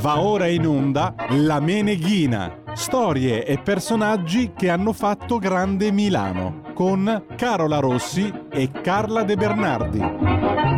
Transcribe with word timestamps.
Va 0.00 0.20
ora 0.20 0.46
in 0.46 0.66
onda 0.66 1.14
La 1.30 1.58
Meneghina, 1.58 2.62
storie 2.74 3.44
e 3.44 3.58
personaggi 3.58 4.52
che 4.54 4.68
hanno 4.68 4.92
fatto 4.92 5.38
grande 5.38 5.90
Milano, 5.90 6.62
con 6.74 7.24
Carola 7.34 7.78
Rossi 7.78 8.32
e 8.50 8.70
Carla 8.70 9.22
De 9.22 9.36
Bernardi. 9.36 10.75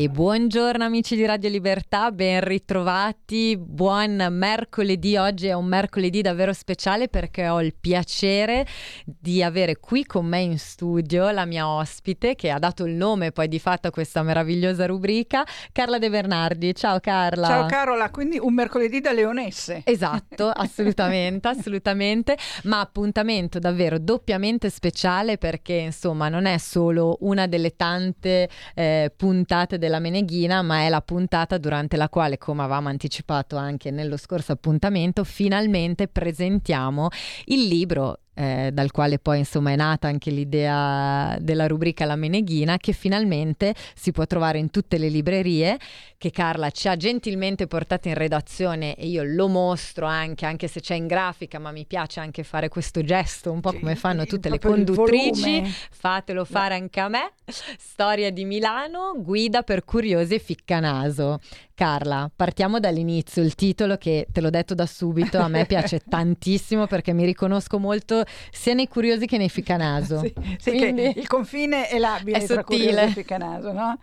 E 0.00 0.08
buongiorno 0.08 0.84
amici 0.84 1.16
di 1.16 1.26
Radio 1.26 1.50
Libertà, 1.50 2.12
ben 2.12 2.40
ritrovati, 2.40 3.56
buon 3.58 4.28
mercoledì, 4.30 5.16
oggi 5.16 5.48
è 5.48 5.54
un 5.54 5.66
mercoledì 5.66 6.22
davvero 6.22 6.52
speciale 6.52 7.08
perché 7.08 7.48
ho 7.48 7.60
il 7.60 7.74
piacere 7.74 8.64
di 9.04 9.42
avere 9.42 9.78
qui 9.78 10.04
con 10.04 10.24
me 10.24 10.38
in 10.38 10.56
studio 10.56 11.32
la 11.32 11.44
mia 11.46 11.66
ospite 11.66 12.36
che 12.36 12.50
ha 12.50 12.60
dato 12.60 12.84
il 12.84 12.92
nome 12.92 13.32
poi 13.32 13.48
di 13.48 13.58
fatto 13.58 13.88
a 13.88 13.90
questa 13.90 14.22
meravigliosa 14.22 14.86
rubrica, 14.86 15.44
Carla 15.72 15.98
De 15.98 16.08
Bernardi. 16.08 16.72
Ciao 16.76 17.00
Carla. 17.00 17.48
Ciao 17.48 17.66
Carola, 17.66 18.08
quindi 18.10 18.38
un 18.38 18.54
mercoledì 18.54 19.00
da 19.00 19.10
leonesse. 19.10 19.82
Esatto, 19.84 20.46
assolutamente, 20.54 21.48
assolutamente, 21.48 22.38
ma 22.66 22.78
appuntamento 22.78 23.58
davvero 23.58 23.98
doppiamente 23.98 24.70
speciale 24.70 25.38
perché 25.38 25.72
insomma 25.72 26.28
non 26.28 26.46
è 26.46 26.56
solo 26.58 27.16
una 27.22 27.48
delle 27.48 27.74
tante 27.74 28.48
eh, 28.76 29.12
puntate 29.16 29.76
del 29.76 29.86
della 29.88 29.98
Meneghina, 29.98 30.60
ma 30.62 30.82
è 30.82 30.88
la 30.90 31.00
puntata 31.00 31.56
durante 31.56 31.96
la 31.96 32.10
quale, 32.10 32.36
come 32.36 32.62
avevamo 32.62 32.88
anticipato 32.88 33.56
anche 33.56 33.90
nello 33.90 34.18
scorso 34.18 34.52
appuntamento, 34.52 35.24
finalmente 35.24 36.06
presentiamo 36.06 37.08
il 37.46 37.66
libro 37.66 38.20
eh, 38.38 38.70
dal 38.72 38.92
quale 38.92 39.18
poi 39.18 39.38
insomma 39.38 39.72
è 39.72 39.76
nata 39.76 40.06
anche 40.06 40.30
l'idea 40.30 41.36
della 41.40 41.66
rubrica 41.66 42.04
La 42.04 42.14
Meneghina 42.14 42.76
che 42.76 42.92
finalmente 42.92 43.74
si 43.96 44.12
può 44.12 44.26
trovare 44.26 44.58
in 44.58 44.70
tutte 44.70 44.96
le 44.96 45.08
librerie 45.08 45.76
che 46.16 46.30
Carla 46.30 46.70
ci 46.70 46.86
ha 46.86 46.96
gentilmente 46.96 47.66
portato 47.66 48.06
in 48.06 48.14
redazione 48.14 48.94
e 48.94 49.08
io 49.08 49.24
lo 49.24 49.48
mostro 49.48 50.06
anche 50.06 50.46
anche 50.46 50.68
se 50.68 50.80
c'è 50.80 50.94
in 50.94 51.08
grafica 51.08 51.58
ma 51.58 51.72
mi 51.72 51.84
piace 51.84 52.20
anche 52.20 52.44
fare 52.44 52.68
questo 52.68 53.02
gesto 53.02 53.50
un 53.50 53.60
po' 53.60 53.72
come 53.72 53.96
fanno 53.96 54.24
tutte 54.24 54.48
le 54.48 54.60
conduttrici. 54.60 55.64
fatelo 55.90 56.44
fare 56.44 56.74
anche 56.74 57.00
a 57.00 57.08
me. 57.08 57.32
Storia 57.76 58.30
di 58.30 58.44
Milano 58.44 59.14
guida 59.16 59.62
per 59.62 59.84
curiosi 59.84 60.34
e 60.34 60.38
ficcanaso 60.38 61.40
Carla, 61.78 62.28
partiamo 62.34 62.80
dall'inizio, 62.80 63.40
il 63.40 63.54
titolo 63.54 63.98
che 63.98 64.26
te 64.32 64.40
l'ho 64.40 64.50
detto 64.50 64.74
da 64.74 64.84
subito, 64.84 65.38
a 65.38 65.46
me 65.46 65.64
piace 65.64 66.00
tantissimo 66.10 66.88
perché 66.88 67.12
mi 67.12 67.24
riconosco 67.24 67.78
molto 67.78 68.24
sia 68.50 68.74
nei 68.74 68.88
curiosi 68.88 69.26
che 69.26 69.38
nei 69.38 69.48
ficcanaso. 69.48 70.18
sì, 70.18 70.34
sì 70.58 70.76
Quindi... 70.76 71.12
il 71.14 71.28
confine 71.28 71.86
è 71.86 71.96
labile 71.98 72.38
è 72.38 72.46
tra 72.46 72.64
curiosi 72.64 72.96
e 72.96 73.08
ficcanaso, 73.10 73.70
no? 73.70 73.96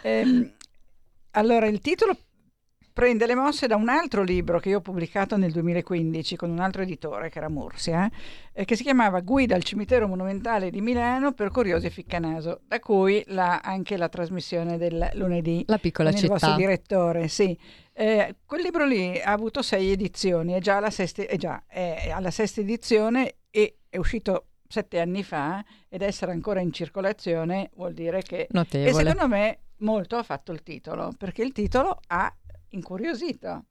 Ehm, 0.00 0.52
allora, 1.32 1.66
il 1.66 1.80
titolo 1.80 2.16
prende 2.98 3.26
le 3.26 3.36
mosse 3.36 3.68
da 3.68 3.76
un 3.76 3.88
altro 3.88 4.24
libro 4.24 4.58
che 4.58 4.70
io 4.70 4.78
ho 4.78 4.80
pubblicato 4.80 5.36
nel 5.36 5.52
2015 5.52 6.34
con 6.34 6.50
un 6.50 6.58
altro 6.58 6.82
editore 6.82 7.30
che 7.30 7.38
era 7.38 7.48
Mursia, 7.48 8.10
eh, 8.52 8.64
che 8.64 8.74
si 8.74 8.82
chiamava 8.82 9.20
Guida 9.20 9.54
al 9.54 9.62
cimitero 9.62 10.08
monumentale 10.08 10.68
di 10.68 10.80
Milano 10.80 11.30
per 11.30 11.52
curiosi 11.52 11.86
e 11.86 11.90
ficcanaso, 11.90 12.62
da 12.66 12.80
cui 12.80 13.22
la, 13.28 13.60
anche 13.60 13.96
la 13.96 14.08
trasmissione 14.08 14.78
del 14.78 15.10
lunedì. 15.12 15.62
La 15.68 15.78
piccola 15.78 16.10
città. 16.10 16.24
Il 16.24 16.30
vostro 16.30 16.54
direttore, 16.56 17.28
sì. 17.28 17.56
Eh, 17.92 18.34
quel 18.44 18.62
libro 18.62 18.84
lì 18.84 19.16
ha 19.20 19.30
avuto 19.30 19.62
sei 19.62 19.92
edizioni, 19.92 20.54
è 20.54 20.60
già 20.60 20.78
alla 20.78 20.90
sesta, 20.90 21.22
è 21.22 21.36
già, 21.36 21.62
è 21.68 22.10
alla 22.12 22.32
sesta 22.32 22.62
edizione 22.62 23.36
e 23.48 23.76
è 23.88 23.96
uscito 23.96 24.46
sette 24.66 24.98
anni 24.98 25.22
fa 25.22 25.64
ed 25.88 26.02
essere 26.02 26.32
ancora 26.32 26.58
in 26.58 26.72
circolazione 26.72 27.70
vuol 27.76 27.94
dire 27.94 28.22
che... 28.22 28.48
Notevole. 28.50 28.90
E 28.90 28.92
secondo 28.92 29.28
me 29.28 29.58
molto 29.78 30.16
ha 30.16 30.24
fatto 30.24 30.50
il 30.50 30.62
titolo, 30.64 31.12
perché 31.16 31.42
il 31.42 31.52
titolo 31.52 32.00
ha 32.08 32.34
incuriosito. 32.70 33.64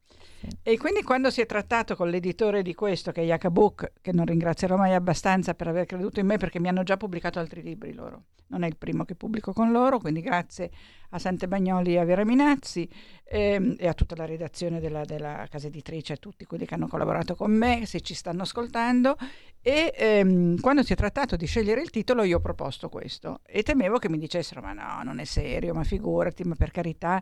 E 0.61 0.77
quindi 0.77 1.01
quando 1.01 1.29
si 1.29 1.41
è 1.41 1.45
trattato 1.45 1.95
con 1.95 2.09
l'editore 2.09 2.61
di 2.61 2.73
questo, 2.73 3.11
che 3.11 3.21
è 3.21 3.25
Yakabuk, 3.25 3.93
che 4.01 4.11
non 4.11 4.25
ringrazierò 4.25 4.77
mai 4.77 4.93
abbastanza 4.93 5.53
per 5.53 5.67
aver 5.67 5.85
creduto 5.85 6.19
in 6.19 6.27
me 6.27 6.37
perché 6.37 6.59
mi 6.59 6.67
hanno 6.67 6.83
già 6.83 6.95
pubblicato 6.95 7.39
altri 7.39 7.61
libri 7.61 7.93
loro, 7.93 8.25
non 8.47 8.63
è 8.63 8.67
il 8.67 8.77
primo 8.77 9.03
che 9.03 9.15
pubblico 9.15 9.51
con 9.51 9.71
loro, 9.71 9.99
quindi 9.99 10.21
grazie 10.21 10.69
a 11.09 11.19
Sante 11.19 11.47
Bagnoli 11.47 11.93
e 11.93 11.99
a 11.99 12.05
Vera 12.05 12.23
Minazzi 12.23 12.87
ehm, 13.25 13.75
e 13.79 13.87
a 13.87 13.93
tutta 13.93 14.15
la 14.15 14.25
redazione 14.25 14.79
della, 14.79 15.03
della, 15.05 15.47
casa 15.49 15.67
editrice, 15.67 16.13
a 16.13 16.17
tutti 16.17 16.45
quelli 16.45 16.65
che 16.65 16.75
hanno 16.75 16.87
collaborato 16.87 17.35
con 17.35 17.51
me, 17.51 17.85
se 17.85 18.01
ci 18.01 18.13
stanno 18.13 18.43
ascoltando. 18.43 19.17
E 19.61 19.93
ehm, 19.95 20.59
quando 20.59 20.83
si 20.83 20.93
è 20.93 20.95
trattato 20.95 21.35
di 21.35 21.45
scegliere 21.45 21.81
il 21.81 21.89
titolo 21.89 22.23
io 22.23 22.37
ho 22.37 22.41
proposto 22.41 22.89
questo 22.89 23.41
e 23.45 23.63
temevo 23.63 23.97
che 23.97 24.09
mi 24.09 24.17
dicessero 24.17 24.61
ma 24.61 24.73
no, 24.73 25.01
non 25.03 25.19
è 25.19 25.25
serio, 25.25 25.73
ma 25.73 25.83
figurati, 25.83 26.43
ma 26.43 26.55
per 26.55 26.71
carità 26.71 27.21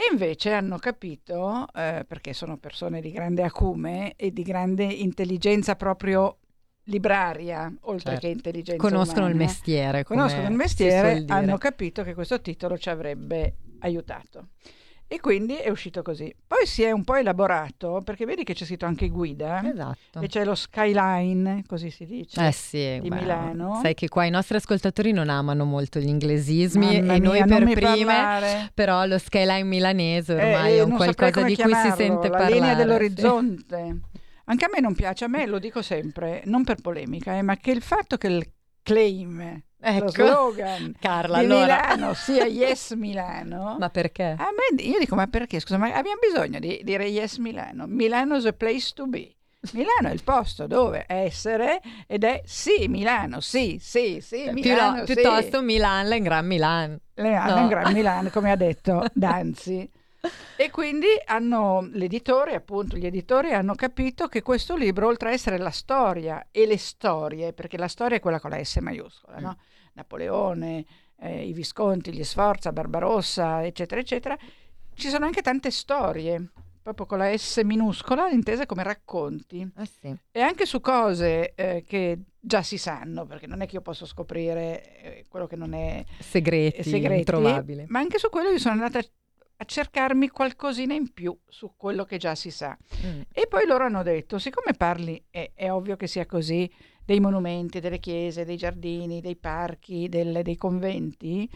e 0.00 0.10
invece 0.10 0.52
hanno 0.52 0.78
capito, 0.78 1.66
eh, 1.74 2.06
perché 2.08 2.32
sono 2.32 2.56
persone 2.56 3.02
di 3.02 3.12
grande 3.12 3.42
acume 3.42 4.14
e 4.16 4.32
di 4.32 4.42
grande 4.42 4.84
intelligenza 4.84 5.76
proprio 5.76 6.38
libraria, 6.84 7.70
oltre 7.82 8.12
certo. 8.12 8.20
che 8.20 8.32
intelligenza 8.32 8.82
Conoscono 8.82 9.26
umana, 9.26 9.32
il 9.32 9.36
mestiere. 9.36 10.02
Conoscono 10.02 10.48
il 10.48 10.54
mestiere, 10.54 11.24
hanno 11.28 11.58
capito 11.58 12.02
che 12.02 12.14
questo 12.14 12.40
titolo 12.40 12.78
ci 12.78 12.88
avrebbe 12.88 13.56
aiutato. 13.80 14.48
E 15.12 15.18
quindi 15.18 15.56
è 15.56 15.68
uscito 15.70 16.02
così. 16.02 16.32
Poi 16.46 16.66
si 16.66 16.84
è 16.84 16.92
un 16.92 17.02
po' 17.02 17.16
elaborato, 17.16 18.00
perché 18.04 18.24
vedi 18.26 18.44
che 18.44 18.54
c'è 18.54 18.64
scritto 18.64 18.86
anche 18.86 19.08
guida. 19.08 19.60
Esatto. 19.68 20.20
E 20.20 20.28
c'è 20.28 20.44
lo 20.44 20.54
skyline, 20.54 21.64
così 21.66 21.90
si 21.90 22.06
dice, 22.06 22.46
eh 22.46 22.52
sì, 22.52 23.00
di 23.02 23.08
beh, 23.08 23.16
Milano. 23.16 23.80
Sai 23.82 23.94
che 23.94 24.06
qua 24.06 24.24
i 24.24 24.30
nostri 24.30 24.56
ascoltatori 24.58 25.10
non 25.10 25.28
amano 25.28 25.64
molto 25.64 25.98
gli 25.98 26.06
inglesismi 26.06 27.00
Mamma 27.00 27.14
e 27.14 27.18
mia, 27.20 27.28
noi 27.28 27.44
per 27.44 27.72
prime, 27.72 28.04
parlare. 28.04 28.70
però 28.72 29.04
lo 29.04 29.18
skyline 29.18 29.64
milanese 29.64 30.32
ormai 30.32 30.74
eh, 30.74 30.76
è 30.76 30.82
un 30.82 30.94
qualcosa 30.94 31.42
di 31.42 31.56
cui 31.56 31.74
si 31.74 31.90
sente 31.96 32.28
la 32.28 32.36
parlare. 32.36 32.48
La 32.50 32.54
linea 32.54 32.74
dell'orizzonte. 32.76 34.00
Anche 34.44 34.64
a 34.64 34.68
me 34.72 34.78
non 34.78 34.94
piace, 34.94 35.24
a 35.24 35.28
me 35.28 35.44
lo 35.46 35.58
dico 35.58 35.82
sempre, 35.82 36.42
non 36.44 36.62
per 36.62 36.80
polemica, 36.80 37.36
eh, 37.36 37.42
ma 37.42 37.56
che 37.56 37.72
il 37.72 37.82
fatto 37.82 38.16
che 38.16 38.28
il 38.28 38.48
claim 38.84 39.60
Ecco. 39.82 40.04
lo 40.04 40.10
slogan 40.10 40.94
Carla, 41.00 41.38
di 41.38 41.44
allora. 41.46 41.80
Milano 41.94 42.14
sia 42.14 42.44
Yes 42.44 42.92
Milano. 42.92 43.76
ma 43.80 43.88
perché? 43.90 44.36
A 44.38 44.48
me, 44.50 44.82
io 44.82 44.98
dico, 44.98 45.14
ma 45.14 45.26
perché? 45.26 45.58
Scusa, 45.60 45.78
ma 45.78 45.86
abbiamo 45.86 46.18
bisogno 46.20 46.58
di 46.58 46.80
dire 46.84 47.06
Yes 47.06 47.38
Milano. 47.38 47.86
Milano 47.86 48.36
is 48.36 48.46
a 48.46 48.52
place 48.52 48.92
to 48.94 49.06
be. 49.06 49.34
Milano 49.72 50.08
è 50.08 50.12
il 50.12 50.22
posto 50.22 50.66
dove 50.66 51.04
essere 51.06 51.82
ed 52.06 52.24
è 52.24 52.40
sì 52.46 52.88
Milano, 52.88 53.40
sì, 53.40 53.76
sì, 53.78 54.20
sì, 54.22 54.48
Milano, 54.52 55.04
Più, 55.04 55.14
Piuttosto 55.14 55.58
sì. 55.58 55.64
Milan, 55.64 56.08
la 56.08 56.18
Gran 56.18 56.46
Milan. 56.46 56.98
Le 57.14 57.30
no. 57.30 57.68
Gran 57.68 57.92
Milan, 57.94 58.30
come 58.30 58.50
ha 58.50 58.56
detto 58.56 59.04
Danzi. 59.12 59.90
E 60.56 60.70
quindi 60.70 61.06
hanno, 61.26 61.88
l'editore, 61.92 62.54
appunto, 62.54 62.96
gli 62.96 63.06
editori 63.06 63.52
hanno 63.52 63.74
capito 63.74 64.28
che 64.28 64.42
questo 64.42 64.76
libro, 64.76 65.06
oltre 65.06 65.30
a 65.30 65.32
essere 65.32 65.56
la 65.56 65.70
storia 65.70 66.48
e 66.50 66.66
le 66.66 66.76
storie, 66.76 67.52
perché 67.52 67.78
la 67.78 67.88
storia 67.88 68.18
è 68.18 68.20
quella 68.20 68.40
con 68.40 68.50
la 68.50 68.62
S 68.62 68.76
maiuscola, 68.76 69.38
no? 69.38 69.56
Napoleone, 69.92 70.84
eh, 71.20 71.46
i 71.46 71.52
Visconti, 71.52 72.12
gli 72.12 72.24
Sforza, 72.24 72.72
Barbarossa, 72.72 73.64
eccetera, 73.64 74.00
eccetera, 74.00 74.36
ci 74.94 75.08
sono 75.08 75.24
anche 75.24 75.42
tante 75.42 75.70
storie, 75.70 76.50
proprio 76.82 77.06
con 77.06 77.18
la 77.18 77.36
S 77.36 77.60
minuscola, 77.64 78.28
intese 78.28 78.66
come 78.66 78.82
racconti. 78.82 79.66
Ah, 79.74 79.84
sì. 79.84 80.14
E 80.30 80.40
anche 80.40 80.66
su 80.66 80.80
cose 80.80 81.54
eh, 81.54 81.84
che 81.86 82.18
già 82.40 82.62
si 82.62 82.78
sanno, 82.78 83.26
perché 83.26 83.46
non 83.46 83.60
è 83.60 83.66
che 83.66 83.76
io 83.76 83.82
posso 83.82 84.06
scoprire 84.06 85.02
eh, 85.02 85.24
quello 85.28 85.46
che 85.46 85.56
non 85.56 85.74
è 85.74 86.04
segreti, 86.18 86.82
segreti 86.82 87.18
introvabile. 87.18 87.84
Ma 87.88 87.98
anche 87.98 88.18
su 88.18 88.28
quello 88.30 88.50
io 88.50 88.58
sono 88.58 88.74
andata 88.74 88.98
a 88.98 89.64
cercarmi 89.64 90.28
qualcosina 90.30 90.94
in 90.94 91.12
più 91.12 91.38
su 91.46 91.74
quello 91.76 92.04
che 92.04 92.16
già 92.16 92.34
si 92.34 92.50
sa. 92.50 92.76
Mm. 93.04 93.20
E 93.30 93.46
poi 93.46 93.66
loro 93.66 93.84
hanno 93.84 94.02
detto, 94.02 94.38
siccome 94.38 94.72
parli, 94.72 95.22
è, 95.28 95.50
è, 95.54 95.70
ovvio 95.70 95.96
che 95.96 96.06
sia 96.06 96.24
così, 96.24 96.70
dei 97.04 97.20
monumenti, 97.20 97.80
delle 97.80 97.98
chiese, 97.98 98.44
dei 98.44 98.56
giardini, 98.56 99.20
dei 99.20 99.36
parchi, 99.36 100.08
del, 100.08 100.42
dei 100.42 100.56
conventi, 100.56 101.50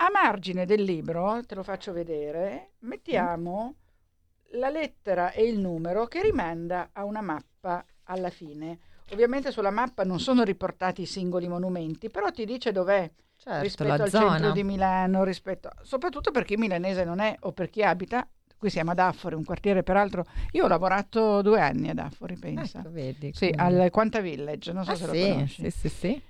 a 0.00 0.10
margine 0.12 0.64
del 0.64 0.82
libro, 0.82 1.42
te 1.44 1.54
lo 1.54 1.62
faccio 1.62 1.92
vedere, 1.92 2.72
mettiamo 2.80 3.74
mm. 3.74 4.58
la 4.58 4.68
lettera 4.68 5.32
e 5.32 5.44
il 5.44 5.58
numero 5.58 6.06
che 6.06 6.22
rimanda 6.22 6.90
a 6.92 7.04
una 7.04 7.20
mappa 7.20 7.84
alla 8.04 8.30
fine. 8.30 8.78
Ovviamente 9.10 9.50
sulla 9.50 9.70
mappa 9.70 10.04
non 10.04 10.20
sono 10.20 10.44
riportati 10.44 11.02
i 11.02 11.06
singoli 11.06 11.48
monumenti, 11.48 12.10
però 12.10 12.30
ti 12.30 12.44
dice 12.44 12.72
dov'è 12.72 13.10
certo, 13.36 13.62
rispetto 13.62 14.02
al 14.02 14.10
zona. 14.10 14.30
centro 14.30 14.52
di 14.52 14.62
Milano, 14.62 15.24
rispetto, 15.24 15.70
soprattutto 15.82 16.30
per 16.30 16.44
chi 16.44 16.56
milanese 16.56 17.04
non 17.04 17.20
è 17.20 17.34
o 17.40 17.52
per 17.52 17.70
chi 17.70 17.82
abita. 17.82 18.28
Qui 18.58 18.70
siamo 18.70 18.90
ad 18.90 18.98
Affori, 18.98 19.36
un 19.36 19.44
quartiere 19.44 19.84
peraltro. 19.84 20.26
Io 20.52 20.64
ho 20.64 20.68
lavorato 20.68 21.42
due 21.42 21.60
anni 21.60 21.90
ad 21.90 21.98
Affori, 21.98 22.36
pensa. 22.36 22.80
Ecco, 22.80 22.90
vedi, 22.90 23.30
sì, 23.32 23.52
al 23.54 23.88
Quanta 23.92 24.20
Village, 24.20 24.72
non 24.72 24.84
so 24.84 24.90
ah, 24.90 24.96
se 24.96 25.06
sì, 25.06 25.18
lo 25.20 25.32
conosci. 25.32 25.62
Sì, 25.62 25.70
sì, 25.70 25.88
sì. 25.88 26.22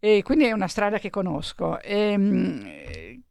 E 0.00 0.22
quindi 0.22 0.44
è 0.44 0.52
una 0.52 0.68
strada 0.68 0.98
che 0.98 1.10
conosco. 1.10 1.80
E, 1.80 2.16
mh, 2.16 3.22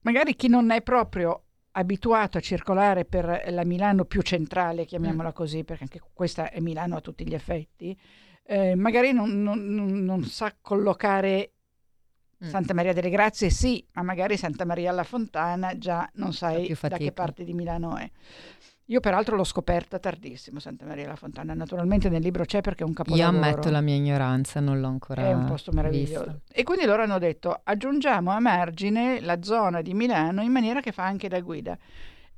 magari 0.00 0.34
chi 0.34 0.48
non 0.48 0.70
è 0.70 0.82
proprio 0.82 1.44
abituato 1.72 2.38
a 2.38 2.40
circolare 2.40 3.04
per 3.04 3.44
la 3.50 3.64
Milano 3.64 4.04
più 4.04 4.22
centrale, 4.22 4.84
chiamiamola 4.84 5.28
mm. 5.28 5.32
così, 5.32 5.64
perché 5.64 5.84
anche 5.84 6.00
questa 6.12 6.50
è 6.50 6.58
Milano 6.60 6.96
a 6.96 7.00
tutti 7.00 7.26
gli 7.26 7.34
effetti, 7.34 7.96
eh, 8.44 8.74
magari 8.74 9.12
non, 9.12 9.42
non, 9.42 9.60
non, 10.04 10.24
sa 10.24 10.54
collocare. 10.60 11.52
Santa 12.40 12.72
Maria 12.72 12.92
delle 12.92 13.10
Grazie 13.10 13.50
sì, 13.50 13.84
ma 13.92 14.02
magari 14.02 14.36
Santa 14.36 14.64
Maria 14.64 14.90
alla 14.90 15.02
Fontana 15.02 15.76
già 15.76 16.08
non 16.14 16.32
sai 16.32 16.72
da 16.80 16.96
che 16.96 17.12
parte 17.12 17.44
di 17.44 17.52
Milano 17.52 17.96
è. 17.96 18.08
Io 18.90 19.00
peraltro 19.00 19.36
l'ho 19.36 19.44
scoperta 19.44 19.98
tardissimo, 19.98 20.60
Santa 20.60 20.86
Maria 20.86 21.02
della 21.02 21.16
Fontana. 21.16 21.52
Naturalmente 21.52 22.08
nel 22.08 22.22
libro 22.22 22.44
c'è 22.46 22.62
perché 22.62 22.84
è 22.84 22.86
un 22.86 22.94
capolavoro. 22.94 23.30
Io 23.30 23.36
ammetto 23.36 23.70
la 23.70 23.82
mia 23.82 23.94
ignoranza, 23.94 24.60
non 24.60 24.80
l'ho 24.80 24.86
ancora 24.86 25.26
È 25.26 25.32
un 25.34 25.44
posto 25.44 25.72
meraviglioso. 25.72 26.24
Visto. 26.24 26.42
E 26.52 26.62
quindi 26.62 26.86
loro 26.86 27.02
hanno 27.02 27.18
detto 27.18 27.60
aggiungiamo 27.62 28.30
a 28.30 28.40
margine 28.40 29.20
la 29.20 29.42
zona 29.42 29.82
di 29.82 29.92
Milano 29.92 30.40
in 30.42 30.52
maniera 30.52 30.80
che 30.80 30.92
fa 30.92 31.04
anche 31.04 31.28
da 31.28 31.40
guida. 31.40 31.76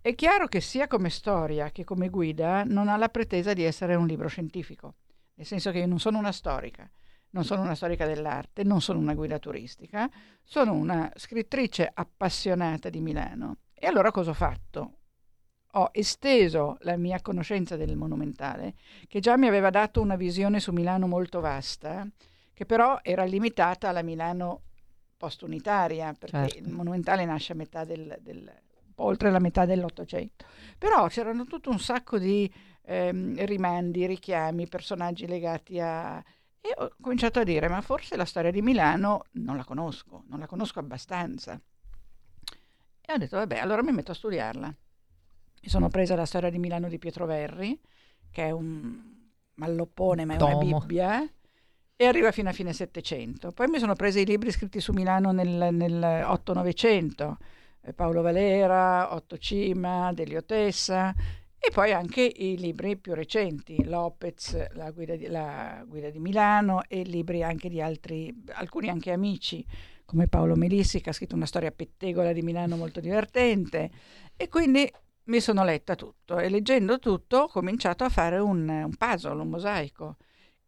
È 0.01 0.15
chiaro 0.17 0.49
che 0.49 0.61
sia 0.61 0.89
come 0.89 1.11
storia 1.11 1.71
che 1.71 1.85
come 1.85 2.09
guida 2.09 2.65
non 2.65 2.89
ha 2.89 2.97
la 2.97 3.11
pretesa 3.11 3.53
di 3.53 3.63
essere 3.63 3.95
un 3.95 4.07
libro 4.07 4.27
scientifico, 4.27 4.95
nel 5.35 5.47
senso 5.47 5.71
che 5.71 5.79
io 5.79 5.87
non 5.87 6.01
sono 6.01 6.19
una 6.19 6.33
storica, 6.33 6.91
non 7.31 7.45
sono 7.45 7.63
una 7.63 7.75
storica 7.75 8.07
dell'arte, 8.07 8.65
non 8.65 8.81
sono 8.81 8.99
una 8.99 9.15
guida 9.15 9.39
turistica, 9.39 10.09
sono 10.43 10.73
una 10.73 11.11
scrittrice 11.15 11.91
appassionata 11.93 12.89
di 12.89 13.01
Milano. 13.01 13.59
E 13.75 13.87
allora 13.87 14.11
cosa 14.11 14.31
ho 14.31 14.35
fatto? 14.35 14.95
ho 15.75 15.91
esteso 15.93 16.79
la 16.81 16.97
mia 16.97 17.21
conoscenza 17.21 17.77
del 17.77 17.97
monumentale, 17.97 18.75
che 19.07 19.21
già 19.21 19.37
mi 19.37 19.47
aveva 19.47 19.71
dato 19.71 20.01
una 20.01 20.17
visione 20.17 20.59
su 20.59 20.73
Milano 20.73 21.07
molto 21.07 21.41
vasta, 21.41 22.07
che 22.53 22.67
però 22.67 22.99
era 23.03 23.25
limitata 23.25 23.89
alla 23.89 24.03
Milano 24.03 24.63
post-unitaria, 25.17 26.13
perché 26.19 26.49
certo. 26.49 26.59
il 26.59 26.69
monumentale 26.71 27.25
nasce 27.25 27.53
a 27.53 27.57
metà 27.57 27.85
del, 27.85 28.19
del 28.21 28.51
oltre 28.97 29.31
la 29.31 29.39
metà 29.39 29.65
dell'Ottocento. 29.65 30.47
Però 30.77 31.07
c'erano 31.07 31.45
tutto 31.45 31.71
un 31.71 31.79
sacco 31.79 32.19
di 32.19 32.51
ehm, 32.83 33.45
rimandi, 33.45 34.07
richiami, 34.07 34.69
personaggi 34.69 35.27
legati 35.27 35.79
a... 35.79 36.23
E 36.61 36.75
ho 36.77 36.91
cominciato 37.01 37.41
a 37.41 37.45
dire, 37.45 37.69
ma 37.69 37.81
forse 37.81 38.17
la 38.17 38.25
storia 38.25 38.51
di 38.51 38.61
Milano 38.61 39.25
non 39.33 39.57
la 39.57 39.65
conosco, 39.65 40.25
non 40.29 40.41
la 40.41 40.47
conosco 40.47 40.79
abbastanza. 40.79 41.61
E 43.01 43.13
ho 43.13 43.17
detto, 43.17 43.37
vabbè, 43.37 43.59
allora 43.59 43.83
mi 43.83 43.93
metto 43.93 44.13
a 44.13 44.15
studiarla. 44.15 44.67
Mi 45.63 45.69
sono 45.69 45.89
presa 45.89 46.15
la 46.15 46.27
storia 46.27 46.51
di 46.51 46.59
Milano 46.59 46.89
di 46.89 46.99
Pietro 46.99 47.27
Verri, 47.27 47.79
che 48.31 48.47
è 48.47 48.51
un 48.51 49.19
malloppone, 49.55 50.25
ma 50.25 50.35
è 50.35 50.37
Tomo. 50.37 50.59
una 50.59 50.79
Bibbia, 50.79 51.31
e 51.97 52.07
arriva 52.07 52.33
fino 52.33 52.49
a 52.49 52.53
fine 52.53 52.73
Settecento. 52.73 53.53
Poi 53.53 53.69
mi 53.69 53.79
sono 53.79 53.95
presa 53.95 54.21
i 54.21 54.25
libri 54.25 54.51
scritti 54.51 54.81
su 54.81 54.93
Milano 54.93 55.33
nel, 55.33 55.69
nel 55.75 56.03
8-900, 56.03 57.35
eh, 57.83 57.93
Paolo 57.93 58.23
Valera, 58.23 59.15
Otto 59.15 59.37
Cima, 59.37 60.11
Delio 60.15 60.45
Tessa, 60.45 61.15
e 61.63 61.71
poi 61.71 61.93
anche 61.93 62.23
i 62.23 62.57
libri 62.57 62.97
più 62.97 63.13
recenti, 63.13 63.85
Lopez, 63.85 64.73
la 64.73 64.91
guida, 64.93 65.15
di, 65.15 65.27
la 65.27 65.85
guida 65.87 66.09
di 66.09 66.19
Milano 66.19 66.83
e 66.89 67.03
libri 67.03 67.43
anche 67.43 67.69
di 67.69 67.83
altri, 67.83 68.35
alcuni 68.53 68.89
anche 68.89 69.13
amici, 69.13 69.63
come 70.07 70.27
Paolo 70.27 70.57
Melissi, 70.57 71.03
che 71.03 71.11
ha 71.11 71.13
scritto 71.13 71.35
una 71.35 71.45
storia 71.45 71.71
pettegola 71.71 72.33
di 72.33 72.41
Milano 72.41 72.77
molto 72.77 73.01
divertente. 73.01 73.91
E 74.39 74.49
quindi 74.49 74.91
mi 75.25 75.39
sono 75.41 75.63
letta 75.63 75.97
tutto 75.97 76.39
e 76.39 76.49
leggendo 76.49 76.99
tutto 76.99 77.37
ho 77.37 77.49
cominciato 77.49 78.05
a 78.05 78.09
fare 78.09 78.39
un, 78.39 78.67
un 78.67 78.97
puzzle, 78.97 79.41
un 79.41 79.49
mosaico 79.49 80.17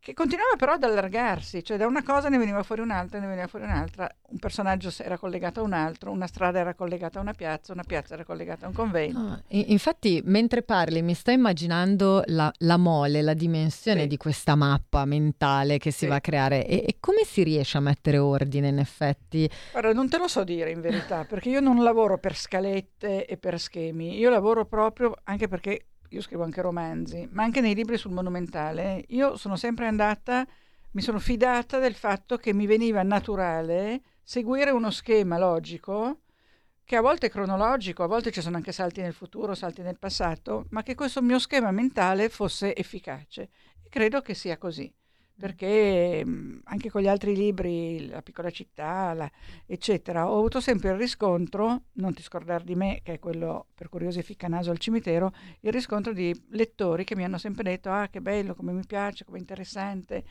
che 0.02 0.14
continuava 0.14 0.56
però 0.56 0.72
ad 0.72 0.82
allargarsi, 0.82 1.62
cioè 1.62 1.76
da 1.76 1.86
una 1.86 2.02
cosa 2.02 2.28
ne 2.28 2.36
veniva 2.36 2.64
fuori 2.64 2.80
un'altra, 2.80 3.20
ne 3.20 3.28
veniva 3.28 3.46
fuori 3.46 3.66
un'altra, 3.66 4.12
un 4.30 4.38
personaggio 4.38 4.92
era 4.98 5.16
collegato 5.16 5.60
a 5.60 5.62
un 5.62 5.72
altro, 5.72 6.10
una 6.10 6.26
strada 6.26 6.58
era 6.58 6.74
collegata 6.74 7.20
a 7.20 7.22
una 7.22 7.34
piazza, 7.34 7.72
una 7.72 7.84
piazza 7.84 8.14
era 8.14 8.24
collegata 8.24 8.64
a 8.64 8.68
un 8.68 8.74
convento. 8.74 9.20
No, 9.20 9.42
infatti, 9.46 10.20
mentre 10.24 10.62
parli, 10.62 11.02
mi 11.02 11.14
sto 11.14 11.30
immaginando 11.30 12.24
la, 12.26 12.52
la 12.58 12.76
mole, 12.78 13.22
la 13.22 13.34
dimensione 13.34 14.00
sì. 14.02 14.06
di 14.08 14.16
questa 14.16 14.56
mappa 14.56 15.04
mentale 15.04 15.78
che 15.78 15.92
si 15.92 15.98
sì. 15.98 16.06
va 16.06 16.16
a 16.16 16.20
creare 16.20 16.66
e, 16.66 16.82
e, 16.84 16.96
come 16.98 17.22
si 17.24 17.44
riesce 17.44 17.78
a 17.78 17.80
mettere 17.80 18.18
ordine 18.18 18.66
in 18.66 18.80
effetti? 18.80 19.48
Guarda, 19.70 19.92
non 19.92 20.08
te 20.08 20.18
lo 20.18 20.26
so 20.26 20.42
dire 20.42 20.72
in 20.72 20.80
verità, 20.80 21.24
perché 21.24 21.48
io 21.48 21.60
non 21.60 21.80
lavoro 21.80 22.18
per 22.18 22.36
scalette 22.36 23.24
e 23.24 23.36
per 23.36 23.60
schemi, 23.60 24.18
io 24.18 24.30
lavoro 24.30 24.64
proprio 24.64 25.14
anche 25.22 25.46
perché 25.46 25.86
io 26.14 26.22
scrivo 26.22 26.44
anche 26.44 26.60
romanzi, 26.60 27.28
ma 27.32 27.42
anche 27.42 27.60
nei 27.60 27.74
libri 27.74 27.96
sul 27.96 28.12
monumentale, 28.12 29.04
io 29.08 29.36
sono 29.36 29.56
sempre 29.56 29.86
andata, 29.86 30.46
mi 30.92 31.00
sono 31.00 31.18
fidata 31.18 31.78
del 31.78 31.94
fatto 31.94 32.36
che 32.36 32.52
mi 32.52 32.66
veniva 32.66 33.02
naturale 33.02 34.02
seguire 34.22 34.70
uno 34.70 34.90
schema 34.90 35.38
logico, 35.38 36.20
che 36.84 36.96
a 36.96 37.00
volte 37.00 37.26
è 37.26 37.30
cronologico, 37.30 38.02
a 38.02 38.06
volte 38.06 38.30
ci 38.30 38.40
sono 38.40 38.56
anche 38.56 38.72
salti 38.72 39.00
nel 39.00 39.14
futuro, 39.14 39.54
salti 39.54 39.82
nel 39.82 39.98
passato, 39.98 40.66
ma 40.70 40.82
che 40.82 40.94
questo 40.94 41.22
mio 41.22 41.38
schema 41.38 41.70
mentale 41.70 42.28
fosse 42.28 42.76
efficace. 42.76 43.48
E 43.82 43.88
credo 43.88 44.20
che 44.20 44.34
sia 44.34 44.58
così 44.58 44.92
perché 45.38 46.22
mhmm, 46.24 46.60
anche 46.64 46.90
con 46.90 47.02
gli 47.02 47.08
altri 47.08 47.34
libri, 47.34 48.06
La 48.08 48.22
piccola 48.22 48.50
città, 48.50 49.12
la, 49.14 49.30
eccetera, 49.66 50.28
ho 50.28 50.38
avuto 50.38 50.60
sempre 50.60 50.90
il 50.90 50.96
riscontro, 50.96 51.82
non 51.94 52.14
ti 52.14 52.22
scordare 52.22 52.64
di 52.64 52.74
me, 52.74 53.00
che 53.02 53.14
è 53.14 53.18
quello 53.18 53.66
per 53.74 53.88
curiosi 53.88 54.22
ficca 54.22 54.48
naso 54.48 54.70
al 54.70 54.78
cimitero, 54.78 55.32
il 55.60 55.72
riscontro 55.72 56.12
di 56.12 56.32
lettori 56.50 57.04
che 57.04 57.16
mi 57.16 57.24
hanno 57.24 57.38
sempre 57.38 57.64
detto, 57.64 57.90
ah 57.90 58.08
che 58.08 58.20
bello, 58.20 58.54
come 58.54 58.72
mi 58.72 58.84
piace, 58.86 59.24
come 59.24 59.38
interessante. 59.38 60.24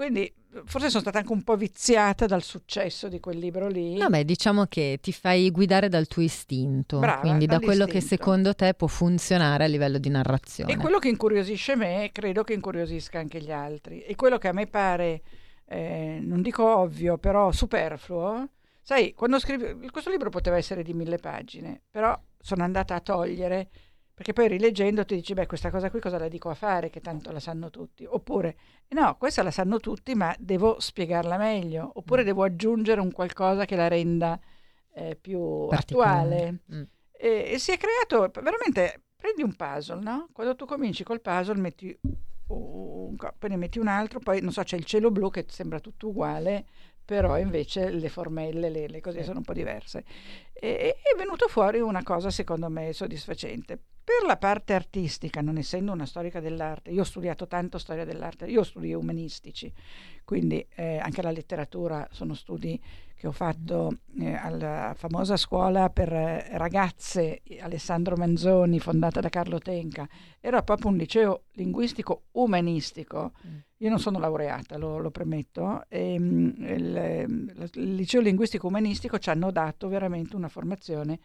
Quindi 0.00 0.32
forse 0.64 0.88
sono 0.88 1.02
stata 1.02 1.18
anche 1.18 1.30
un 1.30 1.42
po' 1.42 1.56
viziata 1.56 2.24
dal 2.24 2.42
successo 2.42 3.06
di 3.08 3.20
quel 3.20 3.36
libro 3.36 3.68
lì. 3.68 3.98
No, 3.98 4.08
beh, 4.08 4.24
diciamo 4.24 4.64
che 4.64 4.98
ti 4.98 5.12
fai 5.12 5.50
guidare 5.50 5.90
dal 5.90 6.06
tuo 6.06 6.22
istinto, 6.22 7.00
Brava, 7.00 7.20
quindi 7.20 7.44
da 7.44 7.60
quello 7.60 7.84
che 7.84 8.00
secondo 8.00 8.54
te 8.54 8.72
può 8.72 8.86
funzionare 8.86 9.64
a 9.64 9.66
livello 9.66 9.98
di 9.98 10.08
narrazione. 10.08 10.72
E 10.72 10.78
quello 10.78 10.98
che 10.98 11.08
incuriosisce 11.08 11.76
me, 11.76 12.08
credo 12.14 12.44
che 12.44 12.54
incuriosisca 12.54 13.18
anche 13.18 13.42
gli 13.42 13.52
altri. 13.52 14.00
E 14.00 14.14
quello 14.14 14.38
che 14.38 14.48
a 14.48 14.52
me 14.52 14.66
pare, 14.68 15.20
eh, 15.66 16.18
non 16.22 16.40
dico 16.40 16.64
ovvio, 16.78 17.18
però 17.18 17.52
superfluo, 17.52 18.48
sai, 18.80 19.12
quando 19.12 19.38
scrivi, 19.38 19.86
questo 19.90 20.08
libro 20.08 20.30
poteva 20.30 20.56
essere 20.56 20.82
di 20.82 20.94
mille 20.94 21.18
pagine, 21.18 21.82
però 21.90 22.18
sono 22.38 22.64
andata 22.64 22.94
a 22.94 23.00
togliere 23.00 23.68
perché 24.20 24.34
poi 24.34 24.48
rileggendo 24.48 25.06
ti 25.06 25.14
dici, 25.14 25.32
beh, 25.32 25.46
questa 25.46 25.70
cosa 25.70 25.88
qui 25.88 25.98
cosa 25.98 26.18
la 26.18 26.28
dico 26.28 26.50
a 26.50 26.54
fare, 26.54 26.90
che 26.90 27.00
tanto 27.00 27.32
la 27.32 27.40
sanno 27.40 27.70
tutti. 27.70 28.04
Oppure, 28.04 28.54
no, 28.88 29.16
questa 29.16 29.42
la 29.42 29.50
sanno 29.50 29.80
tutti, 29.80 30.14
ma 30.14 30.36
devo 30.38 30.78
spiegarla 30.78 31.38
meglio. 31.38 31.90
Oppure 31.94 32.20
mm. 32.20 32.24
devo 32.26 32.42
aggiungere 32.42 33.00
un 33.00 33.12
qualcosa 33.12 33.64
che 33.64 33.76
la 33.76 33.88
renda 33.88 34.38
eh, 34.92 35.16
più 35.18 35.40
attuale. 35.70 36.58
Mm. 36.70 36.82
E, 37.12 37.52
e, 37.52 37.58
si 37.58 37.72
è 37.72 37.78
creato, 37.78 38.30
veramente, 38.42 39.04
prendi 39.16 39.42
un 39.42 39.56
puzzle, 39.56 40.02
no? 40.02 40.28
Quando 40.34 40.54
tu 40.54 40.66
cominci 40.66 41.02
col 41.02 41.22
puzzle 41.22 41.58
metti 41.58 41.98
un, 42.48 43.16
poi 43.16 43.48
ne 43.48 43.56
metti 43.56 43.78
un 43.78 43.88
altro, 43.88 44.18
poi 44.18 44.42
non 44.42 44.52
so, 44.52 44.62
c'è 44.62 44.76
il 44.76 44.84
cielo 44.84 45.10
blu 45.10 45.30
che 45.30 45.46
sembra 45.48 45.80
tutto 45.80 46.08
uguale, 46.08 46.66
però 47.06 47.38
invece 47.38 47.88
le 47.88 48.10
formelle, 48.10 48.68
le, 48.68 48.86
le 48.86 49.00
cose 49.00 49.22
sono 49.22 49.38
un 49.38 49.44
po' 49.44 49.54
diverse. 49.54 50.04
E, 50.52 50.96
è 51.00 51.16
venuto 51.16 51.48
fuori 51.48 51.80
una 51.80 52.02
cosa 52.02 52.28
secondo 52.28 52.68
me 52.68 52.92
soddisfacente. 52.92 53.80
Per 54.02 54.26
la 54.26 54.36
parte 54.36 54.74
artistica, 54.74 55.40
non 55.40 55.56
essendo 55.56 55.92
una 55.92 56.06
storica 56.06 56.40
dell'arte, 56.40 56.90
io 56.90 57.02
ho 57.02 57.04
studiato 57.04 57.46
tanto 57.46 57.78
storia 57.78 58.04
dell'arte, 58.04 58.46
io 58.46 58.60
ho 58.60 58.64
studi 58.64 58.92
umanistici, 58.92 59.72
quindi 60.24 60.66
eh, 60.74 60.98
anche 60.98 61.22
la 61.22 61.30
letteratura 61.30 62.08
sono 62.10 62.34
studi 62.34 62.80
che 63.20 63.26
ho 63.26 63.32
fatto 63.32 63.98
eh, 64.18 64.32
alla 64.32 64.94
famosa 64.96 65.36
scuola 65.36 65.90
per 65.90 66.10
eh, 66.10 66.56
ragazze 66.56 67.42
Alessandro 67.60 68.16
Manzoni, 68.16 68.80
fondata 68.80 69.20
da 69.20 69.28
Carlo 69.28 69.58
Tenca. 69.58 70.08
Era 70.40 70.62
proprio 70.62 70.88
un 70.88 70.96
liceo 70.96 71.42
linguistico 71.52 72.28
umanistico. 72.30 73.32
Mm. 73.46 73.56
Io 73.76 73.90
non 73.90 73.98
sono 73.98 74.18
laureata, 74.18 74.78
lo, 74.78 74.96
lo 74.96 75.10
premetto. 75.10 75.84
E, 75.88 76.16
um, 76.18 76.54
il, 76.60 77.68
il, 77.74 77.94
liceo 77.94 78.22
linguistico 78.22 78.68
umanistico 78.68 79.18
ci 79.18 79.28
hanno 79.28 79.50
dato 79.50 79.88
veramente 79.88 80.34
una 80.34 80.48
formazione 80.48 81.18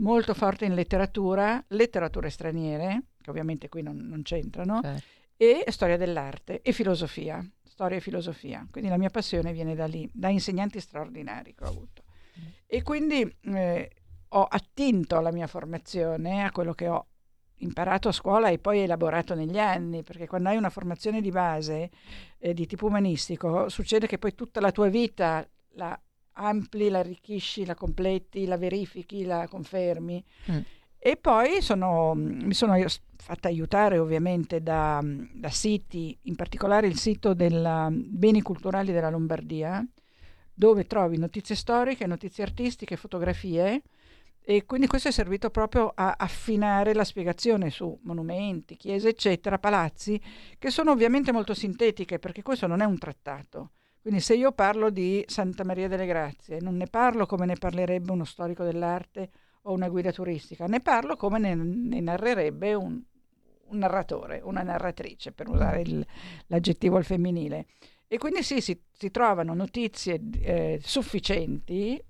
molto 0.00 0.34
forte 0.34 0.64
in 0.64 0.74
letteratura, 0.74 1.62
letterature 1.68 2.30
straniere, 2.30 3.04
che 3.20 3.30
ovviamente 3.30 3.68
qui 3.68 3.82
non, 3.82 3.96
non 3.96 4.22
c'entrano, 4.22 4.80
certo. 4.82 5.02
e 5.36 5.64
storia 5.68 5.96
dell'arte 5.96 6.60
e 6.62 6.72
filosofia, 6.72 7.44
storia 7.62 7.96
e 7.96 8.00
filosofia. 8.00 8.66
Quindi 8.70 8.90
la 8.90 8.98
mia 8.98 9.10
passione 9.10 9.52
viene 9.52 9.74
da 9.74 9.86
lì, 9.86 10.08
da 10.12 10.28
insegnanti 10.28 10.80
straordinari 10.80 11.54
che 11.54 11.64
ho 11.64 11.68
avuto. 11.68 12.04
Mm. 12.38 12.44
E 12.66 12.82
quindi 12.82 13.36
eh, 13.42 13.90
ho 14.28 14.42
attinto 14.44 15.20
la 15.20 15.32
mia 15.32 15.46
formazione 15.46 16.44
a 16.44 16.50
quello 16.50 16.72
che 16.74 16.88
ho 16.88 17.06
imparato 17.62 18.08
a 18.08 18.12
scuola 18.12 18.48
e 18.48 18.58
poi 18.58 18.80
elaborato 18.80 19.34
negli 19.34 19.58
anni, 19.58 20.02
perché 20.02 20.26
quando 20.26 20.48
hai 20.48 20.56
una 20.56 20.70
formazione 20.70 21.20
di 21.20 21.30
base 21.30 21.90
eh, 22.38 22.54
di 22.54 22.66
tipo 22.66 22.86
umanistico, 22.86 23.68
succede 23.68 24.06
che 24.06 24.18
poi 24.18 24.34
tutta 24.34 24.60
la 24.60 24.72
tua 24.72 24.88
vita 24.88 25.46
la 25.74 25.98
ampli, 26.40 26.88
la 26.88 27.00
arricchisci, 27.00 27.64
la 27.64 27.74
completi, 27.74 28.46
la 28.46 28.56
verifichi, 28.56 29.24
la 29.24 29.46
confermi. 29.48 30.24
Mm. 30.50 30.58
E 31.02 31.16
poi 31.16 31.62
sono, 31.62 32.12
mi 32.14 32.52
sono 32.52 32.74
fatta 33.16 33.48
aiutare 33.48 33.98
ovviamente 33.98 34.62
da, 34.62 35.02
da, 35.02 35.48
siti, 35.48 36.18
in 36.22 36.36
particolare 36.36 36.86
il 36.86 36.98
sito 36.98 37.32
dei 37.32 37.50
beni 37.90 38.42
culturali 38.42 38.92
della 38.92 39.08
Lombardia, 39.08 39.82
dove 40.52 40.84
trovi 40.84 41.16
notizie 41.16 41.54
storiche, 41.54 42.06
notizie 42.06 42.44
artistiche, 42.44 42.96
fotografie 42.96 43.82
e 44.42 44.64
quindi 44.64 44.86
questo 44.86 45.08
è 45.08 45.12
servito 45.12 45.48
proprio 45.48 45.92
a 45.94 46.16
affinare 46.18 46.92
la 46.92 47.04
spiegazione 47.04 47.70
su 47.70 47.98
monumenti, 48.02 48.76
chiese, 48.76 49.10
eccetera, 49.10 49.58
palazzi, 49.58 50.20
che 50.58 50.70
sono 50.70 50.90
ovviamente 50.90 51.32
molto 51.32 51.54
sintetiche 51.54 52.18
perché 52.18 52.42
questo 52.42 52.66
non 52.66 52.80
è 52.80 52.84
un 52.84 52.98
trattato 52.98 53.70
Quindi 54.02 54.20
se 54.20 54.34
io 54.34 54.52
parlo 54.52 54.90
di 54.90 55.22
Santa 55.26 55.64
Maria 55.64 55.86
delle 55.86 56.06
Grazie, 56.06 56.58
non 56.60 56.76
ne 56.76 56.86
parlo 56.86 57.26
come 57.26 57.44
ne 57.44 57.56
parlerebbe 57.56 58.10
uno 58.12 58.24
storico 58.24 58.64
dell'arte 58.64 59.30
o 59.62 59.72
una 59.72 59.88
guida 59.88 60.10
turistica, 60.10 60.66
ne 60.66 60.80
parlo 60.80 61.16
come 61.16 61.38
ne, 61.38 61.54
ne 61.54 62.00
narrerebbe 62.00 62.72
un, 62.72 62.98
un, 63.66 63.78
narratore, 63.78 64.40
una 64.42 64.62
narratrice, 64.62 65.32
per 65.32 65.48
usare 65.48 65.82
il, 65.82 66.06
l'aggettivo 66.46 66.96
al 66.96 67.04
femminile. 67.04 67.66
E 68.08 68.16
quindi 68.16 68.42
sì, 68.42 68.60
si, 68.60 68.80
si 68.90 69.10
trovano 69.10 69.52
notizie 69.54 70.20
eh, 70.40 70.80
sufficienti 70.82 72.02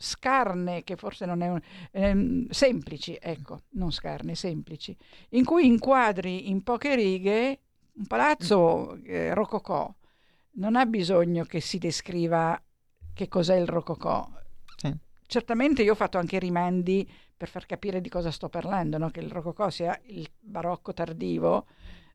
scarne, 0.00 0.82
che 0.82 0.96
forse 0.96 1.26
non 1.26 1.42
è 1.42 1.50
un, 1.50 1.60
ehm, 1.92 2.48
semplici, 2.48 3.16
ecco, 3.20 3.62
non 3.70 3.92
scarne, 3.92 4.34
semplici, 4.34 4.96
in 5.30 5.44
cui 5.44 5.66
inquadri 5.66 6.48
in 6.48 6.62
poche 6.62 6.94
righe 6.96 7.60
un 7.92 8.06
palazzo 8.06 8.96
eh, 9.04 9.34
rococò. 9.34 9.94
Non 10.52 10.76
ha 10.76 10.86
bisogno 10.86 11.44
che 11.44 11.60
si 11.60 11.78
descriva 11.78 12.60
che 13.14 13.28
cos'è 13.28 13.56
il 13.56 13.66
rococò. 13.66 14.28
Sì. 14.76 14.94
Certamente 15.26 15.82
io 15.82 15.92
ho 15.92 15.96
fatto 15.96 16.18
anche 16.18 16.38
rimandi 16.38 17.08
per 17.36 17.48
far 17.48 17.66
capire 17.66 18.00
di 18.00 18.08
cosa 18.08 18.30
sto 18.30 18.48
parlando, 18.48 18.98
no? 18.98 19.10
che 19.10 19.20
il 19.20 19.30
rococò 19.30 19.70
sia 19.70 19.98
il 20.06 20.28
barocco 20.38 20.92
tardivo, 20.92 21.66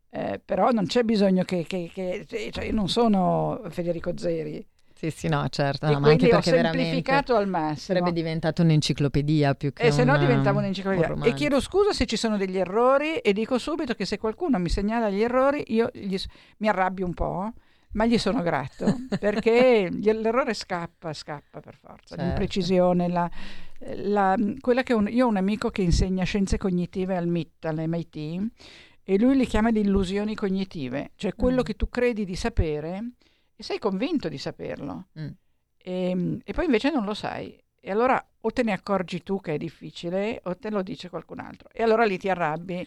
eh, 0.10 0.40
però 0.44 0.72
non 0.72 0.86
c'è 0.86 1.04
bisogno 1.04 1.44
che, 1.44 1.66
che, 1.68 1.90
che 1.94 2.26
cioè 2.52 2.66
io 2.66 2.74
non 2.74 2.90
sono 2.90 3.62
Federico 3.70 4.16
Zeri, 4.16 4.66
sì, 4.98 5.12
sì, 5.12 5.28
no, 5.28 5.46
certo, 5.50 5.92
no, 5.92 6.00
ma 6.00 6.10
anche 6.10 6.30
perché 6.30 6.52
semplificato 6.52 7.36
al 7.36 7.50
massimo. 7.50 7.76
Sarebbe 7.98 8.14
diventato 8.14 8.62
un'enciclopedia 8.62 9.54
più 9.54 9.74
che 9.74 9.84
E 9.84 9.92
se 9.92 10.06
no 10.06 10.18
diventava 10.18 10.60
un'enciclopedia. 10.60 11.14
Un 11.14 11.24
e 11.24 11.34
chiedo 11.34 11.60
scusa 11.60 11.92
se 11.92 12.06
ci 12.06 12.16
sono 12.16 12.38
degli 12.38 12.58
errori 12.58 13.18
e 13.18 13.34
dico 13.34 13.58
subito 13.58 13.94
che 13.94 14.06
se 14.06 14.18
qualcuno 14.18 14.58
mi 14.58 14.70
segnala 14.70 15.10
gli 15.10 15.22
errori 15.22 15.66
io 15.68 15.90
gli, 15.92 16.16
mi 16.58 16.70
arrabbio 16.70 17.06
un 17.06 17.14
po', 17.14 17.54
ma 17.96 18.06
gli 18.06 18.18
sono 18.18 18.42
grato 18.42 18.86
perché 19.20 19.90
l'errore 19.92 20.54
scappa, 20.54 21.14
scappa 21.14 21.60
per 21.60 21.76
forza. 21.76 22.16
Certo. 22.16 22.24
L'imprecisione, 22.24 23.10
la, 23.10 23.30
la, 23.96 24.36
quella 24.60 24.84
che 24.84 24.94
un, 24.94 25.08
io 25.10 25.26
ho 25.26 25.30
un 25.30 25.38
amico 25.38 25.70
che 25.70 25.82
insegna 25.82 26.24
scienze 26.24 26.58
cognitive 26.58 27.18
al 27.18 27.28
MIT, 27.28 27.66
all'MIT, 27.66 28.52
e 29.04 29.20
lui 29.20 29.36
li 29.36 29.46
chiama 29.46 29.72
di 29.72 29.82
illusioni 29.82 30.36
cognitive, 30.36 31.12
cioè 31.16 31.36
quello 31.36 31.62
mm. 31.62 31.64
che 31.64 31.76
tu 31.76 31.90
credi 31.90 32.26
di 32.26 32.36
sapere 32.36 33.12
e 33.56 33.64
sei 33.64 33.80
convinto 33.80 34.30
di 34.30 34.38
saperlo. 34.38 35.08
Mm. 35.20 35.28
E, 35.78 36.10
ehm, 36.10 36.40
e, 36.44 36.54
poi 36.54 36.66
invece 36.66 36.92
non 36.92 37.06
lo 37.06 37.14
sai. 37.14 37.58
E 37.80 37.92
allora 37.92 38.24
o 38.42 38.52
te 38.52 38.64
ne 38.64 38.72
accorgi 38.72 39.22
tu 39.22 39.40
che 39.40 39.54
è 39.54 39.58
difficile 39.58 40.42
o 40.46 40.58
te 40.58 40.72
lo 40.72 40.82
dice 40.82 41.10
qualcun 41.10 41.40
altro. 41.40 41.70
E 41.72 41.84
allora 41.84 42.04
lì 42.04 42.18
ti 42.18 42.30
arrabbi. 42.30 42.86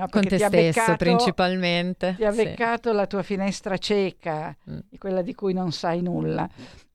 No, 0.00 0.08
Con 0.08 0.22
te 0.22 0.36
stesso 0.36 0.48
beccato, 0.48 0.96
principalmente. 0.96 2.14
Ti 2.16 2.24
ha 2.24 2.32
beccato 2.32 2.90
sì. 2.90 2.96
la 2.96 3.06
tua 3.06 3.22
finestra 3.22 3.76
cieca, 3.76 4.56
mm. 4.70 4.78
quella 4.98 5.20
di 5.20 5.34
cui 5.34 5.52
non 5.52 5.72
sai 5.72 6.00
nulla. 6.00 6.48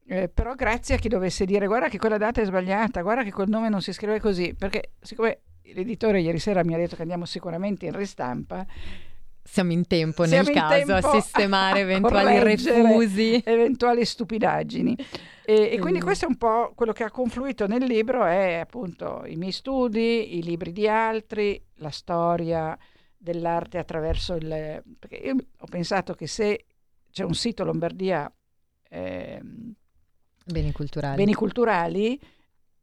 Eh, 0.08 0.28
però 0.30 0.56
grazie 0.56 0.96
a 0.96 0.98
chi 0.98 1.08
dovesse 1.08 1.46
dire 1.46 1.68
guarda 1.68 1.88
che 1.88 2.00
quella 2.00 2.18
data 2.18 2.42
è 2.42 2.46
sbagliata, 2.46 3.02
guarda 3.02 3.24
che 3.24 3.32
quel 3.32 3.50
nome 3.50 3.70
non 3.70 3.82
si 3.82 3.94
scrive 3.94 4.20
così, 4.20 4.56
perché 4.58 4.94
siccome 5.02 5.42
l'editore 5.74 6.20
ieri 6.22 6.40
sera 6.40 6.64
mi 6.64 6.74
ha 6.74 6.78
detto 6.78 6.96
che 6.96 7.04
andiamo 7.04 7.26
sicuramente 7.26 7.86
in 7.86 7.96
ristampa, 7.96 8.66
siamo 9.44 9.72
in 9.72 9.86
tempo 9.86 10.26
siamo 10.26 10.44
nel 10.44 10.56
in 10.56 10.62
caso 10.62 10.76
tempo 10.76 11.08
a 11.08 11.22
sistemare 11.22 11.80
a 11.82 11.84
eventuali 11.84 12.40
refusi, 12.40 13.42
eventuali 13.46 14.04
stupidaggini. 14.04 14.98
E, 15.46 15.70
e, 15.74 15.80
quindi 15.80 16.02
questo 16.02 16.26
è 16.26 16.28
un 16.28 16.38
po' 16.38 16.72
quello 16.74 16.92
che 16.92 17.04
ha 17.04 17.12
confluito 17.12 17.68
nel 17.68 17.84
libro, 17.84 18.26
è 18.26 18.56
appunto 18.56 19.24
i 19.28 19.36
miei 19.36 19.52
studi, 19.52 20.38
i 20.38 20.44
libri 20.44 20.72
di 20.72 20.88
altri, 20.88 21.62
la 21.76 21.92
storia 21.92 22.76
dell'arte 23.26 23.80
attraverso 23.80 24.36
il... 24.36 24.84
perché 24.98 25.16
io 25.16 25.36
ho 25.58 25.66
pensato 25.66 26.14
che 26.14 26.28
se 26.28 26.66
c'è 27.12 27.24
un 27.24 27.34
sito 27.34 27.64
Lombardia... 27.64 28.32
Eh, 28.88 29.42
beni 30.46 30.72
culturali. 30.72 31.16
Beni 31.18 31.34
culturali 31.34 32.20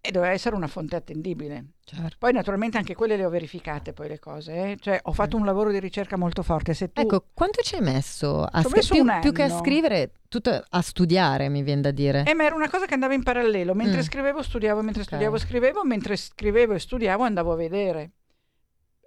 e 0.05 0.11
doveva 0.11 0.33
essere 0.33 0.57
una 0.57 0.67
fonte 0.67 0.97
attendibile. 0.97 1.75
Certo. 1.85 2.17
Poi 2.19 2.33
naturalmente 2.33 2.77
anche 2.77 2.97
quelle 2.97 3.17
le 3.17 3.25
ho 3.25 3.31
verificate 3.31 3.93
poi 3.93 4.09
le 4.09 4.19
cose, 4.19 4.53
eh? 4.53 4.77
cioè 4.81 4.99
ho 5.01 5.13
fatto 5.13 5.37
un 5.37 5.45
lavoro 5.45 5.71
di 5.71 5.79
ricerca 5.79 6.17
molto 6.17 6.43
forte. 6.43 6.75
Se 6.75 6.91
tu... 6.91 7.03
Ecco, 7.03 7.27
quanto 7.33 7.63
ci 7.63 7.77
hai 7.77 7.83
messo? 7.83 8.43
A 8.43 8.63
scri- 8.63 8.75
messo 8.75 8.95
più, 8.95 9.05
più, 9.21 9.33
che 9.33 9.45
a 9.45 9.49
scrivere, 9.49 10.11
tutto 10.27 10.65
a 10.69 10.83
studiare 10.83 11.49
mi 11.49 11.63
viene 11.63 11.83
da 11.83 11.93
dire. 11.93 12.25
Eh, 12.27 12.35
ma 12.35 12.43
era 12.43 12.57
una 12.57 12.69
cosa 12.69 12.87
che 12.87 12.95
andava 12.95 13.15
in 13.15 13.23
parallelo, 13.23 13.75
mentre 13.75 13.99
mm. 13.99 14.03
scrivevo 14.03 14.43
studiavo, 14.43 14.83
mentre 14.83 15.03
okay. 15.03 15.15
studiavo 15.15 15.39
scrivevo, 15.39 15.85
mentre 15.85 16.17
scrivevo 16.17 16.73
e 16.73 16.79
studiavo 16.81 17.23
andavo 17.23 17.53
a 17.53 17.57
vedere. 17.57 18.11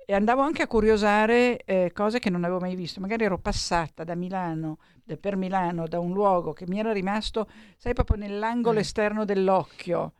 E 0.07 0.13
andavo 0.13 0.41
anche 0.41 0.61
a 0.61 0.67
curiosare 0.67 1.63
eh, 1.65 1.91
cose 1.91 2.19
che 2.19 2.29
non 2.29 2.43
avevo 2.43 2.59
mai 2.59 2.75
visto. 2.75 2.99
Magari 2.99 3.23
ero 3.23 3.39
passata 3.39 4.03
da 4.03 4.13
Milano, 4.13 4.77
per 5.19 5.35
Milano, 5.35 5.87
da 5.87 5.99
un 5.99 6.13
luogo 6.13 6.53
che 6.53 6.65
mi 6.67 6.77
era 6.77 6.93
rimasto, 6.93 7.49
sai, 7.77 7.93
proprio 7.93 8.17
nell'angolo 8.17 8.77
mm. 8.77 8.81
esterno 8.81 9.25
dell'occhio 9.25 10.13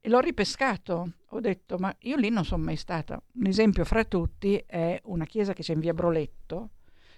e 0.00 0.08
l'ho 0.08 0.20
ripescato. 0.20 1.12
Ho 1.28 1.40
detto, 1.40 1.76
ma 1.76 1.94
io 2.00 2.16
lì 2.16 2.30
non 2.30 2.46
sono 2.46 2.64
mai 2.64 2.76
stata. 2.76 3.22
Un 3.34 3.46
esempio 3.46 3.84
fra 3.84 4.04
tutti 4.04 4.62
è 4.66 4.98
una 5.04 5.26
chiesa 5.26 5.52
che 5.52 5.62
c'è 5.62 5.74
in 5.74 5.80
via 5.80 5.92
Broletto, 5.92 6.70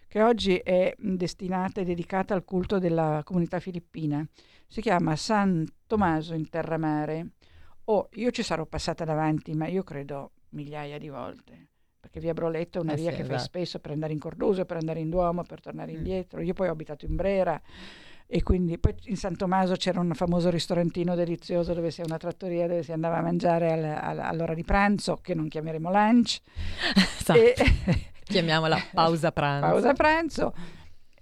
che 0.09 0.23
oggi 0.23 0.57
è 0.57 0.93
destinata 0.99 1.81
e 1.81 1.85
dedicata 1.85 2.35
al 2.35 2.45
culto 2.45 2.81
della 2.81 3.23
comunità 3.25 3.61
filippina. 3.61 4.27
Si 4.67 4.81
chiama 4.81 5.15
San 5.15 5.65
Tommaso 5.87 6.35
in 6.35 6.49
Terramare. 6.49 7.29
Oh, 7.85 8.09
io 8.15 8.31
ci 8.33 8.43
sarò 8.43 8.67
passata 8.67 9.05
davanti, 9.05 9.55
ma 9.55 9.69
io 9.69 9.85
credo 9.85 10.33
migliaia 10.51 10.99
di 10.99 11.09
volte. 11.09 11.69
Perché 12.13 12.21
via 12.21 12.35
Broletto 12.35 12.79
è 12.79 12.83
una 12.83 12.93
eh 12.93 12.97
via 12.97 13.11
sì, 13.11 13.17
che 13.17 13.23
esatto. 13.23 13.39
fai 13.39 13.47
spesso 13.47 13.79
per 13.79 13.93
andare 13.93 14.13
in 14.13 14.19
Corduso, 14.19 14.67
per 14.67 14.77
andare 14.77 15.01
in 15.01 15.09
Duomo, 15.09 15.45
per 15.45 15.63
tornare 15.63 15.93
mm. 15.93 15.97
indietro. 15.97 16.43
Io 16.43 16.53
poi 16.53 16.69
ho 16.69 16.73
abitato 16.73 17.07
in 17.07 17.17
Brera 17.17 17.59
e 18.27 18.43
quindi 18.43 18.77
poi 18.77 18.95
in 19.05 19.17
San 19.17 19.35
Tommaso 19.35 19.77
c'era 19.77 19.99
un 19.99 20.13
famoso 20.13 20.51
ristorantino 20.51 21.15
delizioso 21.15 21.73
dove 21.73 21.91
sia 21.91 22.05
una 22.07 22.19
trattoria 22.19 22.67
dove 22.67 22.83
si 22.83 22.93
andava 22.93 23.17
a 23.17 23.23
mangiare 23.23 23.73
al, 23.73 23.85
al, 23.85 24.19
all'ora 24.19 24.53
di 24.53 24.63
pranzo 24.63 25.17
che 25.17 25.35
non 25.35 25.49
chiameremo 25.49 25.91
lunch 25.91 26.41
esatto. 27.19 27.39
e, 27.39 27.55
chiamiamola 28.25 28.79
pausa 28.93 29.33
pranzo 29.33 29.67
pausa 29.67 29.93
pranzo 29.93 30.55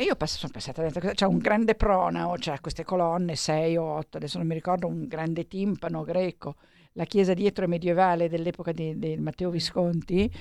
e 0.01 0.05
io 0.05 0.17
passo, 0.17 0.39
sono 0.39 0.53
passata 0.53 0.81
dentro, 0.81 1.11
c'è 1.13 1.27
un 1.27 1.37
grande 1.37 1.75
pronao, 1.75 2.37
c'è 2.37 2.59
queste 2.61 2.85
colonne, 2.85 3.37
sei 3.37 3.77
o 3.77 3.85
otto, 3.85 4.17
adesso 4.17 4.39
non 4.39 4.47
mi 4.47 4.55
ricordo, 4.55 4.87
un 4.87 5.07
grande 5.07 5.47
timpano 5.47 6.05
greco, 6.05 6.55
la 6.93 7.05
chiesa 7.05 7.35
dietro 7.35 7.67
è 7.67 7.69
medievale 7.69 8.31
dell'epoca 8.31 8.73
di, 8.73 8.99
di 8.99 9.17
Matteo 9.19 9.51
Visconti, 9.51 10.33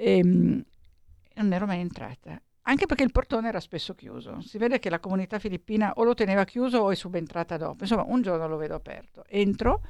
e, 0.00 0.18
ehm, 0.18 0.64
non 1.34 1.52
ero 1.52 1.66
mai 1.66 1.80
entrata 1.80 2.40
anche 2.62 2.86
perché 2.86 3.02
il 3.02 3.10
portone 3.10 3.48
era 3.48 3.58
spesso 3.58 3.94
chiuso. 3.94 4.40
Si 4.42 4.56
vede 4.56 4.78
che 4.78 4.90
la 4.90 5.00
comunità 5.00 5.40
filippina 5.40 5.92
o 5.96 6.04
lo 6.04 6.14
teneva 6.14 6.44
chiuso 6.44 6.78
o 6.78 6.90
è 6.92 6.94
subentrata 6.94 7.56
dopo. 7.56 7.82
Insomma, 7.82 8.04
un 8.06 8.22
giorno 8.22 8.46
lo 8.46 8.56
vedo 8.56 8.76
aperto. 8.76 9.24
Entro 9.26 9.82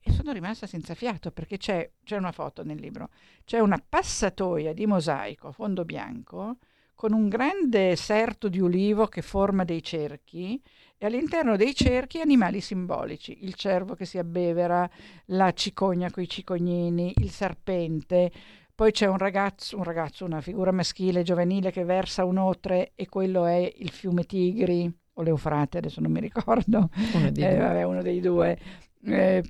e 0.00 0.12
sono 0.12 0.30
rimasta 0.30 0.68
senza 0.68 0.94
fiato 0.94 1.32
perché 1.32 1.56
c'è, 1.56 1.90
c'è 2.04 2.16
una 2.16 2.30
foto 2.30 2.62
nel 2.62 2.78
libro. 2.78 3.08
C'è 3.44 3.58
una 3.58 3.82
passatoia 3.86 4.72
di 4.72 4.86
mosaico 4.86 5.48
a 5.48 5.52
fondo 5.52 5.84
bianco 5.84 6.58
con 6.94 7.12
un 7.12 7.28
grande 7.28 7.96
serto 7.96 8.48
di 8.48 8.60
ulivo 8.60 9.08
che 9.08 9.22
forma 9.22 9.64
dei 9.64 9.82
cerchi 9.82 10.62
e 10.96 11.06
all'interno 11.06 11.56
dei 11.56 11.74
cerchi 11.74 12.20
animali 12.20 12.60
simbolici, 12.60 13.38
il 13.42 13.54
cervo 13.54 13.96
che 13.96 14.04
si 14.04 14.18
abbevera, 14.18 14.88
la 15.26 15.52
cicogna 15.52 16.12
con 16.12 16.22
i 16.22 16.28
cicognini, 16.28 17.12
il 17.16 17.30
serpente, 17.30 18.30
poi 18.74 18.90
c'è 18.90 19.06
un 19.06 19.18
ragazzo, 19.18 19.76
un 19.76 19.84
ragazzo, 19.84 20.24
una 20.24 20.40
figura 20.40 20.72
maschile 20.72 21.22
giovanile 21.22 21.70
che 21.70 21.84
versa 21.84 22.24
un 22.24 22.38
otre 22.38 22.92
e 22.94 23.08
quello 23.08 23.44
è 23.44 23.72
il 23.76 23.90
fiume 23.90 24.24
Tigri 24.24 24.90
o 25.14 25.22
l'Eufrate, 25.22 25.78
adesso 25.78 26.00
non 26.00 26.10
mi 26.10 26.20
ricordo, 26.20 26.88
uno, 27.14 27.26
eh, 27.34 27.56
vabbè, 27.56 27.82
uno 27.82 28.02
dei 28.02 28.20
due. 28.20 28.58
Eh, 29.04 29.42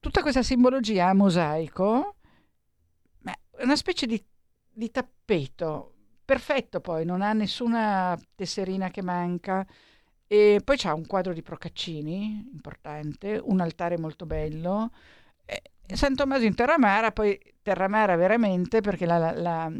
tutta 0.00 0.22
questa 0.22 0.42
simbologia 0.42 1.08
a 1.08 1.14
mosaico 1.14 2.16
è 3.22 3.62
una 3.62 3.76
specie 3.76 4.06
di, 4.06 4.22
di 4.72 4.90
tappeto 4.90 5.94
perfetto 6.24 6.80
poi, 6.80 7.04
non 7.04 7.22
ha 7.22 7.32
nessuna 7.32 8.18
tesserina 8.34 8.90
che 8.90 9.02
manca. 9.02 9.66
E 10.26 10.60
poi 10.64 10.76
c'è 10.76 10.90
un 10.90 11.06
quadro 11.06 11.32
di 11.32 11.42
Procaccini 11.42 12.48
importante, 12.50 13.40
un 13.42 13.60
altare 13.60 13.98
molto 13.98 14.24
bello. 14.24 14.90
San 15.86 16.14
Tommaso 16.14 16.44
in 16.44 16.54
Terramara, 16.54 17.12
poi 17.12 17.38
Terramara 17.64 18.14
veramente, 18.14 18.82
perché 18.82 19.06
la, 19.06 19.32
la, 19.32 19.72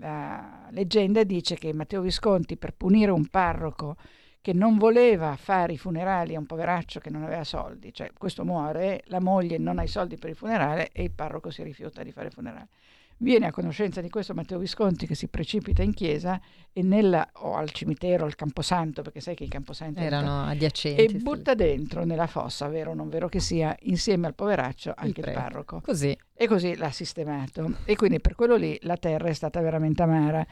la, 0.00 0.66
leggenda 0.70 1.22
dice 1.22 1.54
che 1.54 1.72
Matteo 1.72 2.00
Visconti, 2.00 2.56
per 2.56 2.74
punire 2.74 3.12
un 3.12 3.26
parroco 3.28 3.96
che 4.40 4.52
non 4.52 4.76
voleva 4.76 5.36
fare 5.36 5.74
i 5.74 5.78
funerali 5.78 6.34
a 6.34 6.40
un 6.40 6.46
poveraccio 6.46 6.98
che 6.98 7.10
non 7.10 7.22
aveva 7.22 7.44
soldi, 7.44 7.94
cioè 7.94 8.10
questo 8.18 8.44
muore, 8.44 9.02
la 9.06 9.20
moglie 9.20 9.56
non 9.56 9.78
ha 9.78 9.84
i 9.84 9.88
soldi 9.88 10.16
per 10.16 10.30
il 10.30 10.36
funerale 10.36 10.90
e 10.90 11.04
il 11.04 11.12
parroco 11.12 11.50
si 11.50 11.62
rifiuta 11.62 12.02
di 12.02 12.10
fare 12.10 12.26
il 12.26 12.32
funerale 12.32 12.68
viene 13.18 13.46
a 13.46 13.50
conoscenza 13.50 14.00
di 14.00 14.08
questo 14.08 14.34
Matteo 14.34 14.58
Visconti 14.58 15.06
che 15.06 15.14
si 15.14 15.28
precipita 15.28 15.82
in 15.82 15.92
chiesa 15.92 16.40
e 16.72 16.82
nella, 16.82 17.28
o 17.34 17.54
al 17.56 17.70
cimitero, 17.70 18.24
al 18.24 18.34
Camposanto, 18.36 19.02
perché 19.02 19.20
sai 19.20 19.34
che 19.34 19.44
i 19.44 19.48
Camposanti 19.48 20.00
erano 20.02 20.44
adiacenti. 20.44 21.02
E 21.16 21.18
butta 21.18 21.54
dentro 21.54 22.04
nella 22.04 22.26
fossa, 22.26 22.68
vero 22.68 22.92
o 22.92 22.94
non 22.94 23.08
vero 23.08 23.28
che 23.28 23.40
sia, 23.40 23.74
insieme 23.82 24.26
al 24.26 24.34
poveraccio 24.34 24.92
anche 24.96 25.20
il, 25.20 25.26
il 25.28 25.32
parroco. 25.32 25.80
Così. 25.80 26.16
E 26.34 26.46
così 26.46 26.76
l'ha 26.76 26.90
sistemato. 26.90 27.78
E 27.84 27.96
quindi 27.96 28.20
per 28.20 28.34
quello 28.34 28.56
lì 28.56 28.78
la 28.82 28.96
terra 28.96 29.28
è 29.28 29.32
stata 29.34 29.60
veramente 29.60 30.02
amara. 30.02 30.46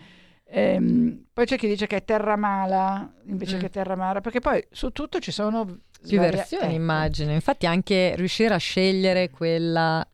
Ehm, 0.48 1.26
poi 1.32 1.44
c'è 1.44 1.56
chi 1.56 1.66
dice 1.66 1.86
che 1.86 1.96
è 1.96 2.04
terra 2.04 2.36
mala 2.36 3.12
invece 3.26 3.56
Mm. 3.56 3.60
che 3.60 3.70
terra 3.70 3.94
amara, 3.94 4.20
perché 4.20 4.40
poi 4.40 4.64
su 4.70 4.90
tutto 4.90 5.18
ci 5.18 5.32
sono 5.32 5.64
Più 6.06 6.20
versioni, 6.20 6.64
ecco. 6.66 6.74
immagino. 6.74 7.32
Infatti 7.32 7.66
anche 7.66 8.14
riuscire 8.16 8.54
a 8.54 8.58
scegliere 8.58 9.30
quella 9.30 10.06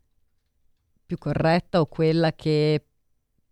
più 1.12 1.18
corretta 1.18 1.80
o 1.80 1.86
quella 1.86 2.32
che 2.32 2.84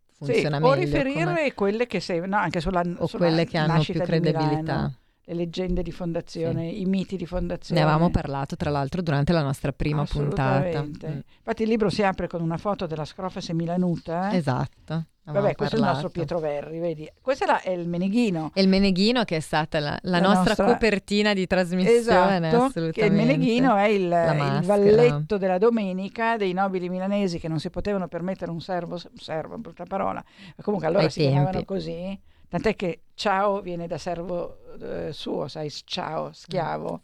Sì, 0.07 0.17
funziona 0.17 0.57
o 0.57 0.61
meglio. 0.61 0.77
riferire 0.77 1.25
come- 1.25 1.55
quelle 1.55 1.87
che 1.87 2.01
sei, 2.01 2.27
no, 2.27 2.37
anche 2.37 2.61
sulla, 2.61 2.81
o 2.81 3.07
sulla 3.07 3.27
quelle 3.27 3.45
che 3.45 3.59
hanno 3.59 3.83
più 3.85 4.01
credibilità. 4.01 4.91
Le 5.31 5.35
leggende 5.35 5.83
di 5.83 5.93
fondazione, 5.93 6.67
i 6.69 6.85
miti 6.87 7.17
di 7.17 7.27
fondazione. 7.27 7.81
Ne 7.81 7.87
avevamo 7.87 8.11
parlato 8.11 8.57
tra 8.57 8.71
l'altro 8.71 9.01
durante 9.01 9.33
la 9.33 9.43
nostra 9.43 9.73
prima 9.73 10.05
puntata. 10.05 10.83
Mm. 10.83 11.19
Infatti 11.39 11.63
il 11.63 11.69
libro 11.69 11.89
si 11.89 12.03
apre 12.03 12.27
con 12.27 12.41
una 12.43 12.57
foto 12.57 12.87
della 12.87 13.05
scrofa 13.05 13.41
semilanuta. 13.41 14.33
Esatto. 14.33 15.05
avevamo 15.25 15.47
Vabbè, 15.47 15.55
questo 15.55 15.77
è 15.77 15.79
il 15.79 15.85
nostro 15.85 16.09
parlato. 16.09 16.35
Pietro 16.35 16.39
Verri, 16.41 16.79
vedi. 16.81 17.09
Questo 17.21 17.45
è, 17.45 17.61
è 17.63 17.71
il 17.71 17.87
Meneghino. 17.89 18.51
E 18.55 18.61
il 18.63 18.69
Meneghino 18.69 19.23
che 19.25 19.37
è 19.37 19.41
stata 19.41 19.79
la, 19.79 19.97
la 20.03 20.19
La 20.19 20.21
nostra, 20.21 20.43
nostra- 20.49 20.65
copertina 20.65 21.33
di 21.33 21.47
trasmissione, 21.47 21.97
Esatto, 21.99 22.65
assolutamente. 22.65 23.01
che 23.01 23.05
il 23.07 23.13
Meneghino 23.13 23.77
è 23.77 23.87
il, 23.87 24.03
il 24.03 24.61
valletto 24.67 25.39
della 25.39 25.59
domenica 25.59 26.37
dei 26.37 26.53
nobili 26.53 26.89
milanesi 26.89 27.39
che 27.39 27.47
non 27.47 27.61
si 27.61 27.71
potevano 27.71 28.09
permettere 28.09 28.51
un 28.51 28.61
servo, 28.61 28.95
un 28.95 29.19
servo, 29.19 29.59
brutta 29.59 29.85
parola, 29.85 30.23
ma 30.57 30.63
comunque 30.65 30.89
allora 30.89 31.05
Ai 31.05 31.11
si 31.11 31.21
chiamavano 31.21 31.51
tempi. 31.51 31.67
così, 31.67 32.21
tant'è 32.51 32.75
che 32.77 33.01
ciao 33.15 33.61
viene 33.63 33.87
da 33.87 33.97
servo 33.97 34.59
eh, 34.81 35.13
suo, 35.13 35.49
sai, 35.49 35.71
ciao, 35.71 36.33
schiavo, 36.33 37.01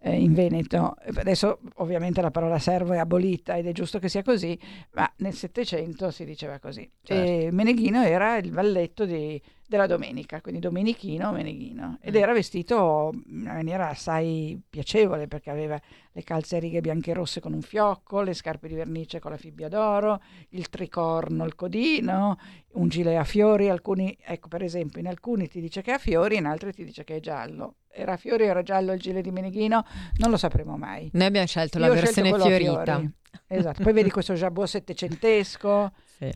eh, 0.00 0.14
in 0.20 0.34
Veneto. 0.34 0.96
Adesso 1.14 1.60
ovviamente 1.76 2.20
la 2.20 2.30
parola 2.30 2.58
servo 2.58 2.92
è 2.92 2.98
abolita 2.98 3.56
ed 3.56 3.66
è 3.66 3.72
giusto 3.72 3.98
che 3.98 4.08
sia 4.08 4.22
così, 4.22 4.58
ma 4.92 5.10
nel 5.18 5.34
Settecento 5.34 6.10
si 6.10 6.24
diceva 6.24 6.58
così. 6.58 6.90
Certo. 7.02 7.30
E 7.30 7.50
Meneghino 7.52 8.02
era 8.02 8.36
il 8.36 8.50
valletto 8.50 9.04
di- 9.04 9.40
della 9.70 9.86
domenica, 9.86 10.40
quindi 10.40 10.58
domenichino, 10.60 11.30
Meneghino, 11.30 11.98
ed 12.00 12.14
Mm. 12.14 12.18
era 12.18 12.32
vestito 12.32 13.12
in 13.28 13.42
una 13.42 13.52
maniera 13.52 13.88
assai 13.88 14.60
piacevole 14.68 15.28
perché 15.28 15.48
aveva 15.48 15.80
le 16.10 16.24
calze 16.24 16.56
a 16.56 16.58
righe 16.58 16.80
bianche 16.80 17.12
e 17.12 17.14
rosse 17.14 17.38
con 17.38 17.52
un 17.52 17.62
fiocco, 17.62 18.20
le 18.22 18.34
scarpe 18.34 18.66
di 18.66 18.74
vernice 18.74 19.20
con 19.20 19.30
la 19.30 19.36
fibbia 19.36 19.68
d'oro, 19.68 20.20
il 20.50 20.68
tricorno, 20.68 21.44
il 21.44 21.54
codino, 21.54 22.36
un 22.72 22.88
gilet 22.88 23.16
a 23.16 23.22
fiori, 23.22 23.68
alcuni, 23.68 24.18
ecco 24.20 24.48
per 24.48 24.64
esempio, 24.64 24.98
in 24.98 25.06
alcuni 25.06 25.46
ti 25.46 25.60
dice 25.60 25.82
che 25.82 25.92
è 25.92 25.94
a 25.94 25.98
fiori, 25.98 26.34
in 26.36 26.46
altri 26.46 26.72
ti 26.72 26.84
dice 26.84 27.04
che 27.04 27.16
è 27.16 27.20
giallo. 27.20 27.76
Era 27.92 28.14
a 28.14 28.16
fiori 28.16 28.42
o 28.42 28.46
era 28.46 28.62
giallo 28.62 28.92
il 28.92 28.98
gilet 29.00 29.22
di 29.22 29.30
Meneghino? 29.30 29.84
Non 30.16 30.30
lo 30.30 30.36
sapremo 30.36 30.76
mai. 30.76 31.10
Noi 31.12 31.26
abbiamo 31.26 31.46
scelto 31.46 31.78
Io 31.78 31.86
la 31.86 31.94
scelto 31.94 32.22
versione 32.22 32.30
a 32.42 32.44
fiorita. 32.44 32.82
fiori. 32.98 33.10
Esatto, 33.46 33.82
poi 33.84 33.92
vedi 33.92 34.10
questo 34.10 34.34
jabot 34.34 34.66
settecentesco, 34.66 35.92
Sì, 36.18 36.30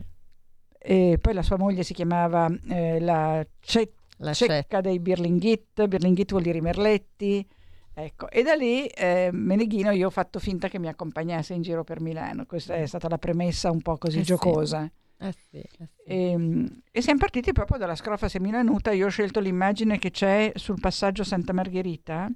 e 0.87 1.17
poi 1.19 1.33
la 1.33 1.41
sua 1.41 1.57
moglie 1.57 1.83
si 1.83 1.93
chiamava 1.93 2.47
eh, 2.69 2.99
la 2.99 3.45
Ce- 3.59 3.93
la 4.17 4.33
cecca 4.33 4.53
cecca. 4.53 4.81
dei 4.81 4.99
Birlinghit, 4.99 5.85
Birlinghit 5.87 6.29
vuol 6.31 6.43
dire 6.43 6.59
i 6.59 6.61
merletti, 6.61 7.45
ecco, 7.93 8.29
e 8.29 8.43
da 8.43 8.53
lì 8.53 8.85
eh, 8.87 9.29
Meneghino 9.33 9.91
io 9.91 10.07
ho 10.07 10.11
fatto 10.11 10.39
finta 10.39 10.67
che 10.69 10.79
mi 10.79 10.87
accompagnasse 10.87 11.53
in 11.53 11.61
giro 11.63 11.83
per 11.83 11.99
Milano, 12.01 12.45
questa 12.45 12.75
è 12.75 12.85
stata 12.85 13.09
la 13.09 13.17
premessa 13.17 13.71
un 13.71 13.81
po' 13.81 13.97
così 13.97 14.19
Eh 14.19 14.21
sì. 14.21 14.27
giocosa. 14.27 14.89
Eh 15.17 15.33
sì, 15.49 15.57
eh 15.57 15.67
sì. 15.95 16.03
E, 16.05 16.67
e 16.91 17.01
siamo 17.01 17.19
partiti 17.19 17.53
proprio 17.53 17.77
dalla 17.77 17.95
scrofa 17.95 18.27
semilanuta. 18.27 18.91
Io 18.91 19.05
ho 19.05 19.09
scelto 19.09 19.39
l'immagine 19.39 19.97
che 19.97 20.11
c'è 20.11 20.51
sul 20.55 20.77
passaggio 20.79 21.23
Santa 21.23 21.53
Margherita. 21.53 22.29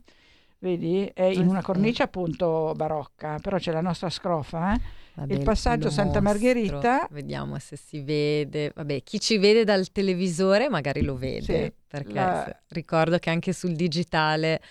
Vedi? 0.62 1.10
È 1.14 1.24
in 1.24 1.48
una 1.48 1.62
cornice 1.62 2.04
appunto 2.04 2.74
barocca, 2.76 3.40
però 3.40 3.58
c'è 3.58 3.72
la 3.72 3.82
nostra 3.82 4.10
scrofa. 4.10 4.74
eh. 4.76 4.80
Vabbè, 5.14 5.34
il 5.34 5.42
passaggio 5.44 5.86
lo 5.86 5.90
Santa. 5.90 6.20
Margherita. 6.22 7.08
Vediamo 7.12 7.58
se 7.60 7.78
si 7.78 8.02
vede. 8.02 8.72
Vabbè, 8.76 9.02
chi 9.04 9.20
ci 9.22 9.38
vede 9.38 9.64
dal 9.64 9.90
televisore 9.92 10.68
magari 10.70 11.02
lo 11.02 11.16
vede, 11.16 11.64
Sì, 11.64 11.74
perché 11.88 12.14
la- 12.14 12.62
ricordo 12.70 13.18
che 13.20 13.30
anche 13.30 13.54
sul 13.54 13.74
digitale, 13.74 14.62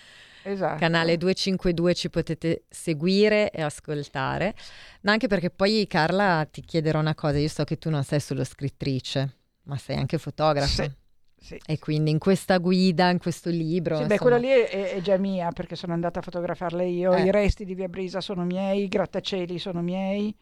Esatto. 0.43 0.77
canale 0.77 1.17
252, 1.17 1.93
ci 1.95 2.09
potete 2.11 2.63
seguire 2.69 3.49
e 3.49 3.61
ascoltare. 3.63 4.53
Ma 5.01 5.11
anche 5.11 5.25
perché 5.27 5.49
poi 5.49 5.87
Carla 5.87 6.47
ti 6.49 6.61
chiederò 6.61 6.99
una 6.99 7.15
cosa, 7.15 7.39
io 7.39 7.49
so 7.49 7.63
che 7.63 7.77
tu 7.79 7.89
non 7.89 8.03
sei 8.03 8.19
solo 8.19 8.43
scrittrice, 8.43 9.37
ma 9.63 9.75
sei 9.77 9.97
anche 9.97 10.19
fotografa. 10.19 10.83
Sì, 10.83 10.91
sì. 11.39 11.59
E 11.65 11.79
quindi 11.79 12.11
in 12.11 12.19
questa 12.19 12.57
guida, 12.57 13.09
in 13.09 13.17
questo 13.17 13.49
libro... 13.49 13.95
Sì, 13.95 14.05
beh, 14.05 14.13
insomma, 14.13 14.19
quella 14.19 14.37
lì 14.37 14.47
è, 14.61 14.93
è- 14.93 15.01
già 15.01 15.17
mia 15.17 15.51
perché 15.51 15.75
sono 15.75 15.93
andata 15.93 16.19
a 16.19 16.21
fotografarle 16.21 16.85
io. 16.85 17.13
Eh. 17.13 17.23
I 17.23 17.31
resti 17.31 17.65
di 17.65 17.75
Via 17.75 17.87
Brisa 17.87 18.21
sono 18.21 18.43
miei, 18.43 18.83
i 18.83 18.87
grattacieli 18.87 19.57
sono 19.57 19.81
miei. 19.81 20.35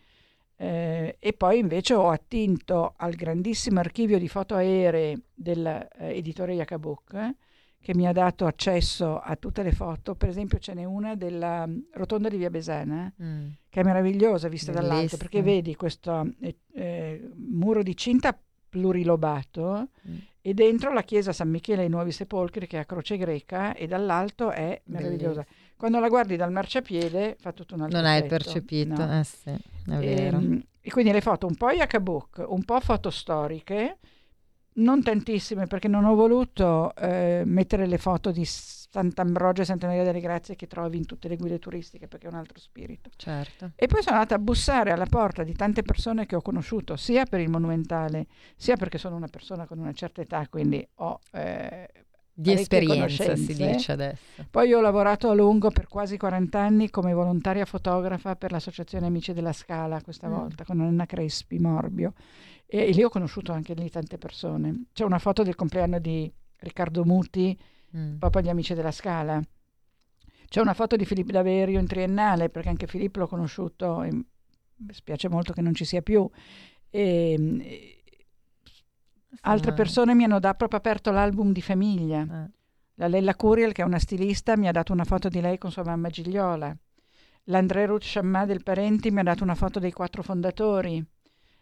eh, 0.57 1.17
e 1.19 1.33
poi 1.33 1.59
invece 1.59 1.93
ho 1.93 2.09
attinto 2.09 2.93
al 2.97 3.13
grandissimo 3.13 3.79
archivio 3.79 4.17
di 4.17 4.27
foto 4.27 4.55
aeree 4.55 5.19
dell'editore 5.33 6.53
Yakabuk 6.55 7.13
eh, 7.13 7.35
che 7.79 7.93
mi 7.95 8.07
ha 8.07 8.11
dato 8.11 8.45
accesso 8.47 9.19
a 9.19 9.35
tutte 9.35 9.61
le 9.63 9.71
foto. 9.71 10.15
Per 10.15 10.27
esempio, 10.27 10.57
ce 10.57 10.73
n'è 10.73 10.83
una 10.83 11.15
della 11.15 11.65
mm, 11.67 11.77
rotonda 11.93 12.27
di 12.27 12.37
Via 12.37 12.49
Besana 12.49 13.13
mm, 13.21 13.47
che 13.69 13.79
è 13.81 13.83
meravigliosa 13.83 14.47
vista 14.47 14.71
dall'alto 14.71 14.95
Bellissima. 14.95 15.21
perché 15.21 15.41
vedi 15.43 15.75
questo 15.75 16.27
eh, 16.41 16.57
eh, 16.73 17.29
muro 17.35 17.83
di 17.83 17.95
cinta 17.95 18.37
plurilobato 18.69 19.89
Mm. 20.07 20.17
e 20.41 20.53
dentro 20.53 20.93
la 20.93 21.03
chiesa 21.03 21.33
San 21.33 21.49
Michele 21.49 21.83
ai 21.83 21.89
Nuovi 21.89 22.11
Sepolcri 22.11 22.67
che 22.67 22.77
è 22.77 22.81
a 22.81 22.85
croce 22.85 23.17
greca 23.17 23.73
e 23.75 23.87
dall'alto 23.87 24.51
è 24.51 24.81
meravigliosa. 24.85 25.45
Quando 25.75 25.99
la 25.99 26.07
guardi 26.07 26.35
dal 26.35 26.51
marciapiede 26.51 27.35
fa 27.39 27.51
tutto 27.53 27.75
un 27.75 27.81
altro 27.81 27.97
non 27.99 28.09
hai 28.09 28.25
percepito, 28.25 29.05
No. 29.05 29.19
eh 29.19 29.23
sì, 29.23 29.49
è 29.49 29.59
vero. 29.97 30.37
Ehm, 30.37 30.63
E, 30.81 30.89
quindi 30.89 31.11
le 31.11 31.19
foto 31.21 31.45
un 31.47 31.55
po' 31.55 31.69
Yakabuk, 31.71 32.45
un 32.47 32.63
po' 32.63 32.79
foto 32.79 33.09
storiche, 33.09 33.97
non 34.77 35.01
tantissime 35.03 35.65
perché 35.67 35.87
non 35.87 36.05
ho 36.05 36.15
voluto 36.15 36.95
eh, 36.95 37.43
mettere 37.45 37.85
le 37.87 37.97
foto 37.97 38.31
di 38.31 38.43
Sant'Ambrogio 38.45 39.61
e 39.61 39.65
Santa 39.65 39.87
Maria 39.87 40.03
delle 40.03 40.19
Grazie 40.19 40.55
che 40.55 40.67
trovi 40.67 40.97
in 40.97 41.05
tutte 41.05 41.27
le 41.27 41.35
guide 41.35 41.59
turistiche 41.59 42.07
perché 42.07 42.27
è 42.27 42.29
un 42.29 42.37
altro 42.37 42.57
spirito. 42.59 43.09
Certo. 43.15 43.71
E 43.75 43.87
poi 43.87 44.01
sono 44.01 44.15
andata 44.15 44.35
a 44.35 44.39
bussare 44.39 44.91
alla 44.91 45.05
porta 45.05 45.43
di 45.43 45.53
tante 45.53 45.81
persone 45.83 46.25
che 46.25 46.35
ho 46.35 46.41
conosciuto, 46.41 46.95
sia 46.95 47.25
per 47.25 47.39
il 47.39 47.49
monumentale, 47.49 48.27
sia 48.55 48.75
perché 48.77 48.97
sono 48.97 49.15
una 49.15 49.27
persona 49.27 49.65
con 49.65 49.79
una 49.79 49.93
certa 49.93 50.21
età, 50.21 50.47
quindi 50.49 50.87
ho... 50.95 51.19
eh, 51.31 51.89
Di 52.33 52.51
esperienza 52.53 53.35
si 53.35 53.55
dice 53.55 53.91
adesso. 53.91 54.45
Poi 54.49 54.71
ho 54.73 54.79
lavorato 54.79 55.29
a 55.29 55.33
lungo 55.33 55.69
per 55.71 55.87
quasi 55.87 56.17
40 56.17 56.59
anni 56.59 56.89
come 56.91 57.13
volontaria 57.13 57.65
fotografa 57.65 58.35
per 58.35 58.51
l'Associazione 58.51 59.07
Amici 59.07 59.33
della 59.33 59.53
Scala, 59.53 60.01
questa 60.01 60.27
Mm. 60.27 60.33
volta, 60.33 60.63
con 60.63 60.79
Anna 60.81 61.05
Crespi 61.07 61.57
Morbio. 61.57 62.13
E, 62.69 62.79
e 62.79 62.91
lì 62.91 63.03
ho 63.03 63.09
conosciuto 63.09 63.51
anche 63.53 63.73
lì 63.73 63.89
tante 63.89 64.17
persone. 64.17 64.83
C'è 64.93 65.03
una 65.05 65.19
foto 65.19 65.41
del 65.43 65.55
compleanno 65.55 65.99
di 65.99 66.31
Riccardo 66.57 67.03
Muti, 67.05 67.57
Mm. 67.95 68.17
proprio 68.17 68.41
agli 68.41 68.49
Amici 68.49 68.73
della 68.73 68.91
Scala. 68.91 69.41
C'è 70.49 70.59
una 70.59 70.73
foto 70.73 70.97
di 70.97 71.05
Filippo 71.05 71.31
Daverio 71.31 71.79
in 71.79 71.87
triennale, 71.87 72.49
perché 72.49 72.67
anche 72.67 72.85
Filippo 72.85 73.19
l'ho 73.19 73.27
conosciuto, 73.27 74.03
e 74.03 74.11
mi 74.11 74.25
spiace 74.93 75.29
molto 75.29 75.53
che 75.53 75.61
non 75.61 75.73
ci 75.73 75.85
sia 75.85 76.01
più. 76.01 76.29
E, 76.89 77.33
e 77.61 78.03
altre 79.41 79.71
persone 79.73 80.13
mi 80.15 80.25
hanno 80.25 80.39
da- 80.39 80.53
proprio 80.53 80.79
aperto 80.79 81.11
l'album 81.11 81.53
di 81.53 81.61
famiglia. 81.61 82.21
eh, 82.21 82.51
La 82.95 83.07
Lella 83.07 83.35
Curiel, 83.35 83.71
che 83.71 83.83
è 83.83 83.85
una 83.85 83.99
stilista, 83.99 84.57
mi 84.57 84.67
ha 84.67 84.71
dato 84.73 84.91
una 84.91 85.05
foto 85.05 85.29
di 85.29 85.39
lei 85.39 85.57
con 85.57 85.71
sua 85.71 85.83
mamma 85.83 86.09
Gigliola. 86.09 86.75
L'André 87.45 87.85
Ruth 87.85 88.03
Chammat 88.03 88.47
del 88.47 88.63
Parenti 88.63 89.11
mi 89.11 89.19
ha 89.19 89.23
dato 89.23 89.43
una 89.43 89.55
foto 89.55 89.79
dei 89.79 89.91
quattro 89.93 90.23
fondatori. 90.23 91.01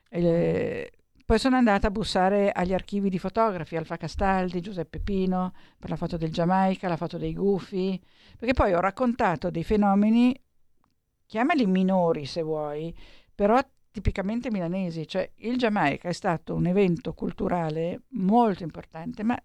Eh, 0.10 0.92
poi 1.26 1.40
sono 1.40 1.56
andata 1.56 1.88
a 1.88 1.92
bussare 1.92 2.52
agli 2.52 2.74
archivi 2.74 3.10
di 3.10 3.18
fotografi, 3.18 3.76
Alfa 3.76 3.98
Castaldi, 3.98 4.62
Giuseppe 4.62 5.00
Pino, 5.00 5.54
per 5.80 5.90
la 5.90 5.96
foto 5.96 6.18
del 6.18 6.32
Giamaica, 6.32 6.88
la 6.88 6.98
foto 6.98 7.18
dei 7.18 7.34
Gufi, 7.34 8.00
perché 8.38 8.54
poi 8.54 8.74
ho 8.74 8.80
raccontato 8.80 9.50
dei 9.50 9.64
fenomeni, 9.64 10.40
chiamali 11.26 11.66
minori 11.66 12.26
se 12.26 12.44
vuoi, 12.44 12.96
però 13.34 13.60
tipicamente 13.90 14.52
milanesi, 14.52 15.08
cioè 15.08 15.32
il 15.38 15.58
Giamaica 15.58 16.10
è 16.10 16.14
stato 16.14 16.54
un 16.54 16.68
evento 16.68 17.14
culturale 17.14 18.04
molto 18.10 18.62
importante, 18.62 19.24
ma 19.24 19.42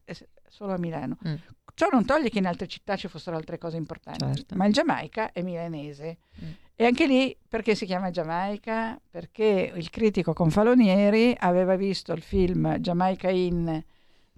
solo 0.49 0.75
a 0.75 0.79
Milano. 0.79 1.17
Mm. 1.27 1.35
Ciò 1.73 1.89
non 1.91 2.05
toglie 2.05 2.29
che 2.29 2.39
in 2.39 2.47
altre 2.47 2.67
città 2.67 2.97
ci 2.97 3.09
fossero 3.09 3.37
altre 3.37 3.57
cose 3.57 3.79
importanti, 3.79 4.35
Certo. 4.35 4.57
ma 4.57 4.67
il 4.67 4.73
Giamaica 4.75 5.33
è 5.33 5.41
milanese. 5.41 6.19
Mm. 6.45 6.51
E 6.81 6.87
anche 6.87 7.07
lì 7.07 7.37
perché 7.47 7.75
si 7.75 7.85
chiama 7.85 8.09
Giamaica? 8.09 8.99
Perché 9.11 9.71
il 9.77 9.91
critico 9.91 10.33
Confalonieri 10.33 11.37
aveva 11.39 11.77
visto 11.77 12.15
il 12.15 12.23
film 12.23 12.79
Jamaica 12.79 13.29
In 13.29 13.85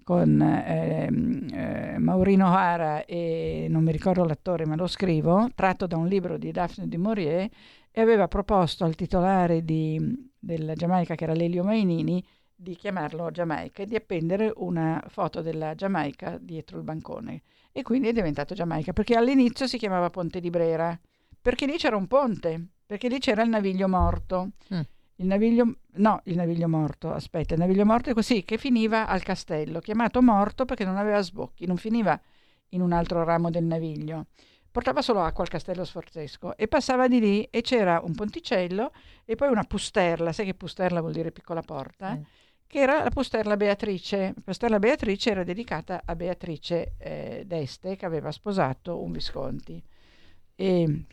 con 0.03 0.41
ehm, 0.41 1.47
eh, 1.53 1.97
Maurino 1.99 2.53
Hara 2.53 3.05
e 3.05 3.67
non 3.69 3.81
mi 3.85 3.93
ricordo 3.93 4.25
l'attore 4.25 4.65
ma 4.65 4.75
lo 4.75 4.87
scrivo, 4.87 5.51
tratto 5.55 5.87
da 5.87 5.95
un 5.95 6.05
libro 6.05 6.37
di 6.37 6.51
Daphne 6.51 6.89
du 6.89 6.99
Maurier 6.99 7.49
e 7.89 8.01
aveva 8.01 8.27
proposto 8.27 8.83
al 8.83 8.95
titolare 8.95 9.63
di, 9.63 10.29
della 10.37 10.73
Giamaica 10.73 11.15
che 11.15 11.23
era 11.23 11.33
Lelio 11.33 11.63
Mainini 11.63 12.21
di 12.53 12.75
chiamarlo 12.75 13.31
Giamaica 13.31 13.83
e 13.83 13.85
di 13.85 13.95
appendere 13.95 14.51
una 14.57 15.01
foto 15.07 15.41
della 15.41 15.75
Giamaica 15.75 16.37
dietro 16.41 16.75
il 16.75 16.83
bancone 16.83 17.43
e 17.71 17.83
quindi 17.83 18.09
è 18.09 18.11
diventato 18.11 18.53
Giamaica 18.53 18.91
perché 18.91 19.15
all'inizio 19.15 19.65
si 19.65 19.77
chiamava 19.77 20.09
Ponte 20.09 20.41
di 20.41 20.49
Brera 20.49 20.99
perché 21.43 21.65
lì 21.65 21.75
c'era 21.75 21.97
un 21.97 22.07
ponte, 22.07 22.69
perché 22.85 23.09
lì 23.09 23.19
c'era 23.19 23.43
il 23.43 23.49
naviglio 23.49 23.89
morto. 23.89 24.51
Mm. 24.73 24.79
il 25.17 25.25
naviglio, 25.25 25.75
no, 25.95 26.21
il 26.23 26.37
naviglio 26.37 26.69
morto, 26.69 27.11
aspetta, 27.11 27.53
il 27.53 27.59
naviglio 27.59 27.85
morto 27.85 28.09
è 28.09 28.13
così, 28.13 28.43
che 28.43 28.57
finiva 28.57 29.07
al 29.07 29.21
castello, 29.21 29.79
chiamato 29.81 30.21
morto 30.21 30.63
perché 30.63 30.85
non 30.85 30.95
aveva 30.95 31.21
sbocchi, 31.21 31.65
non 31.67 31.75
finiva 31.75 32.19
in 32.69 32.81
un 32.81 32.93
altro 32.93 33.23
ramo 33.23 33.49
del 33.49 33.65
naviglio. 33.65 34.27
Portava 34.71 35.01
solo 35.01 35.21
acqua 35.21 35.43
al 35.43 35.49
castello 35.49 35.83
sforzesco 35.83 36.55
e 36.55 36.67
passava 36.67 37.09
di 37.09 37.19
lì 37.19 37.43
e 37.43 37.61
c'era 37.61 38.01
un 38.03 38.15
ponticello 38.15 38.91
e 39.25 39.35
poi 39.35 39.49
una 39.49 39.65
pusterla, 39.65 40.31
sai 40.31 40.45
che 40.45 40.55
pusterla 40.55 41.01
vuol 41.01 41.11
dire 41.11 41.31
piccola 41.31 41.61
porta? 41.61 42.13
Eh. 42.13 42.23
Che 42.65 42.79
era 42.79 43.03
la 43.03 43.09
pusterla 43.09 43.57
Beatrice. 43.57 44.31
La 44.33 44.41
pusterla 44.43 44.79
Beatrice 44.79 45.29
era 45.29 45.43
dedicata 45.43 46.01
a 46.05 46.15
Beatrice 46.15 46.93
eh, 46.97 47.43
d'Este 47.45 47.97
che 47.97 48.05
aveva 48.05 48.31
sposato 48.31 48.99
un 49.03 49.11
Visconti. 49.11 49.83
E 50.55 51.05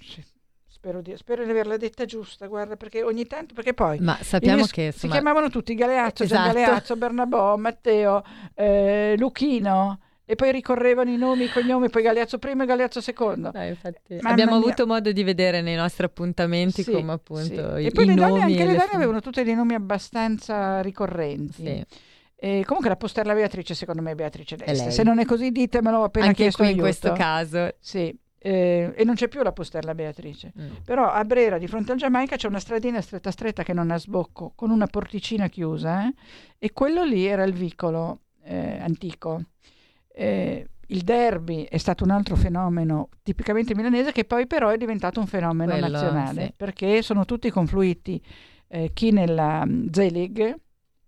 Spero 0.81 1.03
di, 1.03 1.15
spero 1.15 1.45
di, 1.45 1.51
averla 1.51 1.77
detta 1.77 2.07
giusta, 2.07 2.47
guarda, 2.47 2.75
perché 2.75 3.03
ogni 3.03 3.27
tanto, 3.27 3.53
perché 3.53 3.75
poi 3.75 3.99
Ma 3.99 4.17
sappiamo 4.23 4.57
miei, 4.57 4.69
che 4.69 4.83
insomma, 4.85 5.13
si 5.13 5.21
chiamavano 5.21 5.51
tutti 5.51 5.75
Galeazzo, 5.75 6.23
esatto. 6.23 6.43
Gian 6.43 6.55
Galeazzo, 6.55 6.97
Bernabò, 6.97 7.57
Matteo, 7.57 8.25
eh, 8.55 9.15
Luchino 9.19 10.01
e 10.25 10.37
poi 10.37 10.53
ricorrevano 10.53 11.11
i 11.11 11.19
nomi, 11.19 11.45
i 11.45 11.51
cognomi, 11.51 11.91
poi 11.91 12.03
Galeazzo 12.03 12.39
primo 12.39 12.63
e 12.63 12.67
Galeazzo 12.67 13.03
secondo. 13.03 13.51
Dai, 13.51 13.77
abbiamo 14.23 14.53
mia. 14.53 14.61
avuto 14.61 14.87
modo 14.87 15.13
di 15.13 15.23
vedere 15.23 15.61
nei 15.61 15.77
nostri 15.77 16.07
appuntamenti 16.07 16.83
sì, 16.83 16.93
come 16.93 17.13
appunto 17.13 17.77
sì. 17.77 17.83
i, 17.83 17.87
e 17.87 17.91
poi 17.91 18.05
i 18.05 18.07
le 18.07 18.15
nomi. 18.15 18.31
Donne, 18.31 18.43
anche 18.45 18.65
le 18.65 18.77
donne 18.77 18.93
avevano 18.93 19.21
tutti 19.21 19.43
dei 19.43 19.55
nomi 19.55 19.75
abbastanza 19.75 20.81
ricorrenti. 20.81 21.63
Sì. 21.63 21.87
E 22.37 22.65
comunque 22.65 22.89
la 22.89 22.97
posterla 22.97 23.35
Beatrice, 23.35 23.75
secondo 23.75 24.01
me 24.01 24.13
è 24.13 24.15
Beatrice 24.15 24.57
d'Este. 24.57 24.93
Se 24.93 25.03
non 25.03 25.19
è 25.19 25.27
così, 25.27 25.51
ditemelo 25.51 26.05
appena 26.05 26.25
Anche 26.25 26.45
chiesto 26.45 26.63
aiuto. 26.63 26.77
in 26.77 26.83
questo 26.85 27.13
caso. 27.13 27.75
Sì. 27.81 28.17
Eh, 28.43 28.95
e 28.97 29.05
non 29.05 29.17
c'è 29.17 29.29
più 29.29 29.43
la 29.43 29.53
posterla 29.53 29.95
Beatrice. 29.95 30.53
Mm. 30.59 30.77
Però 30.85 31.11
a 31.11 31.23
Brera, 31.25 31.59
di 31.59 31.67
fronte 31.67 31.93
al 31.93 31.99
Giamaica, 31.99 32.37
c'è 32.37 32.49
una 32.49 32.59
stradina 32.59 33.03
stretta 33.03 33.31
stretta 33.31 33.63
che 33.63 33.75
non 33.75 33.91
ha 33.91 33.99
sbocco, 33.99 34.53
con 34.55 34.71
una 34.71 34.87
porticina 34.87 35.49
chiusa, 35.49 36.07
eh? 36.07 36.15
e 36.59 36.73
quello 36.73 37.05
lì 37.05 37.27
era 37.27 37.43
il 37.43 37.53
vicolo 37.53 38.21
eh, 38.45 38.79
antico. 38.81 39.43
Eh, 40.13 40.67
il 40.87 41.03
derby 41.03 41.65
è 41.65 41.77
stato 41.77 42.03
un 42.03 42.11
altro 42.11 42.35
fenomeno 42.35 43.11
tipicamente 43.23 43.75
milanese 43.77 44.11
che 44.11 44.25
poi 44.25 44.47
però 44.47 44.71
è 44.71 44.77
diventato 44.77 45.21
un 45.21 45.27
fenomeno 45.27 45.73
quello, 45.73 45.89
nazionale, 45.89 46.45
sì. 46.47 46.53
perché 46.57 47.03
sono 47.03 47.25
tutti 47.27 47.51
confluiti 47.51 48.21
eh, 48.69 48.91
chi 48.93 49.13
nella 49.13 49.65
Z-League 49.91 50.59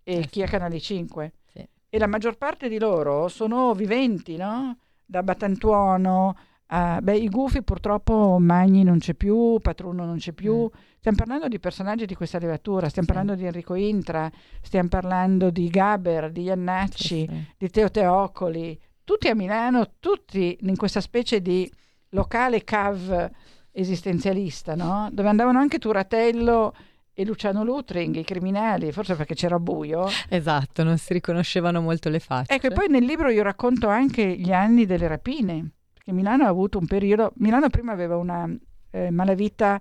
e 0.04 0.18
eh, 0.18 0.26
chi 0.26 0.42
a 0.42 0.46
Canale 0.46 0.78
5. 0.78 1.32
Sì. 1.46 1.66
E 1.88 1.98
la 1.98 2.06
maggior 2.06 2.36
parte 2.36 2.68
di 2.68 2.78
loro 2.78 3.28
sono 3.28 3.72
viventi, 3.72 4.36
no? 4.36 4.76
Da 5.04 5.22
Battantuono 5.22 6.36
Uh, 6.72 7.02
beh, 7.02 7.18
i 7.18 7.28
gufi 7.28 7.62
purtroppo 7.62 8.38
Magni 8.40 8.82
non 8.82 8.96
c'è 8.98 9.12
più, 9.12 9.58
Patruno 9.61 10.06
non 10.06 10.16
c'è 10.16 10.32
più. 10.32 10.62
Mm. 10.62 10.78
Stiamo 10.96 11.18
parlando 11.18 11.48
di 11.48 11.58
personaggi 11.58 12.06
di 12.06 12.14
questa 12.14 12.38
levatura, 12.38 12.88
stiamo 12.88 13.06
sì. 13.06 13.12
parlando 13.12 13.38
di 13.38 13.44
Enrico 13.44 13.74
Intra, 13.74 14.30
stiamo 14.62 14.88
parlando 14.88 15.50
di 15.50 15.68
Gaber, 15.68 16.32
di 16.32 16.44
Iannacci, 16.44 17.26
sì, 17.28 17.44
di 17.58 17.68
Teo 17.68 17.90
Teocoli, 17.90 18.80
tutti 19.04 19.28
a 19.28 19.35
Milano, 19.35 19.96
tutti 20.00 20.56
in 20.62 20.76
questa 20.76 21.02
specie 21.02 21.42
di 21.42 21.70
locale 22.11 22.64
cav 22.64 23.30
esistenzialista, 23.70 24.74
no? 24.74 25.11
dove 25.12 25.28
andavano 25.28 25.58
anche 25.58 25.78
Turatello 25.78 26.74
e 27.12 27.26
Luciano 27.26 27.64
Lutring, 27.64 28.16
i 28.16 28.24
criminali, 28.24 28.92
forse 28.92 29.14
perché 29.14 29.35
c'era 29.35 29.58
buio. 29.58 30.08
Esatto, 30.30 30.82
non 30.82 30.96
si 30.96 31.12
riconoscevano 31.12 31.82
molto 31.82 32.08
le 32.08 32.20
facce. 32.20 32.54
Ecco, 32.54 32.68
e 32.68 32.70
poi 32.70 32.88
nel 32.88 33.04
libro 33.04 33.28
io 33.28 33.42
racconto 33.42 33.88
anche 33.88 34.24
gli 34.38 34.52
anni 34.52 34.87
delle 34.87 35.06
rapine 35.06 35.72
perché 36.02 36.12
Milano 36.12 36.44
ha 36.44 36.48
avuto 36.48 36.78
un 36.78 36.86
periodo, 36.86 37.32
Milano 37.36 37.70
prima 37.70 37.92
aveva 37.92 38.16
una 38.16 38.52
eh, 38.90 39.10
malavita 39.10 39.80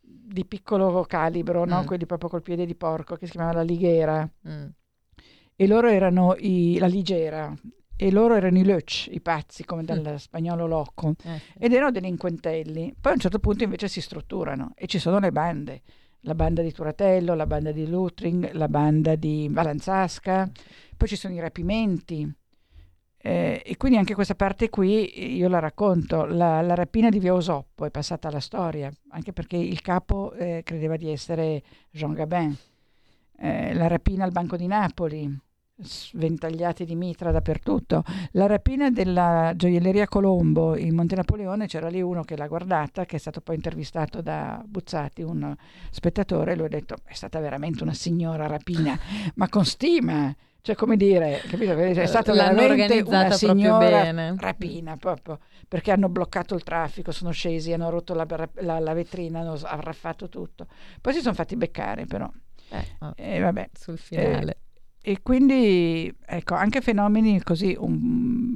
di 0.00 0.46
piccolo 0.46 1.04
calibro, 1.06 1.66
no? 1.66 1.82
mm. 1.82 1.84
quelli 1.86 2.06
proprio 2.06 2.30
col 2.30 2.42
piede 2.42 2.64
di 2.64 2.74
porco, 2.74 3.16
che 3.16 3.26
si 3.26 3.32
chiamava 3.32 3.58
la 3.58 3.62
Lighera, 3.62 4.28
mm. 4.48 4.66
e 5.54 5.66
loro 5.66 5.88
erano 5.88 6.34
i, 6.38 6.78
la 6.78 6.86
Ligera, 6.86 7.54
e 7.96 8.10
loro 8.10 8.34
erano 8.34 8.58
i 8.58 8.64
Löch, 8.64 9.08
i 9.10 9.20
pazzi, 9.20 9.66
come 9.66 9.84
dal 9.84 10.00
mm. 10.00 10.14
spagnolo 10.14 10.66
loco, 10.66 11.14
eh, 11.22 11.38
sì. 11.38 11.58
ed 11.58 11.74
erano 11.74 11.90
delinquentelli. 11.90 12.94
Poi 12.98 13.12
a 13.12 13.14
un 13.14 13.20
certo 13.20 13.38
punto 13.38 13.64
invece 13.64 13.88
si 13.88 14.00
strutturano 14.00 14.72
e 14.74 14.86
ci 14.86 14.98
sono 14.98 15.18
le 15.18 15.32
bande, 15.32 15.82
la 16.20 16.34
banda 16.34 16.62
di 16.62 16.72
Turatello, 16.72 17.34
la 17.34 17.46
banda 17.46 17.72
di 17.72 17.86
Lutring, 17.86 18.52
la 18.52 18.68
banda 18.68 19.16
di 19.16 19.48
Valanzasca, 19.50 20.50
poi 20.96 21.08
ci 21.08 21.16
sono 21.16 21.34
i 21.34 21.40
rapimenti, 21.40 22.26
eh, 23.20 23.62
e 23.64 23.76
quindi 23.76 23.98
anche 23.98 24.14
questa 24.14 24.36
parte 24.36 24.70
qui 24.70 25.36
io 25.36 25.48
la 25.48 25.58
racconto. 25.58 26.24
La, 26.24 26.60
la, 26.62 26.74
rapina 26.74 27.08
di 27.08 27.18
Via 27.18 27.34
Osoppo 27.34 27.84
è 27.84 27.90
passata 27.90 28.28
alla 28.28 28.40
storia, 28.40 28.90
anche 29.10 29.32
perché 29.32 29.56
il 29.56 29.80
capo 29.80 30.32
eh, 30.34 30.62
credeva 30.64 30.96
di 30.96 31.10
essere 31.10 31.62
Jean 31.90 32.12
Gabin. 32.12 32.56
Eh, 33.40 33.74
la 33.74 33.88
rapina 33.88 34.24
al 34.24 34.32
Banco 34.32 34.56
di 34.56 34.66
Napoli, 34.66 35.36
sventagliati 35.80 36.84
di 36.84 36.94
mitra 36.94 37.32
dappertutto. 37.32 38.04
La 38.32 38.46
rapina 38.46 38.90
della 38.90 39.52
gioielleria 39.56 40.06
Colombo 40.06 40.76
in 40.76 40.94
Monte 40.94 41.16
Napoleone, 41.16 41.66
c'era 41.66 41.88
lì 41.88 42.00
uno 42.00 42.22
che 42.22 42.36
l'ha 42.36 42.46
guardata, 42.46 43.04
che 43.04 43.16
è 43.16 43.18
stato 43.18 43.40
poi 43.40 43.56
intervistato 43.56 44.22
da 44.22 44.62
Buzzati, 44.64 45.22
un 45.22 45.54
spettatore, 45.90 46.52
e 46.52 46.56
lui 46.56 46.66
ha 46.66 46.68
detto 46.68 46.96
è 47.04 47.14
stata 47.14 47.40
veramente 47.40 47.82
una 47.82 47.94
signora 47.94 48.46
rapina, 48.46 48.96
ma 49.34 49.48
con 49.48 49.64
stima 49.64 50.34
cioè, 50.68 50.76
come 50.76 50.98
dire, 50.98 51.40
capito? 51.48 51.72
È 51.78 52.04
stata 52.04 52.34
L'hanno 52.34 52.58
veramente 52.58 53.00
una 53.00 53.30
signora 53.30 54.34
rapina 54.36 54.98
proprio, 54.98 55.38
perché 55.66 55.92
hanno 55.92 56.10
bloccato 56.10 56.54
il 56.54 56.62
traffico, 56.62 57.10
sono 57.10 57.30
scesi, 57.30 57.72
hanno 57.72 57.88
rotto 57.88 58.12
la, 58.12 58.26
la, 58.56 58.78
la 58.78 58.92
vetrina, 58.92 59.40
hanno 59.40 59.58
arraffato 59.62 60.28
tutto. 60.28 60.66
Poi 61.00 61.14
si 61.14 61.20
sono 61.22 61.32
fatti 61.32 61.56
beccare, 61.56 62.04
però. 62.04 62.30
Eh, 62.68 62.84
oh, 62.98 63.14
e 63.16 63.38
vabbè. 63.40 63.70
Sul 63.72 63.96
finale. 63.96 64.58
Eh, 65.00 65.12
e 65.12 65.22
quindi, 65.22 66.14
ecco, 66.26 66.52
anche 66.52 66.82
fenomeni 66.82 67.40
così 67.42 67.74
un, 67.78 68.47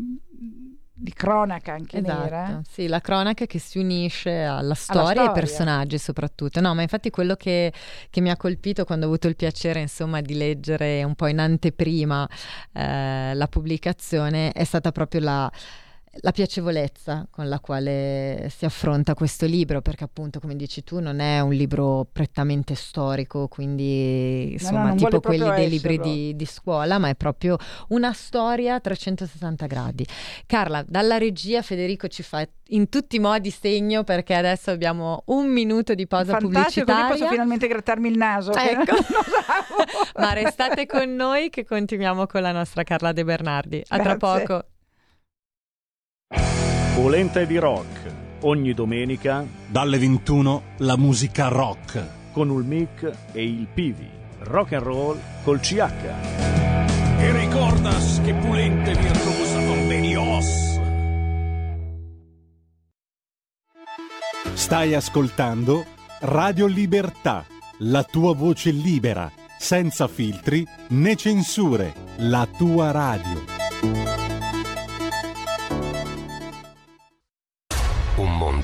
di 1.02 1.12
cronaca 1.12 1.72
anche 1.72 1.98
esatto, 1.98 2.22
nera. 2.22 2.60
Sì, 2.68 2.86
la 2.86 3.00
cronaca 3.00 3.44
che 3.44 3.58
si 3.58 3.78
unisce 3.78 4.42
alla 4.42 4.74
storia, 4.74 5.04
storia. 5.04 5.22
e 5.22 5.26
ai 5.26 5.32
personaggi 5.32 5.98
soprattutto. 5.98 6.60
No, 6.60 6.74
ma 6.74 6.82
infatti 6.82 7.10
quello 7.10 7.34
che, 7.34 7.72
che, 8.08 8.20
mi 8.20 8.30
ha 8.30 8.36
colpito 8.36 8.84
quando 8.84 9.06
ho 9.06 9.08
avuto 9.08 9.26
il 9.26 9.34
piacere 9.34 9.80
insomma 9.80 10.20
di 10.20 10.34
leggere 10.34 11.02
un 11.02 11.16
po' 11.16 11.26
in 11.26 11.40
anteprima 11.40 12.28
eh, 12.72 13.34
la 13.34 13.46
pubblicazione 13.48 14.52
è 14.52 14.62
stata 14.62 14.92
proprio 14.92 15.20
la 15.22 15.52
la 16.20 16.30
piacevolezza 16.30 17.26
con 17.30 17.48
la 17.48 17.58
quale 17.58 18.48
si 18.54 18.66
affronta 18.66 19.14
questo 19.14 19.46
libro, 19.46 19.80
perché 19.80 20.04
appunto, 20.04 20.40
come 20.40 20.54
dici 20.54 20.84
tu, 20.84 21.00
non 21.00 21.20
è 21.20 21.40
un 21.40 21.52
libro 21.52 22.06
prettamente 22.10 22.74
storico, 22.74 23.48
quindi 23.48 24.52
insomma, 24.52 24.82
no, 24.82 24.88
no, 24.88 24.94
tipo 24.96 25.20
quelli 25.20 25.48
dei 25.54 25.70
libri 25.70 25.98
di, 25.98 26.36
di, 26.36 26.44
scuola, 26.44 26.98
ma 26.98 27.08
è 27.08 27.14
proprio 27.14 27.56
una 27.88 28.12
storia 28.12 28.74
a 28.74 28.80
360 28.80 29.66
gradi. 29.66 30.06
Carla, 30.44 30.84
dalla 30.86 31.16
regia 31.16 31.62
Federico 31.62 32.08
ci 32.08 32.22
fa 32.22 32.46
in 32.68 32.90
tutti 32.90 33.16
i 33.16 33.18
modi 33.18 33.50
segno 33.50 34.04
perché 34.04 34.34
adesso 34.34 34.70
abbiamo 34.70 35.22
un 35.26 35.46
minuto 35.46 35.94
di 35.94 36.06
pausa 36.06 36.32
Fantastico, 36.32 36.60
pubblicitaria. 36.60 37.08
posso 37.08 37.28
finalmente 37.28 37.66
grattarmi 37.68 38.08
il 38.08 38.18
naso. 38.18 38.52
Ecco. 38.52 38.96
ma 40.20 40.34
restate 40.34 40.84
con 40.84 41.14
noi 41.14 41.48
che 41.48 41.64
continuiamo 41.64 42.26
con 42.26 42.42
la 42.42 42.52
nostra 42.52 42.82
Carla 42.82 43.12
De 43.12 43.24
Bernardi. 43.24 43.82
A 43.88 43.96
Grazie. 43.96 44.02
tra 44.02 44.16
poco. 44.16 44.64
Polenta 46.94 47.42
di 47.44 47.56
rock. 47.56 48.12
Ogni 48.42 48.74
domenica 48.74 49.46
dalle 49.66 49.96
21 49.96 50.62
la 50.78 50.98
musica 50.98 51.48
rock 51.48 52.06
con 52.32 52.50
il 52.50 52.64
mic 52.64 53.10
e 53.32 53.42
il 53.42 53.66
Pivi. 53.72 54.06
Rock 54.40 54.74
and 54.74 54.82
roll 54.82 55.18
col 55.42 55.58
CH. 55.58 55.80
E 57.18 57.32
ricordas 57.32 58.20
che 58.22 58.34
Pulente 58.34 58.92
virtuosa 58.92 59.58
convenios. 59.64 60.80
Stai 64.52 64.94
ascoltando 64.94 65.86
Radio 66.20 66.66
Libertà, 66.66 67.46
la 67.78 68.04
tua 68.04 68.34
voce 68.34 68.70
libera, 68.70 69.32
senza 69.58 70.08
filtri 70.08 70.66
né 70.88 71.16
censure, 71.16 71.94
la 72.18 72.46
tua 72.54 72.90
radio. 72.90 73.61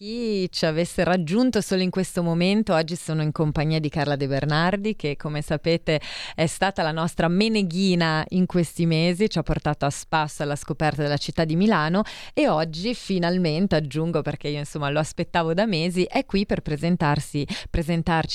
Chi 0.00 0.48
ci 0.52 0.64
avesse 0.64 1.02
raggiunto 1.02 1.60
solo 1.60 1.82
in 1.82 1.90
questo 1.90 2.22
momento, 2.22 2.72
oggi 2.72 2.94
sono 2.94 3.20
in 3.20 3.32
compagnia 3.32 3.80
di 3.80 3.88
Carla 3.88 4.14
De 4.14 4.28
Bernardi, 4.28 4.94
che 4.94 5.16
come 5.16 5.42
sapete 5.42 6.00
è 6.36 6.46
stata 6.46 6.84
la 6.84 6.92
nostra 6.92 7.26
meneghina 7.26 8.24
in 8.28 8.46
questi 8.46 8.86
mesi, 8.86 9.28
ci 9.28 9.40
ha 9.40 9.42
portato 9.42 9.86
a 9.86 9.90
spasso 9.90 10.44
alla 10.44 10.54
scoperta 10.54 11.02
della 11.02 11.16
città 11.16 11.44
di 11.44 11.56
Milano 11.56 12.02
e 12.32 12.46
oggi 12.48 12.94
finalmente, 12.94 13.74
aggiungo 13.74 14.22
perché 14.22 14.46
io 14.46 14.60
insomma 14.60 14.88
lo 14.88 15.00
aspettavo 15.00 15.52
da 15.52 15.66
mesi, 15.66 16.04
è 16.04 16.24
qui 16.24 16.46
per 16.46 16.60
presentarci 16.60 17.44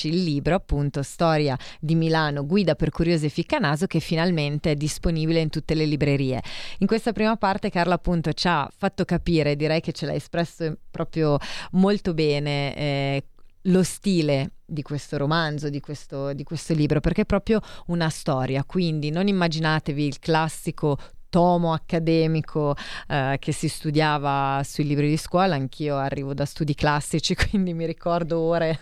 il 0.09 0.21
libro 0.21 0.55
appunto 0.55 1.01
Storia 1.01 1.57
di 1.79 1.95
Milano, 1.95 2.45
guida 2.45 2.75
per 2.75 2.89
curiosi 2.89 3.27
e 3.27 3.29
ficcanaso 3.29 3.87
che 3.87 4.01
finalmente 4.01 4.71
è 4.71 4.75
disponibile 4.75 5.39
in 5.39 5.47
tutte 5.47 5.75
le 5.75 5.85
librerie. 5.85 6.43
In 6.79 6.87
questa 6.87 7.13
prima 7.13 7.37
parte 7.37 7.69
Carla 7.69 7.93
appunto 7.93 8.33
ci 8.33 8.49
ha 8.49 8.69
fatto 8.75 9.05
capire, 9.05 9.55
direi 9.55 9.79
che 9.79 9.93
ce 9.93 10.05
l'ha 10.05 10.13
espresso 10.13 10.79
proprio 10.91 11.39
molto 11.71 12.13
bene 12.13 12.75
eh, 12.75 13.23
lo 13.63 13.83
stile 13.83 14.51
di 14.65 14.81
questo 14.81 15.17
romanzo, 15.17 15.69
di 15.69 15.79
questo, 15.79 16.33
di 16.33 16.43
questo 16.43 16.73
libro, 16.73 16.99
perché 16.99 17.21
è 17.21 17.25
proprio 17.25 17.61
una 17.87 18.09
storia, 18.09 18.63
quindi 18.63 19.09
non 19.09 19.27
immaginatevi 19.27 20.05
il 20.05 20.19
classico 20.19 20.97
tomo 21.29 21.73
accademico 21.73 22.75
eh, 23.07 23.37
che 23.39 23.51
si 23.51 23.67
studiava 23.67 24.61
sui 24.63 24.85
libri 24.85 25.09
di 25.09 25.17
scuola, 25.17 25.55
anch'io 25.55 25.95
arrivo 25.95 26.33
da 26.33 26.45
studi 26.45 26.75
classici, 26.75 27.33
quindi 27.49 27.73
mi 27.73 27.85
ricordo 27.85 28.39
ore 28.39 28.79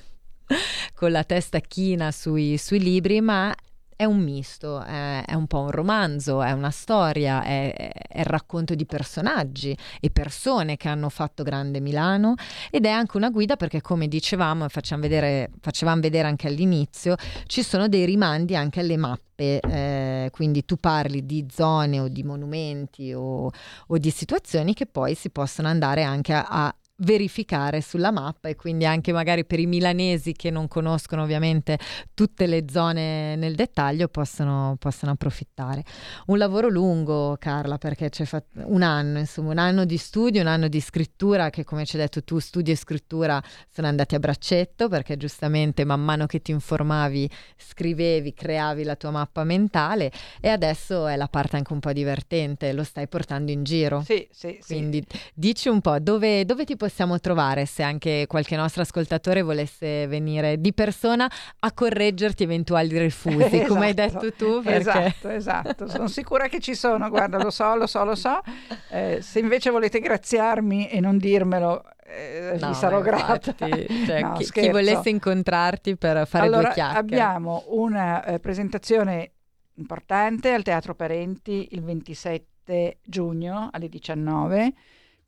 con 0.94 1.12
la 1.12 1.24
testa 1.24 1.60
china 1.60 2.12
sui, 2.12 2.58
sui 2.58 2.80
libri, 2.80 3.22
ma 3.22 3.54
è 4.02 4.06
un 4.06 4.18
misto, 4.18 4.82
è, 4.82 5.24
è, 5.26 5.36
un 5.36 5.46
po' 5.46 5.60
un 5.60 5.70
romanzo, 5.70 6.42
è 6.42 6.54
una 6.54 6.72
storia, 6.72 7.44
è, 7.44 7.72
è, 7.72 8.20
il 8.22 8.26
racconto 8.26 8.74
di 8.74 8.88
personaggi 8.88 9.78
e 10.00 10.10
persone 10.10 10.76
che 10.76 10.88
hanno 10.88 11.10
fatto 11.10 11.44
grande 11.44 11.80
Milano 11.80 12.34
ed 12.72 12.88
è 12.88 12.90
anche 12.90 13.18
una 13.18 13.30
guida 13.30 13.58
perché 13.58 13.80
come 13.82 14.08
dicevamo 14.08 14.66
e 14.66 14.70
facevamo 14.70 16.02
vedere 16.02 16.28
anche 16.28 16.48
all'inizio, 16.48 17.16
ci 17.46 17.62
sono 17.62 17.88
dei 17.88 18.06
rimandi 18.06 18.56
anche 18.56 18.80
alle 18.80 18.98
mappe, 18.98 19.60
eh, 19.60 20.30
quindi 20.32 20.66
tu 20.66 20.78
parli 20.78 21.24
di 21.24 21.46
zone 21.52 22.00
o 22.00 22.08
di 22.08 22.24
monumenti 22.24 23.14
o, 23.14 23.52
o, 23.86 23.98
di 24.00 24.10
situazioni 24.10 24.74
che 24.74 24.88
poi 24.88 25.14
si 25.14 25.30
possono 25.30 25.68
andare 25.68 26.02
anche 26.02 26.34
a, 26.34 26.48
a 26.50 26.76
verificare 27.02 27.82
sulla 27.82 28.12
mappa 28.12 28.50
e 28.50 28.56
quindi 28.56 28.86
anche 28.86 29.12
magari 29.12 29.46
per 29.46 29.60
i 29.60 29.66
milanesi 29.66 30.34
che 30.34 30.50
non 30.50 30.68
conoscono 30.68 31.24
ovviamente 31.24 31.80
tutte 32.14 32.46
le 32.46 32.66
zone 32.70 33.36
nel 33.36 33.56
dettaglio 33.56 34.08
possono, 34.08 34.76
possono 34.80 35.12
approfittare. 35.12 35.84
Un 36.28 36.38
lavoro 36.38 36.70
lungo 36.70 37.38
Carla 37.40 37.78
perché 37.78 38.10
c'è 38.10 38.26
fatto 38.26 38.60
un 38.66 38.82
anno, 38.82 39.20
insomma 39.20 39.52
un 39.52 39.58
anno 39.58 39.86
di 39.86 39.98
studio, 39.98 40.42
un 40.42 40.48
anno 40.48 40.68
di 40.68 40.80
scrittura 40.80 41.50
che 41.50 41.64
come 41.64 41.86
ci 41.86 41.96
hai 41.96 42.04
detto 42.04 42.24
tu 42.24 42.40
studio 42.40 42.74
e 42.74 42.78
scrittura 42.78 43.42
sono 43.70 43.88
andati 43.88 44.16
a 44.16 44.20
braccetto 44.20 44.88
perché 44.88 45.18
giustamente 45.18 45.84
man 45.84 46.02
mano 46.02 46.26
che 46.26 46.42
ti 46.42 46.52
informavi 46.52 47.30
scrivevi, 47.58 48.34
creavi 48.34 48.84
la 48.84 48.96
tua 48.96 49.12
mappa 49.12 49.44
mentale 49.44 50.12
e 50.40 50.50
adesso 50.50 51.08
è 51.08 51.16
la 51.16 51.28
parte 51.28 51.56
anche 51.56 51.74
un 51.74 51.80
po' 51.80 51.94
divertente, 51.94 52.74
lo 52.74 52.84
stai 52.84 53.08
portando 53.08 53.52
in 53.52 53.64
giro. 53.64 54.04
Sì, 54.04 54.28
sì, 54.32 54.60
quindi 54.66 55.04
sì. 55.08 55.20
dici 55.34 55.68
un 55.68 55.82
po' 55.82 56.00
dove, 56.00 56.46
dove 56.46 56.64
ti 56.64 56.76
possiamo 56.76 56.90
possiamo 56.92 57.22
trovare 57.22 57.66
se 57.66 57.84
anche 57.84 58.26
qualche 58.28 58.58
nostro 58.58 58.82
ascoltatore 58.82 59.42
volesse 59.42 60.08
venire 60.08 60.60
di 60.60 60.74
persona 60.74 61.30
a 61.60 61.72
correggerti 61.72 62.44
eventuali 62.44 62.98
refusi, 62.98 63.44
esatto, 63.44 63.68
come 63.74 63.86
hai 63.86 63.94
detto 63.94 64.34
tu. 64.34 64.62
Perché... 64.62 65.06
Esatto, 65.06 65.30
esatto. 65.30 65.88
Sono 65.88 66.08
sicura 66.08 66.50
che 66.50 66.60
ci 66.60 66.76
sono, 66.76 67.08
guarda, 67.08 67.42
lo 67.42 67.50
so, 67.50 67.76
lo 67.76 67.88
so, 67.88 68.04
lo 68.04 68.16
so. 68.16 68.42
Eh, 68.90 69.20
se 69.22 69.40
invece 69.40 69.70
volete 69.70 70.02
graziarmi 70.02 70.90
e 70.90 71.00
non 71.00 71.18
dirmelo, 71.18 71.82
eh, 72.06 72.58
no, 72.60 72.68
vi 72.68 72.74
sarò 72.74 73.00
grata. 73.00 73.56
Cioè, 73.56 73.88
no, 74.22 74.34
chi, 74.34 74.52
chi, 74.52 74.70
volesse 74.70 75.10
incontrarti 75.10 75.96
per 75.96 76.28
fare 76.28 76.46
allora, 76.46 76.64
due 76.64 76.74
chiacchiere. 76.74 77.00
Abbiamo 77.00 77.64
una 77.68 78.22
eh, 78.26 78.40
presentazione 78.40 79.32
importante 79.76 80.52
al 80.52 80.62
Teatro 80.62 80.94
Parenti 80.94 81.70
il 81.72 81.84
27 81.84 83.00
giugno 83.02 83.70
alle 83.72 83.88
19 83.88 84.74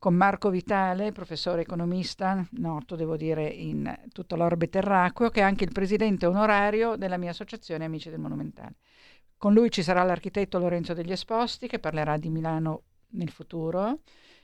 con 0.04 0.16
Marco 0.16 0.50
Vitale, 0.50 1.12
professore 1.12 1.62
economista, 1.62 2.46
noto 2.58 2.94
devo 2.94 3.16
dire 3.16 3.46
in 3.46 3.90
tutto 4.12 4.36
l'orbe 4.36 4.68
terracqueo, 4.68 5.30
che 5.30 5.40
è 5.40 5.42
anche 5.42 5.64
il 5.64 5.72
presidente 5.72 6.26
onorario 6.26 6.96
della 6.96 7.16
mia 7.16 7.30
associazione 7.30 7.86
Amici 7.86 8.10
del 8.10 8.18
Monumentale. 8.18 8.74
Con 9.38 9.54
lui 9.54 9.70
ci 9.70 9.82
sarà 9.82 10.02
l'architetto 10.02 10.58
Lorenzo 10.58 10.92
degli 10.92 11.10
Esposti, 11.10 11.68
che 11.68 11.78
parlerà 11.78 12.18
di 12.18 12.28
Milano 12.28 12.82
nel 13.12 13.30
futuro, 13.30 14.00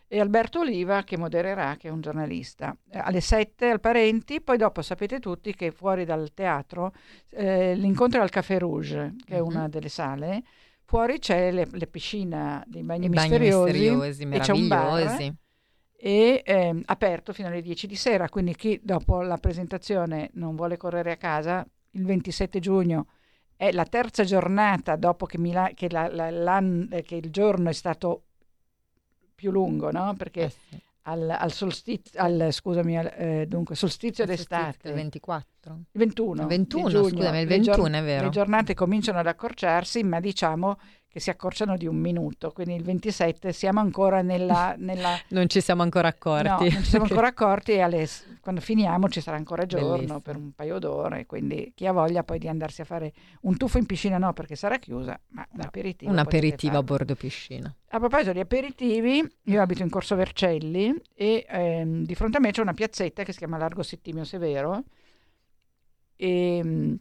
e 0.09 0.19
Alberto 0.19 0.61
Oliva, 0.61 1.03
che 1.03 1.19
modererà, 1.19 1.77
che 1.77 1.89
è 1.89 1.91
un 1.91 2.01
giornalista. 2.01 2.75
Eh, 2.91 2.99
alle 2.99 3.21
7 3.21 3.69
al 3.69 3.81
Parenti, 3.81 4.41
poi 4.41 4.57
dopo 4.57 4.81
sapete 4.81 5.19
tutti 5.19 5.55
che 5.55 5.73
fuori 5.73 6.07
dal 6.07 6.33
teatro 6.33 6.95
eh, 7.29 7.75
l'incontro 7.75 8.21
è 8.21 8.23
al 8.23 8.31
Café 8.31 8.61
Rouge, 8.61 9.15
che 9.27 9.35
è 9.35 9.41
una 9.41 9.69
delle 9.69 9.91
sale, 9.91 10.43
fuori 10.85 11.19
c'è 11.19 11.53
le, 11.53 11.69
le 11.71 11.87
piscina 11.87 12.65
dei 12.67 12.83
bagni, 12.83 13.05
I 13.05 13.09
misteriosi, 13.11 13.73
bagni 13.73 13.95
misteriosi 13.97 14.23
e 14.23 14.39
c'è 14.39 14.53
un 14.53 14.67
bar 14.69 15.35
e 16.03 16.43
eh, 16.47 16.81
aperto 16.87 17.35
fino 17.35 17.49
alle 17.49 17.61
10 17.61 17.87
di 17.87 17.95
sera, 17.95 18.31
quindi 18.31 18.55
chi 18.55 18.81
dopo 18.83 19.21
la 19.21 19.37
presentazione 19.37 20.31
non 20.35 20.57
vuole 20.57 20.79
correre 20.79 21.13
a 21.13 21.17
casa, 21.17 21.67
il 21.91 22.05
27 22.07 22.59
giugno 22.59 23.07
è 23.55 23.71
la 23.73 23.85
terza 23.85 24.25
giornata 24.25 24.97
dopo 24.97 25.27
che, 25.27 25.37
Mila- 25.37 25.73
che, 25.75 25.91
la, 25.91 26.09
la, 26.09 26.63
che 27.05 27.17
il 27.17 27.31
giorno 27.31 27.69
è 27.69 27.75
stato 27.75 28.23
più 29.35 29.51
lungo, 29.51 29.91
no? 29.91 30.15
Perché 30.17 30.45
eh 30.45 30.49
sì. 30.51 30.79
al, 31.03 31.29
al, 31.29 31.53
solstizio, 31.53 32.19
al, 32.19 32.49
scusami, 32.51 32.97
al, 32.97 33.13
eh, 33.15 33.45
dunque, 33.47 33.75
solstizio 33.75 34.25
d'estate. 34.25 34.89
Il 34.89 34.95
24? 34.95 35.75
Il 35.75 35.85
21. 35.93 36.47
21, 36.47 36.89
giugno, 36.89 37.09
scusami, 37.09 37.41
il 37.41 37.47
21 37.47 37.77
giorn- 37.77 37.93
è 37.93 38.03
vero. 38.03 38.25
Le 38.25 38.31
giornate 38.31 38.73
cominciano 38.73 39.19
ad 39.19 39.27
accorciarsi, 39.27 40.03
ma 40.05 40.21
diciamo 40.21 40.79
che 41.13 41.19
si 41.19 41.29
accorciano 41.29 41.77
di 41.77 41.89
un 41.89 41.97
minuto, 41.97 42.53
quindi 42.53 42.77
il 42.77 42.85
27 42.85 43.53
siamo 43.53 43.81
ancora 43.81 44.23
nella... 44.23 44.77
nella... 44.79 45.19
non 45.31 45.49
ci 45.49 45.61
siamo 45.61 45.83
ancora 45.83 46.07
accorti. 46.07 46.47
No, 46.47 46.59
non 46.61 46.85
ci 46.85 46.89
siamo 46.89 47.05
ancora 47.11 47.27
accorti 47.27 47.73
e 47.73 47.81
alle... 47.81 48.09
quando 48.41 48.61
finiamo 48.61 49.09
ci 49.09 49.21
sarà 49.21 49.37
ancora 49.37 49.67
giorno 49.67 49.95
Bellissimo. 49.95 50.21
per 50.21 50.37
un 50.37 50.53
paio 50.53 50.79
d'ore, 50.79 51.27
quindi 51.27 51.73
chi 51.75 51.87
ha 51.87 51.93
voglia 51.93 52.23
poi 52.23 52.39
di 52.39 52.47
andarsi 52.47 52.83
a 52.83 52.85
fare 52.85 53.13
un 53.41 53.57
tuffo 53.57 53.79
in 53.79 53.87
piscina 53.87 54.19
no 54.19 54.33
perché 54.33 54.55
sarà 54.55 54.79
chiusa, 54.79 55.19
ma 55.31 55.45
un 55.51 55.61
aperitivo. 55.63 56.13
Un 56.13 56.19
aperitivo 56.19 56.79
a 56.79 56.83
bordo 56.85 57.17
piscina. 57.17 57.75
A 57.89 57.99
proposito 57.99 58.33
di 58.33 58.39
aperitivi, 58.39 59.29
io 59.43 59.61
abito 59.61 59.83
in 59.83 59.91
Corso 59.91 60.15
Vercelli 60.15 60.95
e 61.13 61.45
ehm, 61.49 62.05
di 62.05 62.15
fronte 62.15 62.37
a 62.37 62.41
me 62.41 62.53
c'è 62.53 62.63
una 62.63 62.73
piazzetta 62.73 63.25
che 63.25 63.33
si 63.33 63.39
chiama 63.39 63.59
Largo 63.59 63.83
Settimio 63.83 64.23
Severo 64.23 64.85
e 66.15 66.57
ehm, 66.59 66.99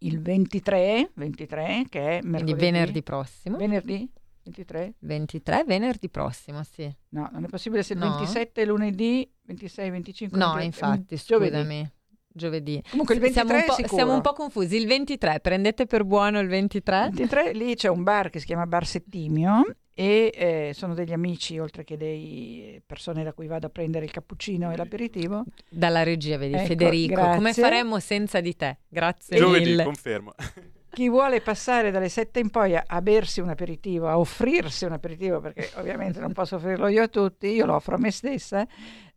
il 0.00 0.20
23, 0.20 1.10
23 1.14 1.86
che 1.88 2.00
è 2.00 2.04
mercoledì. 2.22 2.44
Quindi 2.44 2.54
venerdì 2.54 3.02
prossimo. 3.02 3.56
Venerdì? 3.56 4.10
23? 4.42 4.94
23, 5.00 5.64
venerdì 5.66 6.08
prossimo, 6.08 6.62
sì. 6.62 6.90
No, 7.10 7.28
non 7.32 7.44
è 7.44 7.48
possibile 7.48 7.82
se 7.82 7.92
il 7.92 7.98
no. 7.98 8.16
27 8.16 8.62
è 8.62 8.64
lunedì, 8.64 9.30
26, 9.42 9.90
25... 9.90 10.38
No, 10.38 10.54
23, 10.54 10.64
infatti, 10.64 11.16
scusami. 11.16 11.90
Giovedì. 12.32 12.80
Comunque 12.90 13.14
il 13.14 13.20
23 13.20 13.58
siamo 13.58 13.76
un, 13.76 13.88
siamo 13.88 14.14
un, 14.14 14.20
po', 14.20 14.32
confusi. 14.32 14.76
Il 14.76 14.86
23, 14.86 15.40
prendete 15.40 15.86
per 15.86 16.04
buono 16.04 16.38
il 16.38 16.48
23? 16.48 17.06
Il 17.06 17.14
23, 17.14 17.52
lì 17.52 17.74
c'è 17.74 17.88
un 17.88 18.04
bar 18.04 18.30
che 18.30 18.38
si 18.38 18.46
chiama 18.46 18.66
Bar 18.66 18.86
Settimio 18.86 19.64
e 20.00 20.32
eh, 20.34 20.72
sono 20.72 20.94
degli 20.94 21.12
amici 21.12 21.58
oltre 21.58 21.84
che 21.84 21.98
dei 21.98 22.80
persone 22.86 23.22
da 23.22 23.34
cui 23.34 23.46
vado 23.46 23.66
a 23.66 23.68
prendere 23.68 24.06
il 24.06 24.10
cappuccino 24.10 24.72
e 24.72 24.76
l'aperitivo. 24.78 25.44
Dalla 25.68 26.02
regia, 26.02 26.38
vedi, 26.38 26.54
ecco, 26.54 26.64
Federico, 26.68 27.14
grazie. 27.16 27.36
come 27.36 27.52
faremmo 27.52 27.98
senza 27.98 28.40
di 28.40 28.56
te? 28.56 28.78
Grazie 28.88 29.36
Giovedì, 29.36 29.68
mille. 29.68 29.84
confermo. 29.84 30.32
Chi 30.88 31.10
vuole 31.10 31.42
passare 31.42 31.90
dalle 31.90 32.08
7 32.08 32.40
in 32.40 32.48
poi 32.48 32.76
a, 32.76 32.84
a, 32.86 33.02
bersi 33.02 33.40
un 33.40 33.50
aperitivo, 33.50 34.08
a 34.08 34.18
offrirsi 34.18 34.86
un 34.86 34.92
aperitivo, 34.92 35.38
perché 35.38 35.68
ovviamente 35.76 36.18
non 36.18 36.32
posso 36.32 36.56
offrirlo 36.56 36.88
io 36.88 37.02
a 37.02 37.08
tutti, 37.08 37.48
io 37.48 37.66
lo 37.66 37.74
offro 37.74 37.96
a 37.96 37.98
me 37.98 38.10
stessa, 38.10 38.66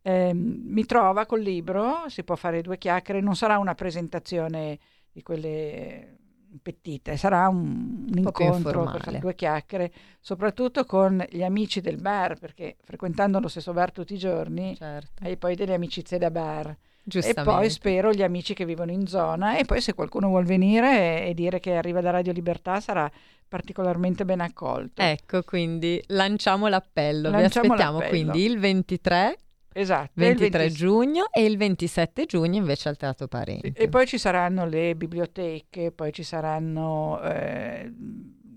eh, 0.02 0.34
mi 0.34 0.86
trova 0.86 1.26
col 1.26 1.39
libro, 1.39 2.10
si 2.10 2.26
può 2.26 2.36
fare 2.36 2.62
due 2.62 2.78
chiacchiere, 2.78 3.22
non 3.22 3.38
sarà 3.38 3.58
una 3.58 3.74
presentazione 3.74 4.78
di 5.13 5.24
quelle 5.24 6.17
pettite, 6.62 7.18
sarà 7.18 7.48
un, 7.48 8.08
un 8.10 8.18
incontro 8.18 8.84
per 8.92 9.02
fare 9.02 9.20
due 9.20 9.36
chiacchiere, 9.36 9.92
soprattutto 10.20 10.86
con 10.86 11.26
gli 11.30 11.44
amici 11.44 11.82
del 11.82 11.98
bar, 11.98 12.38
perché 12.38 12.76
frequentando 12.84 13.39
lo 13.39 13.48
stesso 13.48 13.74
bar 13.74 13.92
tutti 13.92 14.13
i 14.13 14.18
giorni 14.18 14.76
certo. 14.76 15.24
hai 15.24 15.38
poi 15.38 15.56
delle 15.56 15.74
amicizie 15.74 16.18
da 16.18 16.32
bar. 16.32 16.76
E 17.06 17.34
poi 17.34 17.70
spero 17.70 18.13
gli 18.13 18.24
amici 18.24 18.54
che 18.54 18.63
vivono 18.63 18.92
in 18.92 19.08
zona 19.08 19.58
e 19.58 19.66
poi 19.66 19.82
se 19.82 19.94
qualcuno 19.94 20.30
vuol 20.30 20.46
venire 20.46 21.24
e, 21.26 21.30
e 21.30 21.34
dire 21.34 21.60
che 21.60 21.76
arriva 21.76 22.00
da 22.00 22.12
Radio 22.12 22.32
Libertà 22.32 22.80
sarà 22.80 23.12
particolarmente 23.46 24.24
ben 24.24 24.39
accolto. 24.39 25.02
Ecco, 25.02 25.44
quindi 25.44 26.02
lanciamo 26.08 26.68
l'appello. 26.68 27.30
Lanciamo 27.30 27.66
Vi 27.68 27.72
aspettiamo 27.72 28.00
l'appello. 28.00 28.32
quindi 28.32 28.46
il 28.46 28.58
23 28.58 29.38
Esatto. 29.74 30.12
23 30.14 30.58
20... 30.60 30.74
giugno 30.74 31.26
e 31.32 31.44
il 31.46 31.58
27 31.58 32.26
giugno 32.26 32.58
invece 32.58 32.90
al 32.90 32.98
Teatro 32.98 33.28
Parenti. 33.28 33.74
E 33.76 33.90
poi 33.90 34.06
ci 34.06 34.18
saranno 34.18 34.66
le 34.66 34.96
biblioteche, 34.96 35.92
poi 35.92 36.14
ci 36.14 36.24
saranno 36.24 37.22
eh, 37.22 37.92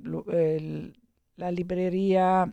l- 0.03 0.23
eh, 0.29 0.91
la 1.35 1.49
libreria 1.49 2.51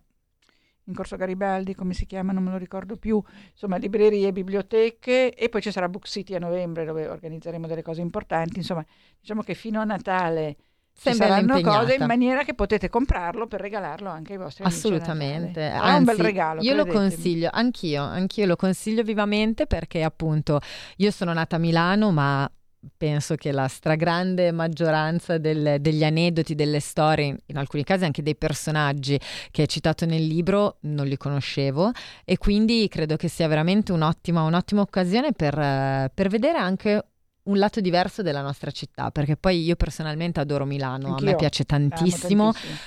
in 0.85 0.93
Corso 0.93 1.15
Garibaldi, 1.15 1.75
come 1.75 1.93
si 1.93 2.05
chiama, 2.05 2.33
non 2.33 2.43
me 2.43 2.51
lo 2.51 2.57
ricordo 2.57 2.97
più, 2.97 3.21
insomma 3.51 3.77
librerie, 3.77 4.33
biblioteche 4.33 5.33
e 5.33 5.49
poi 5.49 5.61
ci 5.61 5.71
sarà 5.71 5.87
Book 5.87 6.07
City 6.07 6.35
a 6.35 6.39
novembre 6.39 6.83
dove 6.83 7.07
organizzeremo 7.07 7.67
delle 7.67 7.81
cose 7.81 8.01
importanti, 8.01 8.57
insomma 8.57 8.85
diciamo 9.19 9.43
che 9.43 9.53
fino 9.53 9.79
a 9.79 9.85
Natale 9.85 10.57
ci 10.95 11.13
saranno 11.13 11.59
cose 11.61 11.95
in 11.95 12.05
maniera 12.05 12.43
che 12.43 12.53
potete 12.53 12.89
comprarlo 12.89 13.47
per 13.47 13.59
regalarlo 13.59 14.09
anche 14.09 14.33
ai 14.33 14.37
vostri 14.37 14.63
Assolutamente. 14.63 15.61
amici. 15.61 15.77
Assolutamente. 15.77 15.87
È 15.87 15.97
un 15.97 16.03
bel 16.03 16.17
regalo. 16.17 16.61
Io 16.61 16.73
credetemi. 16.73 16.93
lo 16.93 16.99
consiglio, 16.99 17.49
anch'io, 17.51 18.03
anch'io 18.03 18.45
lo 18.45 18.55
consiglio 18.55 19.03
vivamente 19.03 19.65
perché 19.65 20.03
appunto 20.03 20.59
io 20.97 21.11
sono 21.11 21.33
nata 21.33 21.57
a 21.57 21.59
Milano, 21.59 22.11
ma 22.11 22.49
penso 22.95 23.35
che 23.35 23.51
la 23.51 23.67
stragrande 23.67 24.51
maggioranza 24.51 25.37
del, 25.37 25.77
degli 25.79 26.03
aneddoti, 26.03 26.55
delle 26.55 26.79
storie, 26.79 27.37
in 27.45 27.57
alcuni 27.57 27.83
casi 27.83 28.05
anche 28.05 28.21
dei 28.21 28.35
personaggi 28.35 29.19
che 29.51 29.61
hai 29.61 29.67
citato 29.67 30.05
nel 30.05 30.25
libro, 30.25 30.77
non 30.81 31.05
li 31.05 31.17
conoscevo 31.17 31.91
e 32.25 32.37
quindi 32.37 32.87
credo 32.89 33.15
che 33.15 33.27
sia 33.27 33.47
veramente 33.47 33.91
un'ottima, 33.91 34.43
un'ottima 34.43 34.81
occasione 34.81 35.31
per, 35.31 36.11
per 36.13 36.27
vedere 36.27 36.57
anche 36.57 37.05
un 37.43 37.57
lato 37.57 37.81
diverso 37.81 38.21
della 38.21 38.41
nostra 38.41 38.71
città, 38.71 39.11
perché 39.11 39.35
poi 39.37 39.61
io 39.63 39.75
personalmente 39.75 40.39
adoro 40.39 40.65
Milano, 40.65 41.09
Anch'io. 41.09 41.27
a 41.27 41.31
me 41.31 41.35
piace 41.35 41.63
tantissimo, 41.65 42.51
tantissimo. 42.51 42.77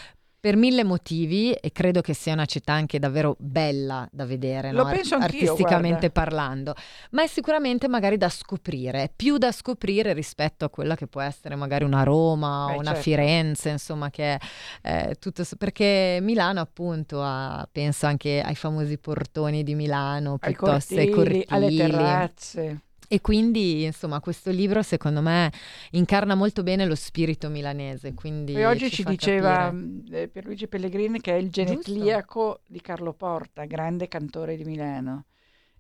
per 0.41 0.57
mille 0.57 0.85
motivi 0.85 1.53
e 1.53 1.73
credo 1.73 2.01
che 2.01 2.15
sia 2.15 2.33
una 2.33 2.45
città 2.47 2.73
anche 2.73 2.99
davvero 3.01 3.35
bella 3.39 4.09
da 4.13 4.25
vedere, 4.25 4.71
Lo 4.71 4.85
no? 4.85 4.91
penso 4.91 5.17
anch'io, 5.17 5.41
artisticamente 5.51 6.09
guarda. 6.09 6.21
parlando, 6.21 6.75
ma 7.11 7.23
è 7.25 7.27
sicuramente 7.27 7.89
magari 7.89 8.17
da 8.17 8.29
scoprire, 8.29 9.11
più 9.15 9.39
da 9.39 9.51
scoprire 9.51 10.13
rispetto 10.13 10.65
a 10.65 10.71
quella 10.71 10.95
che 10.95 11.07
può 11.09 11.21
essere 11.21 11.57
magari 11.57 11.83
una 11.85 12.05
Roma, 12.05 12.67
Beh, 12.69 12.75
una 12.77 12.85
certo. 12.91 13.01
Firenze, 13.03 13.69
insomma 13.71 14.09
che 14.11 14.35
è 14.35 15.09
eh, 15.09 15.17
tutto, 15.19 15.43
perché 15.59 16.19
Milano 16.23 16.61
appunto 16.61 17.21
ha, 17.23 17.69
penso 17.71 18.07
anche 18.07 18.41
ai 18.41 18.55
famosi 18.55 18.97
portoni 18.99 19.65
di 19.65 19.75
Milano, 19.75 20.39
Ai 20.41 20.55
piuttosto 20.55 20.95
ai 20.95 21.11
cortili, 21.11 21.45
alle 21.49 21.61
cortili. 21.67 21.77
terrazze. 21.91 22.81
E 23.09 23.21
quindi, 23.21 23.85
insomma, 23.85 24.21
questo 24.21 24.51
libro 24.51 24.83
secondo 24.83 25.21
me 25.23 25.53
incarna 25.93 26.35
molto 26.35 26.63
bene 26.63 26.87
lo 26.87 26.95
spirito 26.95 27.49
milanese. 27.49 28.15
E 28.53 28.67
oggi 28.67 28.91
ci 28.91 29.03
fa 29.03 29.11
diceva 29.11 29.55
capire. 29.57 29.73
mh, 29.73 30.05
eh, 30.11 30.29
Pierluigi 30.29 30.69
Pellegrini 30.69 31.21
che 31.21 31.33
è 31.33 31.37
il 31.37 31.51
genetliaco 31.51 32.63
di 32.67 32.81
Carlo 32.81 33.13
Porta, 33.13 33.65
grande 33.65 34.09
cantore 34.09 34.57
di 34.57 34.65
Milano. 34.65 35.27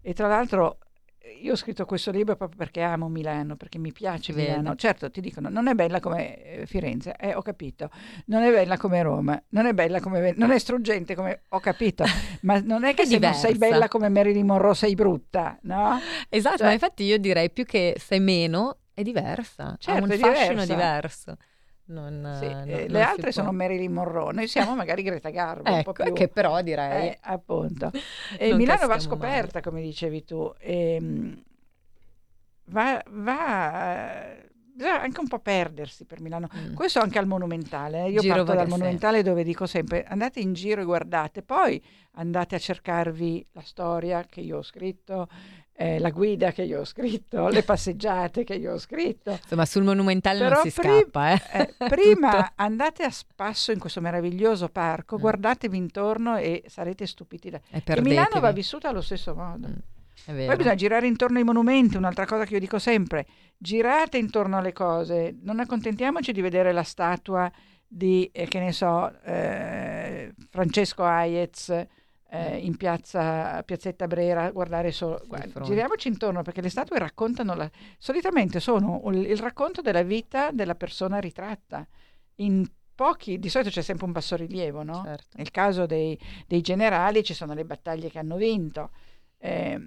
E 0.00 0.14
tra 0.14 0.28
l'altro 0.28 0.78
io 1.42 1.52
ho 1.52 1.56
scritto 1.56 1.84
questo 1.84 2.10
libro 2.10 2.36
proprio 2.36 2.56
perché 2.58 2.80
amo 2.80 3.08
Milano, 3.08 3.56
perché 3.56 3.78
mi 3.78 3.92
piace 3.92 4.32
vede. 4.32 4.56
Milano. 4.56 4.74
Certo, 4.76 5.10
ti 5.10 5.20
dicono, 5.20 5.48
non 5.48 5.68
è 5.68 5.74
bella 5.74 6.00
come 6.00 6.42
eh, 6.42 6.66
Firenze, 6.66 7.14
eh, 7.18 7.34
ho 7.34 7.42
capito. 7.42 7.90
Non 8.26 8.42
è 8.42 8.50
bella 8.50 8.76
come 8.76 9.02
Roma, 9.02 9.40
non 9.50 9.66
è 9.66 9.72
bella 9.72 10.00
come 10.00 10.32
non 10.36 10.50
è 10.50 10.58
struggente 10.58 11.14
come 11.14 11.42
ho 11.48 11.60
capito, 11.60 12.04
ma 12.42 12.58
non 12.60 12.84
è 12.84 12.94
che 12.94 13.02
È 13.02 13.06
se 13.06 13.18
non 13.18 13.34
sei 13.34 13.52
diversa. 13.52 13.74
bella 13.74 13.88
come 13.88 14.08
Marilyn 14.08 14.46
Monroe 14.46 14.74
sei 14.74 14.94
brutta, 14.94 15.58
no? 15.62 15.98
Esatto, 16.28 16.58
Cioè- 16.58 16.66
ma 16.66 16.72
infatti 16.72 17.04
io 17.04 17.18
direi 17.18 17.50
più 17.50 17.64
che 17.64 17.96
sei 17.98 18.20
meno, 18.20 18.78
è 18.94 19.02
diversa. 19.02 19.64
ha 19.68 19.76
Certo, 19.78 20.04
un 20.04 20.10
è 20.10 20.16
fascino 20.16 20.64
diversa. 20.64 20.74
diverso. 20.74 21.36
Non, 21.88 22.36
Sì, 22.40 22.46
eh, 22.46 22.48
non- 22.52 22.68
eh, 22.68 22.72
non 22.78 22.86
le 22.88 22.98
si 22.98 23.10
altre 23.10 23.32
sono 23.32 23.52
Marilyn 23.52 23.92
Monroe, 23.92 24.32
noi 24.32 24.48
siamo 24.48 24.74
magari 24.74 25.02
Greta 25.02 25.30
Garbo, 25.30 25.70
Ecco, 25.70 25.92
più... 25.92 26.12
che 26.14 26.28
però 26.28 26.60
direi... 26.62 27.08
Eh, 27.08 27.18
appunto. 27.22 27.90
E 28.38 28.48
Non 28.48 28.58
Milano 28.58 28.86
va 28.88 28.98
scoperta, 28.98 29.60
come 29.60 29.80
dicevi 29.82 30.24
tu. 30.24 30.52
Ehm, 30.58 31.40
va, 32.66 33.02
va- 33.08 34.34
bisogna 34.74 35.00
anche 35.00 35.20
un 35.20 35.28
po' 35.28 35.38
perdersi 35.38 36.04
per 36.04 36.20
Milano. 36.20 36.48
Mm. 36.54 36.74
Questo 36.74 36.98
anche 37.00 37.18
al 37.18 37.26
Monumentale. 37.26 38.04
eh. 38.06 38.10
Io 38.10 38.20
Giro 38.20 38.34
parto 38.34 38.54
dal. 38.54 38.68
Monumentale 38.68 39.22
dove 39.22 39.44
dico 39.44 39.66
sempre 39.66 40.04
andate 40.04 40.40
in 40.40 40.52
giro 40.52 40.80
e 40.80 40.84
guardate, 40.84 41.42
poi 41.42 41.82
andate 42.12 42.54
a 42.54 42.58
cercarvi 42.58 43.46
la 43.52 43.62
storia 43.62 44.24
che 44.28 44.40
io 44.40 44.58
ho 44.58 44.62
scritto, 44.62 45.28
eh, 45.78 45.98
la 45.98 46.10
guida 46.10 46.52
che 46.52 46.62
io 46.62 46.80
ho 46.80 46.84
scritto, 46.84 47.48
le 47.48 47.62
passeggiate 47.64 48.44
che 48.44 48.54
io 48.54 48.72
ho 48.72 48.78
scritto. 48.78 49.32
Insomma, 49.42 49.66
sul 49.66 49.84
monumentale 49.84 50.38
non 50.38 50.48
Però 50.48 50.62
si 50.62 50.70
pri- 50.72 50.88
scappa, 51.00 51.32
eh. 51.32 51.74
eh, 51.78 51.88
prima 51.88 52.52
andate 52.56 53.02
a 53.04 53.10
spasso 53.10 53.72
in 53.72 53.78
questo 53.78 54.00
meraviglioso 54.00 54.68
parco, 54.68 55.16
Mm. 55.16 55.20
guardatevi 55.20 55.76
intorno 55.76 56.36
e 56.38 56.64
sarete 56.66 57.06
stupiti 57.06 57.50
da... 57.50 57.60
E 57.70 57.82
E 57.84 58.00
Milano 58.00 58.40
va 58.40 58.52
vissuta 58.52 58.88
allo 58.88 59.02
stesso 59.02 59.34
modo. 59.34 59.68
Mm. 59.68 59.74
Poi 60.46 60.56
bisogna 60.56 60.74
girare 60.74 61.06
intorno 61.06 61.38
ai 61.38 61.44
monumenti, 61.44 61.96
un'altra 61.96 62.24
cosa 62.26 62.44
che 62.46 62.54
io 62.54 62.58
dico 62.60 62.78
sempre, 62.80 63.26
girate 63.56 64.16
intorno 64.18 64.56
alle 64.56 64.72
cose, 64.72 65.36
non 65.42 65.60
accontentiamoci 65.60 66.32
di 66.32 66.40
vedere 66.40 66.72
la 66.72 66.82
statua 66.82 67.48
di, 67.86 68.28
eh, 68.32 68.46
che 68.48 68.58
ne 68.58 68.72
so, 68.72 69.12
eh, 69.22 70.34
Francesco 70.50 71.04
Hayez 71.04 71.86
eh, 72.36 72.56
in 72.58 72.76
piazza 72.76 73.62
Piazzetta 73.62 74.06
Brera, 74.06 74.50
guardare 74.50 74.92
solo, 74.92 75.22
guarda, 75.26 75.60
giriamoci 75.60 76.08
intorno 76.08 76.42
perché 76.42 76.60
le 76.60 76.68
statue 76.70 76.98
raccontano, 76.98 77.54
la, 77.54 77.70
solitamente 77.98 78.60
sono 78.60 79.02
il, 79.12 79.36
racconto 79.38 79.80
della 79.80 80.02
vita 80.02 80.50
della 80.50 80.74
persona 80.74 81.18
ritratta. 81.18 81.86
In 82.36 82.66
pochi, 82.94 83.38
di 83.38 83.48
solito 83.48 83.70
c'è 83.70 83.82
sempre 83.82 84.06
un 84.06 84.12
bassorilievo, 84.12 84.82
no? 84.82 85.02
Certo. 85.04 85.36
Nel 85.36 85.50
caso 85.50 85.86
dei, 85.86 86.18
dei 86.46 86.60
generali 86.60 87.22
ci 87.22 87.34
sono 87.34 87.54
le 87.54 87.64
battaglie 87.64 88.10
che 88.10 88.18
hanno 88.18 88.36
vinto. 88.36 88.90
Eh, 89.38 89.80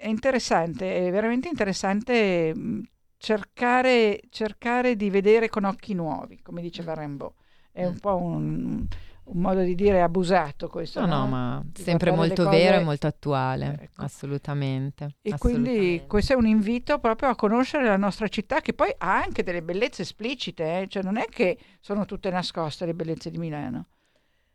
è 0.00 0.06
interessante, 0.06 1.08
è 1.08 1.10
veramente 1.10 1.48
interessante 1.48 2.54
mh, 2.54 2.82
cercare, 3.16 4.20
cercare 4.30 4.96
di 4.96 5.10
vedere 5.10 5.48
con 5.48 5.64
occhi 5.64 5.94
nuovi, 5.94 6.40
come 6.42 6.62
diceva 6.62 6.94
Rimbaud. 6.94 7.32
È 7.72 7.84
un 7.84 7.92
Mm. 7.92 7.96
po' 7.96 8.16
un, 8.16 8.86
un 9.30 9.40
modo 9.40 9.62
di 9.62 9.74
dire 9.74 10.00
abusato 10.02 10.68
questo. 10.68 11.00
No, 11.00 11.06
no, 11.06 11.16
no? 11.18 11.26
ma 11.26 11.62
Di 11.64 11.82
sempre 11.82 12.10
molto 12.10 12.48
vero 12.48 12.70
cose- 12.72 12.80
e 12.80 12.84
molto 12.84 13.06
attuale, 13.06 13.78
Ecco. 13.82 14.02
assolutamente. 14.02 15.16
E 15.22 15.36
quindi 15.38 15.68
assolutamente. 15.68 16.06
questo 16.06 16.32
è 16.32 16.36
un 16.36 16.46
invito 16.46 16.98
proprio 16.98 17.28
a 17.28 17.34
conoscere 17.36 17.84
la 17.84 17.96
nostra 17.96 18.28
città, 18.28 18.60
che 18.60 18.72
poi 18.74 18.92
ha 18.96 19.16
anche 19.22 19.42
delle 19.42 19.62
bellezze 19.62 20.02
esplicite, 20.02 20.80
eh, 20.82 20.86
cioè 20.88 21.02
non 21.02 21.16
è 21.16 21.26
che 21.26 21.58
sono 21.80 22.04
tutte 22.04 22.30
nascoste 22.30 22.86
le 22.86 22.94
bellezze 22.94 23.30
di 23.30 23.38
Milano. 23.38 23.86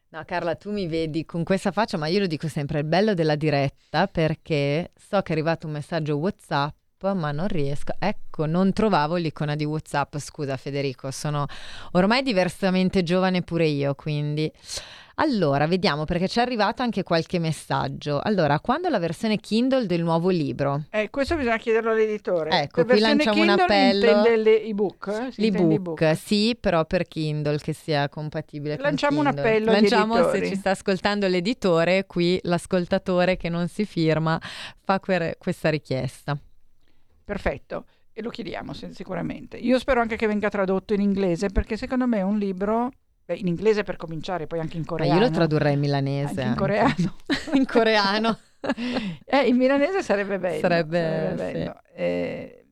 No, 0.09 0.23
Carla, 0.25 0.55
tu 0.55 0.71
mi 0.71 0.85
vedi 0.87 1.25
con 1.25 1.43
questa 1.43 1.71
faccia, 1.71 1.97
ma 1.97 2.05
io 2.05 2.19
lo 2.19 2.27
dico 2.27 2.47
sempre, 2.47 2.79
il 2.79 2.85
bello 2.85 3.15
della 3.15 3.35
diretta 3.35 4.05
perché 4.07 4.91
so 4.95 5.19
che 5.21 5.29
è 5.29 5.31
arrivato 5.31 5.65
un 5.65 5.73
messaggio 5.73 6.17
WhatsApp, 6.17 6.75
ma 7.13 7.31
non 7.31 7.47
riesco. 7.47 7.93
Ecco, 7.99 8.45
non 8.45 8.71
trovavo 8.71 9.15
l'icona 9.15 9.55
di 9.55 9.65
WhatsApp. 9.65 10.17
Scusa, 10.17 10.55
Federico, 10.57 11.11
sono 11.11 11.45
ormai 11.91 12.21
diversamente 12.23 13.03
giovane 13.03 13.41
pure 13.41 13.65
io, 13.67 13.93
quindi. 13.95 14.51
Allora, 15.17 15.67
vediamo 15.67 16.05
perché 16.05 16.27
ci 16.27 16.39
è 16.39 16.41
arrivato 16.41 16.81
anche 16.81 17.03
qualche 17.03 17.37
messaggio. 17.37 18.19
Allora, 18.19 18.59
quando 18.59 18.89
la 18.89 18.97
versione 18.97 19.37
Kindle 19.37 19.85
del 19.85 20.01
nuovo 20.01 20.29
libro? 20.29 20.85
Eh, 20.89 21.11
questo 21.11 21.35
bisogna 21.35 21.57
chiederlo 21.57 21.91
all'editore. 21.91 22.49
Ecco, 22.63 22.83
Per 22.83 22.95
qui 22.95 22.99
lanciamo 22.99 23.41
un 23.41 23.45
Kindle 23.47 23.63
appello. 23.63 24.05
intende 24.17 24.37
l'ebook? 24.37 25.07
eh? 25.27 25.31
Si 25.31 25.51
L'ebook, 25.51 26.17
sì, 26.17 26.57
però 26.59 26.85
per 26.85 27.07
Kindle 27.07 27.59
che 27.59 27.73
sia 27.73 28.09
compatibile 28.09 28.77
Lanciamo 28.79 29.17
con 29.17 29.27
un 29.27 29.37
appello 29.37 29.71
Lanciamo 29.71 30.29
se 30.31 30.47
ci 30.47 30.55
sta 30.55 30.71
ascoltando 30.71 31.27
l'editore, 31.27 32.07
qui 32.07 32.39
l'ascoltatore 32.43 33.37
che 33.37 33.49
non 33.49 33.67
si 33.67 33.85
firma 33.85 34.41
fa 34.83 34.99
que- 34.99 35.35
questa 35.37 35.69
richiesta. 35.69 36.35
Perfetto, 37.23 37.85
e 38.11 38.21
lo 38.21 38.29
chiediamo 38.29 38.73
sicuramente. 38.73 39.57
Io 39.57 39.79
spero 39.79 40.01
anche 40.01 40.15
che 40.15 40.27
venga 40.27 40.49
tradotto 40.49 40.93
in 40.93 41.01
inglese, 41.01 41.49
perché 41.49 41.77
secondo 41.77 42.05
me 42.07 42.17
è 42.19 42.21
un 42.23 42.37
libro, 42.37 42.91
beh, 43.25 43.35
in 43.35 43.47
inglese 43.47 43.83
per 43.83 43.95
cominciare, 43.95 44.45
poi 44.47 44.59
anche 44.59 44.75
in 44.75 44.81
Ma 44.83 44.87
coreano. 44.89 45.19
io 45.19 45.25
lo 45.27 45.31
tradurrei 45.31 45.73
in 45.73 45.79
milanese. 45.79 46.41
In 46.43 46.55
coreano. 46.55 47.15
in 47.53 47.65
coreano. 47.67 48.37
Eh, 49.25 49.47
in 49.47 49.55
milanese 49.57 50.01
sarebbe 50.03 50.39
bello. 50.39 50.59
Sarebbe- 50.59 51.33
bello. 51.35 51.81
Eh, 51.95 52.65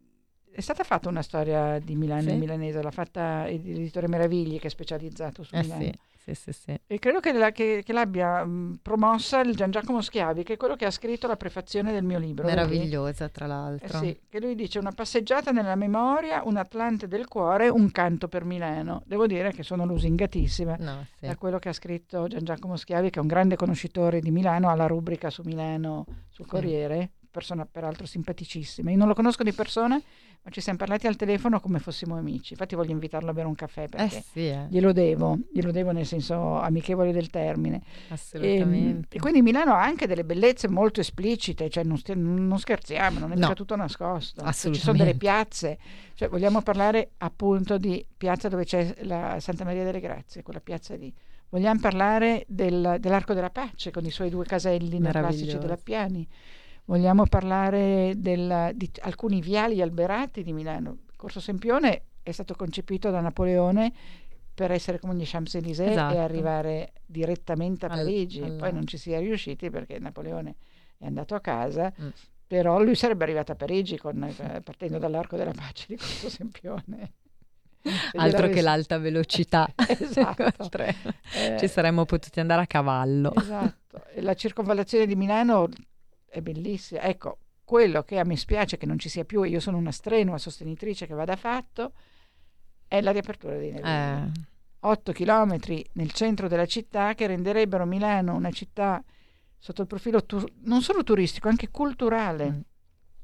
è 0.53 0.59
stata 0.61 0.83
fatta 0.83 1.07
una 1.09 1.21
storia 1.21 1.79
di 1.79 1.95
Milano 1.95 2.23
Sì. 2.23 2.31
in 2.31 2.39
milanese, 2.39 2.81
l'ha 2.81 2.91
fatta 2.91 3.45
l'editore 3.45 4.07
Meravigli 4.09 4.59
che 4.59 4.67
è 4.67 4.69
specializzato 4.69 5.43
su 5.43 5.55
Eh 5.55 5.61
Milano. 5.61 5.81
sì, 5.83 5.93
sì, 6.23 6.33
sì, 6.35 6.51
sì. 6.53 6.79
E 6.87 6.99
credo 6.99 7.19
che, 7.19 7.31
la- 7.33 7.51
che- 7.51 7.81
che 7.83 7.93
l'abbia 7.93 8.43
mh, 8.45 8.79
promossa 8.81 9.41
il 9.41 9.55
Gian 9.55 9.71
Giacomo 9.71 10.01
Schiavi, 10.01 10.43
che 10.43 10.53
è 10.53 10.57
quello 10.57 10.75
che 10.75 10.85
ha 10.85 10.91
scritto 10.91 11.27
la 11.27 11.35
prefazione 11.35 11.91
del 11.91 12.03
mio 12.03 12.19
libro. 12.19 12.45
Meravigliosa, 12.45 13.27
tra 13.29 13.45
Eh 13.45 13.47
l'altro. 13.47 13.97
sì, 13.97 14.19
che 14.29 14.39
lui 14.39 14.55
dice 14.55 14.77
una 14.79 14.91
passeggiata 14.91 15.51
nella 15.51 15.75
memoria, 15.75 16.43
un 16.45 16.57
Atlante 16.57 17.07
del 17.07 17.27
cuore, 17.27 17.69
un 17.69 17.91
canto 17.91 18.27
per 18.27 18.45
Milano. 18.45 19.01
Devo 19.05 19.25
dire 19.27 19.51
che 19.51 19.63
sono 19.63 19.85
lusingatissima 19.85 20.75
No, 20.79 21.05
sì. 21.19 21.25
da 21.27 21.35
quello 21.35 21.57
che 21.59 21.69
ha 21.69 21.73
scritto 21.73 22.27
Gian 22.27 22.43
Giacomo 22.43 22.75
Schiavi, 22.75 23.09
che 23.09 23.19
è 23.19 23.21
un 23.21 23.27
grande 23.27 23.55
conoscitore 23.55 24.19
di 24.19 24.31
Milano, 24.31 24.69
ha 24.69 24.75
la 24.75 24.87
rubrica 24.87 25.29
su 25.29 25.41
Milano 25.43 26.05
sul 26.29 26.45
Corriere, 26.45 27.11
persona 27.31 27.65
peraltro 27.65 28.05
simpaticissima. 28.05 28.91
Io 28.91 28.97
non 28.97 29.07
lo 29.07 29.13
conosco 29.13 29.43
di 29.43 29.53
persona, 29.53 29.99
ma 30.43 30.49
ci 30.51 30.59
siamo 30.61 30.77
parlati 30.77 31.07
al 31.07 31.15
telefono 31.15 31.59
come 31.59 31.79
fossimo 31.79 32.17
amici. 32.17 32.53
Infatti 32.53 32.75
voglio 32.75 32.91
invitarlo 32.91 33.29
a 33.29 33.33
bere 33.33 33.47
un 33.47 33.55
caffè 33.55 33.83
Eh 33.83 33.87
perché 33.87 34.23
sì, 34.31 34.47
eh, 34.47 34.67
glielo 34.69 34.91
devo, 34.91 35.37
glielo 35.51 35.71
devo 35.71 35.91
nel 35.91 36.05
senso 36.05 36.59
amichevole 36.59 37.11
del 37.11 37.29
termine. 37.29 37.77
E, 38.09 38.13
assolutamente. 38.13 39.17
e 39.17 39.19
quindi 39.19 39.41
Milano 39.41 39.73
ha 39.73 39.81
anche 39.81 40.07
delle 40.07 40.23
bellezze 40.25 40.67
molto 40.67 40.99
esplicite, 40.99 41.69
cioè 41.69 41.83
non, 41.83 41.97
stia- 41.97 42.15
non 42.15 42.57
scherziamo, 42.59 43.19
non 43.19 43.31
è 43.31 43.35
No. 43.35 43.53
tutto 43.53 43.75
nascosto. 43.75 44.33
Ci 44.35 44.35
sono 44.35 44.49
Assolutamente. 44.49 45.03
delle 45.03 45.17
piazze, 45.17 45.77
cioè 46.15 46.27
vogliamo 46.27 46.61
parlare 46.61 47.11
appunto 47.17 47.77
di 47.77 48.05
piazza 48.17 48.49
dove 48.49 48.65
c'è 48.65 48.95
la 49.03 49.37
Santa 49.39 49.63
Maria 49.63 49.83
delle 49.83 49.99
Grazie, 49.99 50.43
quella 50.43 50.59
piazza 50.59 50.95
lì, 50.95 51.13
Vogliamo 51.51 51.81
parlare 51.81 52.45
del, 52.47 52.95
dell'Arco 53.01 53.33
della 53.33 53.49
Pace 53.49 53.91
con 53.91 54.05
i 54.05 54.09
suoi 54.09 54.29
due 54.29 54.45
caselli 54.45 54.99
neoclassici 54.99 55.57
della 55.57 55.75
Piani. 55.75 56.25
Vogliamo 56.85 57.25
parlare 57.25 58.13
del, 58.17 58.71
di 58.73 58.89
alcuni 59.01 59.41
viali 59.41 59.81
alberati 59.81 60.43
di 60.43 60.53
Milano. 60.53 60.97
Corso 61.15 61.39
Sempione 61.39 62.03
è 62.23 62.31
stato 62.31 62.55
concepito 62.55 63.09
da 63.09 63.21
Napoleone 63.21 63.93
per 64.53 64.71
essere 64.71 64.99
come 64.99 65.15
gli 65.15 65.23
Champs-Élysées 65.25 65.91
esatto. 65.91 66.13
e 66.13 66.17
arrivare 66.17 66.93
direttamente 67.05 67.85
a 67.85 67.89
Parigi. 67.89 68.41
All, 68.41 68.57
Poi 68.57 68.73
non 68.73 68.85
ci 68.85 68.97
si 68.97 69.11
è 69.11 69.19
riusciti 69.19 69.69
perché 69.69 69.99
Napoleone 69.99 70.55
è 70.97 71.05
andato 71.05 71.35
a 71.35 71.39
casa, 71.39 71.91
mm. 71.99 72.09
però 72.45 72.81
lui 72.81 72.95
sarebbe 72.95 73.23
arrivato 73.23 73.51
a 73.51 73.55
Parigi 73.55 73.97
con, 73.97 74.21
eh, 74.23 74.61
partendo 74.61 74.97
dall'Arco 74.97 75.37
della 75.37 75.53
Pace 75.53 75.85
di 75.87 75.95
Corso 75.95 76.29
Sempione. 76.29 77.13
Altro 78.15 78.49
che 78.49 78.61
l'alta 78.61 78.99
velocità. 78.99 79.67
esatto. 79.87 80.69
eh, 80.77 81.57
Ci 81.57 81.67
saremmo 81.67 82.05
potuti 82.05 82.39
andare 82.39 82.61
a 82.61 82.67
cavallo. 82.67 83.33
Esatto. 83.35 84.03
La 84.17 84.35
circonvallazione 84.35 85.07
di 85.07 85.15
Milano 85.15 85.69
è 86.31 86.41
bellissima. 86.41 87.01
Ecco, 87.01 87.39
quello 87.63 88.03
che 88.03 88.17
a 88.17 88.23
me 88.23 88.37
spiace 88.37 88.77
che 88.77 88.85
non 88.85 88.97
ci 88.97 89.09
sia 89.09 89.25
più, 89.25 89.43
e 89.43 89.49
io 89.49 89.59
sono 89.59 89.77
una 89.77 89.91
strenua 89.91 90.37
sostenitrice 90.37 91.05
che 91.05 91.13
vada 91.13 91.35
fatto, 91.35 91.93
è 92.87 93.01
la 93.01 93.11
riapertura 93.11 93.57
dei 93.57 93.71
navigli. 93.71 94.31
Eh. 94.37 94.49
8 94.83 95.11
chilometri 95.11 95.85
nel 95.93 96.11
centro 96.11 96.47
della 96.47 96.65
città 96.65 97.13
che 97.13 97.27
renderebbero 97.27 97.85
Milano 97.85 98.33
una 98.33 98.49
città 98.49 99.03
sotto 99.57 99.81
il 99.81 99.87
profilo 99.87 100.25
tur- 100.25 100.51
non 100.63 100.81
solo 100.81 101.03
turistico, 101.03 101.47
anche 101.47 101.69
culturale, 101.69 102.51
mm. 102.51 102.59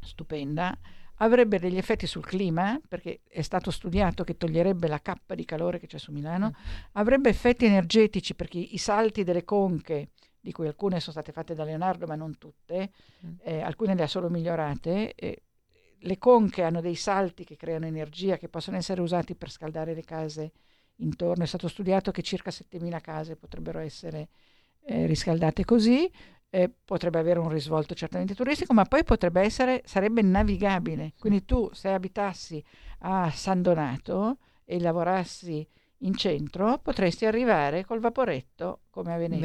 stupenda 0.02 0.78
avrebbe 1.20 1.58
degli 1.58 1.78
effetti 1.78 2.06
sul 2.06 2.26
clima, 2.26 2.80
perché 2.88 3.22
è 3.28 3.42
stato 3.42 3.72
studiato 3.72 4.24
che 4.24 4.38
toglierebbe 4.38 4.88
la 4.88 5.02
cappa 5.02 5.34
di 5.34 5.46
calore 5.46 5.80
che 5.80 5.88
c'è 5.88 5.98
su 5.98 6.12
Milano, 6.12 6.50
mm. 6.50 6.64
avrebbe 6.94 7.30
effetti 7.30 7.66
energetici 7.66 8.36
perché 8.36 8.60
i 8.60 8.78
salti 8.78 9.24
delle 9.24 9.44
conche, 9.44 10.10
di 10.40 10.52
cui 10.52 10.68
alcune 10.68 11.00
sono 11.00 11.12
state 11.14 11.32
fatte 11.32 11.54
da 11.54 11.64
Leonardo 11.64 12.06
ma 12.06 12.16
non 12.16 12.38
tutte, 12.38 12.92
mm. 13.26 13.34
eh, 13.44 13.62
alcune 13.62 13.96
le 13.96 14.04
ha 14.04 14.08
solo 14.08 14.30
migliorate, 14.30 15.14
eh, 15.16 15.42
le 16.00 16.18
conche 16.18 16.64
hanno 16.64 16.82
dei 16.82 16.96
salti 16.96 17.44
che 17.44 17.56
creano 17.56 17.86
energia 17.86 18.38
che 18.38 18.50
possono 18.50 18.78
essere 18.78 19.02
usati 19.02 19.36
per 19.36 19.50
scaldare 19.50 19.94
le 19.94 20.04
case 20.04 20.52
intorno, 20.98 21.44
è 21.44 21.48
stato 21.48 21.68
studiato 21.68 22.12
che 22.12 22.22
circa 22.22 22.50
7.000 22.50 23.02
case 23.02 23.36
potrebbero 23.36 23.80
essere 23.80 24.30
eh, 24.86 25.06
riscaldate 25.06 25.66
così, 25.66 26.10
eh, 26.50 26.70
potrebbe 26.70 27.20
avere 27.20 27.40
un 27.40 27.50
risvolto 27.50 27.94
certamente 27.94 28.34
turistico, 28.34 28.74
ma 28.74 28.86
poi 28.86 29.04
potrebbe 29.04 29.42
essere, 29.42 29.82
sarebbe 29.86 30.22
navigabile. 30.22 31.14
Quindi 31.20 31.46
tu 31.46 31.70
se 31.74 31.90
abitassi 31.90 32.64
a 33.00 33.30
San 33.32 33.62
Donato 33.62 34.38
e 34.64 34.80
lavorassi 34.80 35.68
in 36.02 36.16
centro, 36.16 36.78
potresti 36.80 37.26
arrivare 37.26 37.86
col 37.86 38.00
vaporetto 38.00 38.82
come 38.90 39.14
a 39.14 39.18
Venezia. 39.18 39.42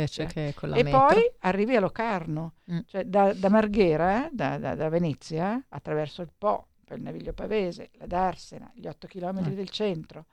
E 0.79 0.83
metro. 0.83 1.07
poi 1.07 1.33
arrivi 1.41 1.77
a 1.77 1.81
Locarno, 1.81 2.55
mm. 2.71 2.79
cioè 2.87 3.05
da, 3.05 3.33
da 3.33 3.49
Marghera, 3.49 4.29
da, 4.31 4.59
da, 4.59 4.75
da, 4.75 4.89
Venezia, 4.89 5.65
attraverso 5.69 6.23
il 6.23 6.31
Po, 6.37 6.69
per 6.85 6.99
il 6.99 7.05
Naviglio 7.05 7.33
Pavese, 7.33 7.91
la 7.95 8.07
Darsena, 8.07 8.71
gli 8.75 8.87
8 8.87 9.07
km 9.07 9.41
mm. 9.41 9.55
del 9.55 9.69
centro 9.71 10.27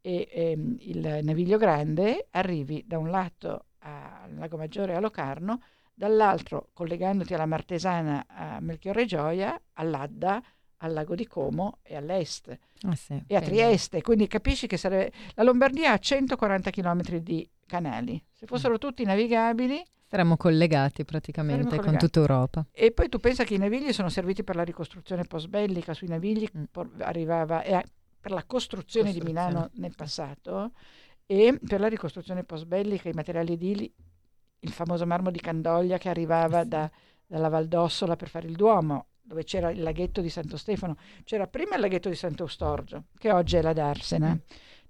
e 0.00 0.28
ehm, 0.30 0.76
il 0.80 1.20
Naviglio 1.22 1.58
Grande, 1.58 2.28
arrivi 2.30 2.84
da 2.86 2.98
un 2.98 3.10
lato 3.10 3.66
al 3.80 4.34
Lago 4.36 4.56
Maggiore 4.56 4.94
a 4.94 5.00
Locarno 5.00 5.60
dall'altro 5.92 6.70
collegandoti 6.72 7.34
alla 7.34 7.46
Martesana 7.46 8.24
a 8.28 8.60
Melchiorre 8.60 9.04
Gioia, 9.04 9.60
all'Adda, 9.74 10.40
al 10.78 10.92
lago 10.92 11.14
di 11.14 11.26
Como 11.26 11.78
e 11.82 11.96
all'est 11.96 12.56
ah, 12.82 12.94
sì, 12.94 13.22
e 13.26 13.36
a 13.36 13.40
Trieste. 13.40 14.02
Quindi 14.02 14.26
capisci 14.26 14.66
che 14.66 14.76
sarebbe... 14.76 15.12
la 15.34 15.42
Lombardia 15.42 15.92
ha 15.92 15.98
140 15.98 16.70
km 16.70 17.02
di 17.18 17.48
canali. 17.66 18.22
Se 18.32 18.46
fossero 18.46 18.74
mm. 18.74 18.78
tutti 18.78 19.04
navigabili... 19.04 19.82
Saremmo 20.08 20.36
collegati 20.36 21.04
praticamente 21.04 21.64
saremmo 21.64 21.82
collegati. 21.82 21.98
con 21.98 22.08
tutta 22.08 22.20
Europa. 22.20 22.66
E 22.72 22.92
poi 22.92 23.08
tu 23.08 23.18
pensa 23.18 23.44
che 23.44 23.54
i 23.54 23.58
navigli 23.58 23.92
sono 23.92 24.08
serviti 24.08 24.42
per 24.42 24.56
la 24.56 24.64
ricostruzione 24.64 25.24
post-bellica. 25.24 25.94
Sui 25.94 26.08
navigli 26.08 26.48
mm. 26.56 26.64
arrivava... 27.00 27.62
Eh, 27.62 27.84
per 28.20 28.32
la 28.32 28.44
costruzione, 28.44 29.12
costruzione, 29.12 29.12
di 29.12 29.20
Milano 29.20 29.70
nel 29.74 29.94
passato 29.94 30.72
e 31.24 31.58
per 31.64 31.78
la 31.78 31.88
ricostruzione 31.88 32.42
post-bellica 32.42 33.08
i 33.08 33.12
materiali 33.12 33.52
edili 33.52 33.94
il 34.60 34.72
famoso 34.72 35.06
marmo 35.06 35.30
di 35.30 35.40
Candoglia 35.40 35.98
che 35.98 36.08
arrivava 36.08 36.64
da, 36.64 36.90
dalla 37.26 37.48
Valdossola 37.48 38.16
per 38.16 38.28
fare 38.28 38.48
il 38.48 38.56
Duomo, 38.56 39.06
dove 39.28 39.44
c'era 39.44 39.70
il 39.70 39.82
laghetto 39.82 40.22
di 40.22 40.30
Santo 40.30 40.56
Stefano. 40.56 40.96
C'era 41.22 41.46
prima 41.46 41.74
il 41.74 41.82
laghetto 41.82 42.08
di 42.08 42.14
Sant'Eustorgio, 42.14 43.04
che 43.18 43.30
oggi 43.30 43.56
è 43.56 43.62
la 43.62 43.74
Darsena. 43.74 44.30
Mm. 44.30 44.38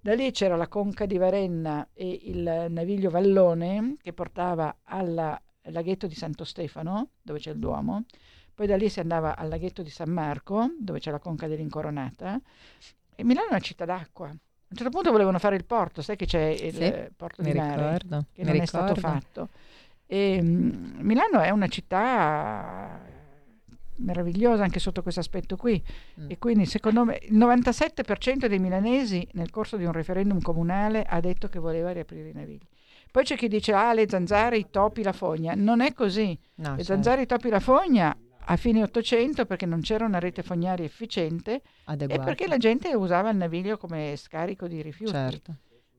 Da 0.00 0.14
lì 0.14 0.30
c'era 0.30 0.54
la 0.54 0.68
conca 0.68 1.06
di 1.06 1.18
Varenna 1.18 1.88
e 1.92 2.20
il 2.22 2.66
naviglio 2.70 3.10
Vallone 3.10 3.96
che 4.00 4.12
portava 4.12 4.78
al 4.84 5.40
laghetto 5.62 6.06
di 6.06 6.14
Santo 6.14 6.44
Stefano, 6.44 7.10
dove 7.20 7.40
c'è 7.40 7.50
il 7.50 7.58
Duomo. 7.58 8.04
Poi 8.54 8.68
da 8.68 8.76
lì 8.76 8.88
si 8.88 9.00
andava 9.00 9.36
al 9.36 9.48
laghetto 9.48 9.82
di 9.82 9.90
San 9.90 10.10
Marco, 10.10 10.70
dove 10.78 11.00
c'è 11.00 11.10
la 11.10 11.18
conca 11.18 11.48
dell'Incoronata. 11.48 12.40
E 13.16 13.24
Milano 13.24 13.48
è 13.48 13.50
una 13.50 13.60
città 13.60 13.84
d'acqua. 13.84 14.28
A 14.28 14.30
un 14.30 14.76
certo 14.76 14.90
punto 14.90 15.10
volevano 15.10 15.40
fare 15.40 15.56
il 15.56 15.64
porto, 15.64 16.00
sai 16.00 16.14
che 16.14 16.26
c'è 16.26 16.44
il 16.44 16.74
sì, 16.74 16.94
porto 17.16 17.42
di 17.42 17.52
mare 17.52 17.74
ricordo, 17.74 18.26
che 18.32 18.44
non 18.44 18.52
ricordo. 18.52 18.62
è 18.62 18.66
stato 18.66 18.94
fatto. 18.94 19.48
E, 20.06 20.38
um, 20.40 20.98
Milano 21.00 21.40
è 21.40 21.50
una 21.50 21.66
città 21.66 23.17
meravigliosa 23.98 24.62
anche 24.62 24.78
sotto 24.78 25.02
questo 25.02 25.20
aspetto 25.20 25.56
qui 25.56 25.82
mm. 26.20 26.30
e 26.30 26.38
quindi 26.38 26.66
secondo 26.66 27.04
me 27.04 27.18
il 27.22 27.36
97% 27.36 28.46
dei 28.46 28.58
milanesi 28.58 29.26
nel 29.32 29.50
corso 29.50 29.76
di 29.76 29.84
un 29.84 29.92
referendum 29.92 30.40
comunale 30.40 31.02
ha 31.02 31.20
detto 31.20 31.48
che 31.48 31.58
voleva 31.58 31.90
riaprire 31.92 32.28
i 32.28 32.34
navigli. 32.34 32.66
Poi 33.10 33.24
c'è 33.24 33.36
chi 33.36 33.48
dice 33.48 33.72
ah 33.72 33.94
le 33.94 34.06
zanzare, 34.08 34.58
i 34.58 34.66
topi, 34.70 35.02
la 35.02 35.12
fogna. 35.12 35.54
Non 35.56 35.80
è 35.80 35.92
così. 35.94 36.38
No, 36.56 36.70
le 36.70 36.76
certo. 36.76 36.84
zanzare, 36.84 37.22
i 37.22 37.26
topi, 37.26 37.48
la 37.48 37.60
fogna 37.60 38.16
a 38.50 38.56
fine 38.56 38.82
800 38.82 39.46
perché 39.46 39.66
non 39.66 39.80
c'era 39.80 40.04
una 40.04 40.18
rete 40.18 40.42
fognaria 40.42 40.84
efficiente 40.84 41.62
Adeguata. 41.84 42.22
e 42.22 42.24
perché 42.24 42.46
la 42.46 42.56
gente 42.56 42.94
usava 42.94 43.30
il 43.30 43.36
naviglio 43.36 43.76
come 43.76 44.14
scarico 44.16 44.66
di 44.66 44.80
rifiuti. 44.82 45.12
Certo. 45.12 45.54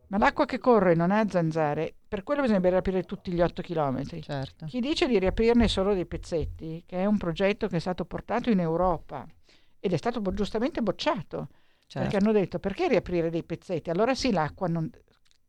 Ma 0.09 0.17
l'acqua 0.17 0.45
che 0.45 0.57
corre 0.57 0.95
non 0.95 1.11
ha 1.11 1.27
zanzare, 1.29 1.93
per 2.07 2.23
quello 2.23 2.41
bisognerebbe 2.41 2.69
riaprire 2.71 3.03
tutti 3.03 3.31
gli 3.31 3.41
8 3.41 3.61
km. 3.61 4.21
Certo. 4.21 4.65
Chi 4.65 4.79
dice 4.79 5.07
di 5.07 5.19
riaprirne 5.19 5.67
solo 5.67 5.93
dei 5.93 6.05
pezzetti, 6.05 6.83
che 6.85 6.97
è 6.97 7.05
un 7.05 7.17
progetto 7.17 7.67
che 7.67 7.77
è 7.77 7.79
stato 7.79 8.05
portato 8.05 8.49
in 8.49 8.59
Europa 8.59 9.25
ed 9.79 9.93
è 9.93 9.97
stato 9.97 10.21
giustamente 10.33 10.81
bocciato, 10.81 11.49
certo. 11.85 11.99
perché 11.99 12.17
hanno 12.17 12.31
detto 12.31 12.59
perché 12.59 12.87
riaprire 12.87 13.29
dei 13.29 13.43
pezzetti? 13.43 13.91
Allora 13.91 14.15
sì, 14.15 14.31
l'acqua 14.31 14.67
non, 14.67 14.89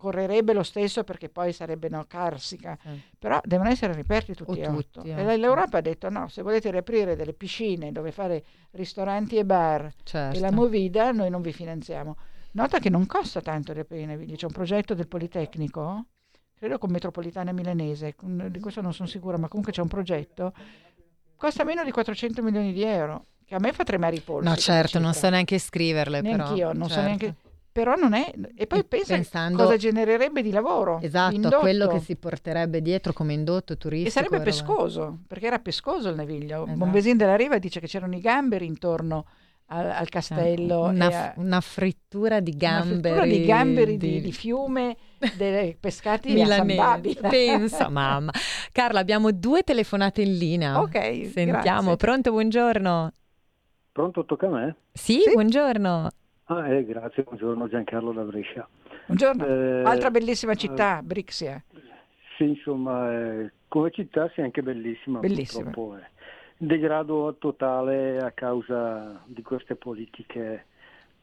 correrebbe 0.01 0.55
lo 0.55 0.63
stesso 0.63 1.05
perché 1.05 1.29
poi 1.29 1.53
sarebbe 1.53 1.91
no, 1.91 2.07
carsica, 2.09 2.77
eh. 2.83 3.01
però 3.19 3.39
devono 3.45 3.69
essere 3.69 3.93
riaperti 3.93 4.35
tutti 4.35 4.59
e 4.59 4.67
otto. 4.67 5.03
E 5.03 5.11
eh. 5.11 5.37
l'Europa 5.37 5.77
ha 5.77 5.81
detto 5.83 6.09
no, 6.09 6.27
se 6.29 6.41
volete 6.41 6.71
riaprire 6.71 7.17
delle 7.17 7.35
piscine 7.35 7.93
dove 7.93 8.11
fare 8.11 8.43
ristoranti 8.71 9.37
e 9.37 9.45
bar 9.45 9.93
certo. 10.03 10.39
e 10.39 10.41
la 10.41 10.51
movida, 10.51 11.13
noi 11.13 11.29
non 11.29 11.43
vi 11.43 11.53
finanziamo. 11.53 12.17
Nota 12.53 12.79
che 12.79 12.91
non 12.91 13.07
costa 13.07 13.41
tanto 13.41 13.73
i 13.73 14.07
navigli, 14.07 14.35
c'è 14.35 14.47
un 14.47 14.53
progetto 14.53 14.95
del 14.95 15.07
Politecnico, 15.07 16.07
credo 16.55 16.79
con 16.79 16.91
metropolitana 16.91 17.53
milanese, 17.53 18.15
di 18.49 18.59
questo 18.59 18.81
non 18.81 18.93
sono 18.93 19.09
sicura, 19.09 19.39
ma 19.39 19.49
comunque 19.49 19.73
c'è 19.73 19.83
un 19.83 19.89
progetto, 19.89 20.53
costa 21.37 21.63
meno 21.65 21.85
di 21.85 21.93
400 21.93 22.43
milioni 22.43 22.73
di 22.73 22.83
euro, 22.83 23.27
che 23.45 23.55
a 23.55 23.59
me 23.61 23.73
fa 23.73 23.85
tremare 23.85 24.17
i 24.17 24.21
polsi. 24.21 24.49
No 24.49 24.57
certo, 24.57 24.99
non 24.99 25.15
so 25.15 25.29
neanche 25.29 25.59
scriverle 25.59 26.21
Neanch'io, 26.21 26.69
però. 26.69 26.73
non 26.73 26.89
certo. 26.89 26.95
so 26.95 27.01
neanche 27.01 27.35
però 27.73 27.95
non 27.95 28.15
è 28.15 28.33
e 28.57 28.67
poi 28.67 28.85
pensa 28.85 29.15
Pensando, 29.15 29.63
cosa 29.63 29.77
genererebbe 29.77 30.43
di 30.43 30.51
lavoro 30.51 30.99
esatto 31.01 31.59
quello 31.61 31.87
che 31.87 32.01
si 32.01 32.17
porterebbe 32.17 32.83
dietro 32.83 33.13
come 33.13 33.33
indotto 33.33 33.77
turistico 33.77 34.09
e 34.09 34.11
sarebbe 34.11 34.43
pescoso 34.43 35.21
perché 35.27 35.47
era 35.47 35.61
pescoso 35.61 36.09
il 36.09 36.17
naviglio 36.17 36.65
esatto. 36.65 36.77
Bombesin 36.79 37.17
della 37.17 37.37
Riva 37.37 37.59
dice 37.59 37.79
che 37.79 37.87
c'erano 37.87 38.17
i 38.17 38.21
gamberi 38.21 38.67
intorno 38.67 39.27
al, 39.73 39.91
al 39.91 40.09
castello 40.09 40.85
una, 40.85 41.07
a, 41.07 41.33
una, 41.37 41.61
frittura 41.61 42.41
di 42.41 42.57
gamberi 42.57 43.12
una 43.12 43.23
frittura 43.23 43.27
di 43.27 43.45
gamberi 43.45 43.97
di, 43.97 44.11
di, 44.11 44.21
di 44.21 44.33
fiume 44.33 44.97
dei 45.37 45.77
pescati 45.81 46.33
milanesi 46.33 47.18
pensa 47.21 47.89
mamma 47.89 48.33
Carla 48.73 49.01
abbiamo 49.01 49.33
due 49.33 49.62
telefonate 49.62 50.23
in 50.23 50.37
linea 50.37 50.81
ok 50.81 51.27
sentiamo 51.27 51.81
grazie. 51.81 51.97
pronto 51.97 52.31
buongiorno 52.31 53.12
pronto 53.93 54.25
tocca 54.25 54.47
a 54.47 54.51
me 54.51 54.77
sì, 54.93 55.21
sì. 55.21 55.33
buongiorno 55.33 56.11
Ah, 56.51 56.68
eh, 56.68 56.85
grazie, 56.85 57.23
buongiorno 57.23 57.68
Giancarlo 57.68 58.11
da 58.11 58.23
Brescia. 58.23 58.68
Buongiorno, 59.07 59.47
eh, 59.47 59.85
altra 59.85 60.11
bellissima 60.11 60.57
città, 60.57 60.99
eh, 60.99 61.03
Brixia. 61.03 61.62
Sì, 62.37 62.43
insomma, 62.43 63.12
eh, 63.12 63.53
come 63.68 63.93
città 63.93 64.29
sì, 64.35 64.41
anche 64.41 64.61
bellissima. 64.61 65.21
Bellissima. 65.21 65.71
Degrado 66.63 67.37
totale 67.39 68.19
a 68.19 68.33
causa 68.33 69.23
di 69.25 69.41
queste 69.41 69.77
politiche 69.77 70.67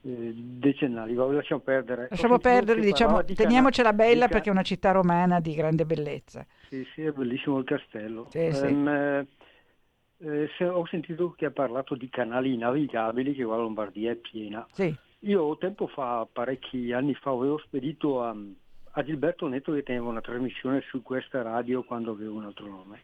eh, 0.02 0.34
decennali. 0.36 1.14
Lasciamo 1.14 1.62
perdere. 1.62 2.08
Lasciamo 2.10 2.40
perdere, 2.40 2.82
diciamo, 2.82 3.22
di 3.22 3.36
teniamocela 3.36 3.94
bella 3.94 4.28
perché 4.28 4.50
è 4.50 4.52
una 4.52 4.64
città 4.64 4.90
romana 4.90 5.40
di 5.40 5.54
grande 5.54 5.86
bellezza. 5.86 6.44
Sì, 6.70 6.84
sì, 6.92 7.04
è 7.04 7.12
bellissimo 7.12 7.60
il 7.60 7.66
castello. 7.66 8.26
Sì, 8.32 8.52
sì. 8.52 8.66
Um, 8.66 8.88
eh, 8.88 10.50
se 10.58 10.66
ho 10.66 10.84
sentito 10.88 11.36
che 11.38 11.46
ha 11.46 11.52
parlato 11.52 11.94
di 11.94 12.10
canali 12.10 12.58
navigabili, 12.58 13.36
che 13.36 13.44
qua 13.44 13.58
la 13.58 13.62
Lombardia 13.62 14.10
è 14.10 14.16
piena. 14.16 14.66
Sì. 14.72 14.92
Io 15.20 15.56
tempo 15.58 15.86
fa, 15.86 16.28
parecchi 16.32 16.94
anni 16.94 17.14
fa, 17.14 17.30
avevo 17.30 17.60
spedito 17.60 18.24
a, 18.24 18.36
a 18.92 19.04
Gilberto 19.04 19.48
Netto 19.48 19.72
che 19.72 19.84
teneva 19.84 20.08
una 20.08 20.22
trasmissione 20.22 20.82
su 20.90 21.04
questa 21.04 21.44
radio 21.44 21.84
quando 21.84 22.10
avevo 22.10 22.38
un 22.38 22.46
altro 22.46 22.66
nome. 22.66 23.02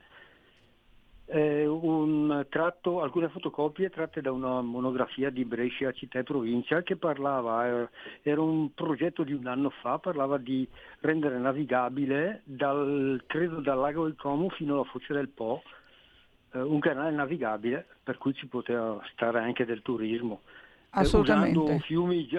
Eh, 1.26 1.66
un 1.66 2.46
tratto, 2.50 3.02
alcune 3.02 3.30
fotocopie 3.30 3.90
tratte 3.90 4.22
da 4.22 4.32
una 4.32 4.62
monografia 4.62 5.30
di 5.30 5.46
Brescia 5.46 5.92
città 5.94 6.20
e 6.20 6.24
provincia 6.24 6.84
che 6.84 6.98
parlava, 6.98 7.84
eh, 7.84 7.90
era 8.22 8.42
un 8.42 8.74
progetto 8.74 9.24
di 9.24 9.34
un 9.34 9.48
anno 9.48 9.70
fa, 9.70 10.00
parlava 10.00 10.38
di 10.38 10.68
rendere 11.00 11.38
navigabile 11.40 12.42
dal, 12.44 13.24
credo 13.26 13.62
dal 13.62 13.80
lago 13.80 14.04
del 14.04 14.18
Como 14.18 14.50
fino 14.50 14.74
alla 14.74 14.84
foce 14.84 15.14
del 15.14 15.30
Po 15.30 15.64
eh, 16.54 16.62
un 16.62 16.80
canale 16.80 17.12
navigabile 17.12 17.86
per 18.04 18.18
cui 18.18 18.34
ci 18.34 18.48
poteva 18.48 19.02
stare 19.12 19.40
anche 19.40 19.66
del 19.66 19.82
turismo. 19.82 20.42
Assolutamente. 20.96 21.58
Usando, 21.58 21.80
fiumi, 21.84 22.30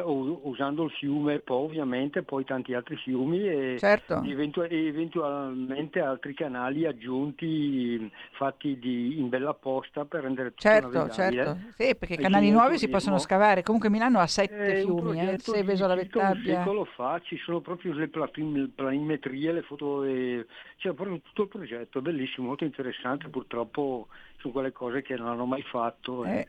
usando, 0.42 0.84
il 0.84 0.90
fiume 0.92 1.40
Po 1.40 1.54
ovviamente, 1.56 2.22
poi 2.22 2.44
tanti 2.44 2.72
altri 2.72 2.96
fiumi 2.96 3.48
e 3.48 3.76
certo. 3.80 4.22
eventu- 4.22 4.70
eventualmente 4.70 5.98
altri 5.98 6.34
canali 6.34 6.86
aggiunti 6.86 8.10
fatti 8.32 8.78
di, 8.78 9.18
in 9.18 9.28
bella 9.28 9.54
posta 9.54 10.04
per 10.04 10.22
rendere 10.22 10.50
tutto 10.50 10.60
certo, 10.60 11.08
certo. 11.10 11.58
Sì, 11.76 11.96
perché 11.96 12.16
canali 12.16 12.50
nuovi 12.50 12.78
si 12.78 12.88
possono 12.88 13.18
scavare. 13.18 13.64
Comunque 13.64 13.90
Milano 13.90 14.20
ha 14.20 14.26
sette 14.28 14.82
fiumi, 14.82 15.18
eh, 15.18 15.38
Seveso, 15.40 15.88
la 15.88 15.96
Vettabbia. 15.96 16.58
Un 16.58 16.58
secolo 16.58 16.84
fa 16.84 17.20
ci 17.24 17.36
sono 17.38 17.60
proprio 17.60 17.92
le 17.92 18.08
planimetrie, 18.08 19.50
le 19.50 19.62
foto, 19.62 20.04
e... 20.04 20.46
c'è 20.76 20.92
proprio 20.92 21.20
tutto 21.22 21.42
il 21.42 21.48
progetto, 21.48 22.00
bellissimo, 22.00 22.46
molto 22.46 22.62
interessante. 22.62 23.28
Purtroppo 23.28 24.06
sono 24.38 24.52
quelle 24.52 24.70
cose 24.70 25.02
che 25.02 25.16
non 25.16 25.26
hanno 25.26 25.44
mai 25.44 25.62
fatto. 25.62 26.24
Eh. 26.24 26.46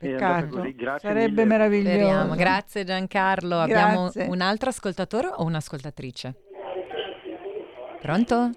Peccato, 0.00 0.62
sarebbe 0.98 1.28
mille. 1.28 1.44
meraviglioso. 1.44 1.94
Speriamo. 1.94 2.34
Grazie 2.34 2.84
Giancarlo. 2.84 3.66
Grazie. 3.66 4.22
Abbiamo 4.22 4.32
un 4.32 4.40
altro 4.40 4.70
ascoltatore 4.70 5.26
o 5.26 5.44
un'ascoltatrice? 5.44 6.34
Pronto? 8.00 8.50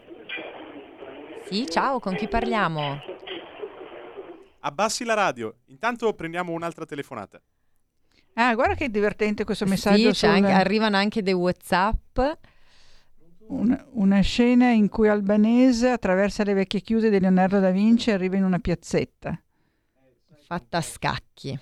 Sì, 1.50 1.68
ciao, 1.68 2.00
con 2.00 2.16
chi 2.16 2.30
parliamo? 2.30 2.98
Abbassi 4.62 5.04
la 5.04 5.16
radio, 5.16 5.54
intanto 5.66 6.14
prendiamo 6.14 6.54
un'altra 6.54 6.86
telefonata. 6.86 7.42
Ah, 8.36 8.56
guarda 8.56 8.76
che 8.76 8.90
divertente 8.90 9.44
questo 9.44 9.66
messaggio. 9.66 10.14
Sì, 10.14 10.20
sul... 10.20 10.30
anche, 10.30 10.52
arrivano 10.52 10.96
anche 10.96 11.22
dei 11.22 11.34
WhatsApp. 11.34 12.20
Una, 13.50 13.86
una, 13.96 14.22
scena 14.22 14.70
in 14.70 14.88
cui 14.88 15.10
Albanese 15.10 15.90
attraversa 15.90 16.46
le 16.46 16.54
vecchie 16.54 16.80
chiuse 16.80 17.10
di 17.10 17.20
Leonardo 17.20 17.60
da 17.60 17.72
Vinci 17.72 18.12
e 18.12 18.14
arriva 18.14 18.38
in 18.38 18.46
una 18.46 18.60
piazzetta 18.60 19.38
fatta 20.54 20.78
a 20.78 20.82
scacchi. 20.82 21.60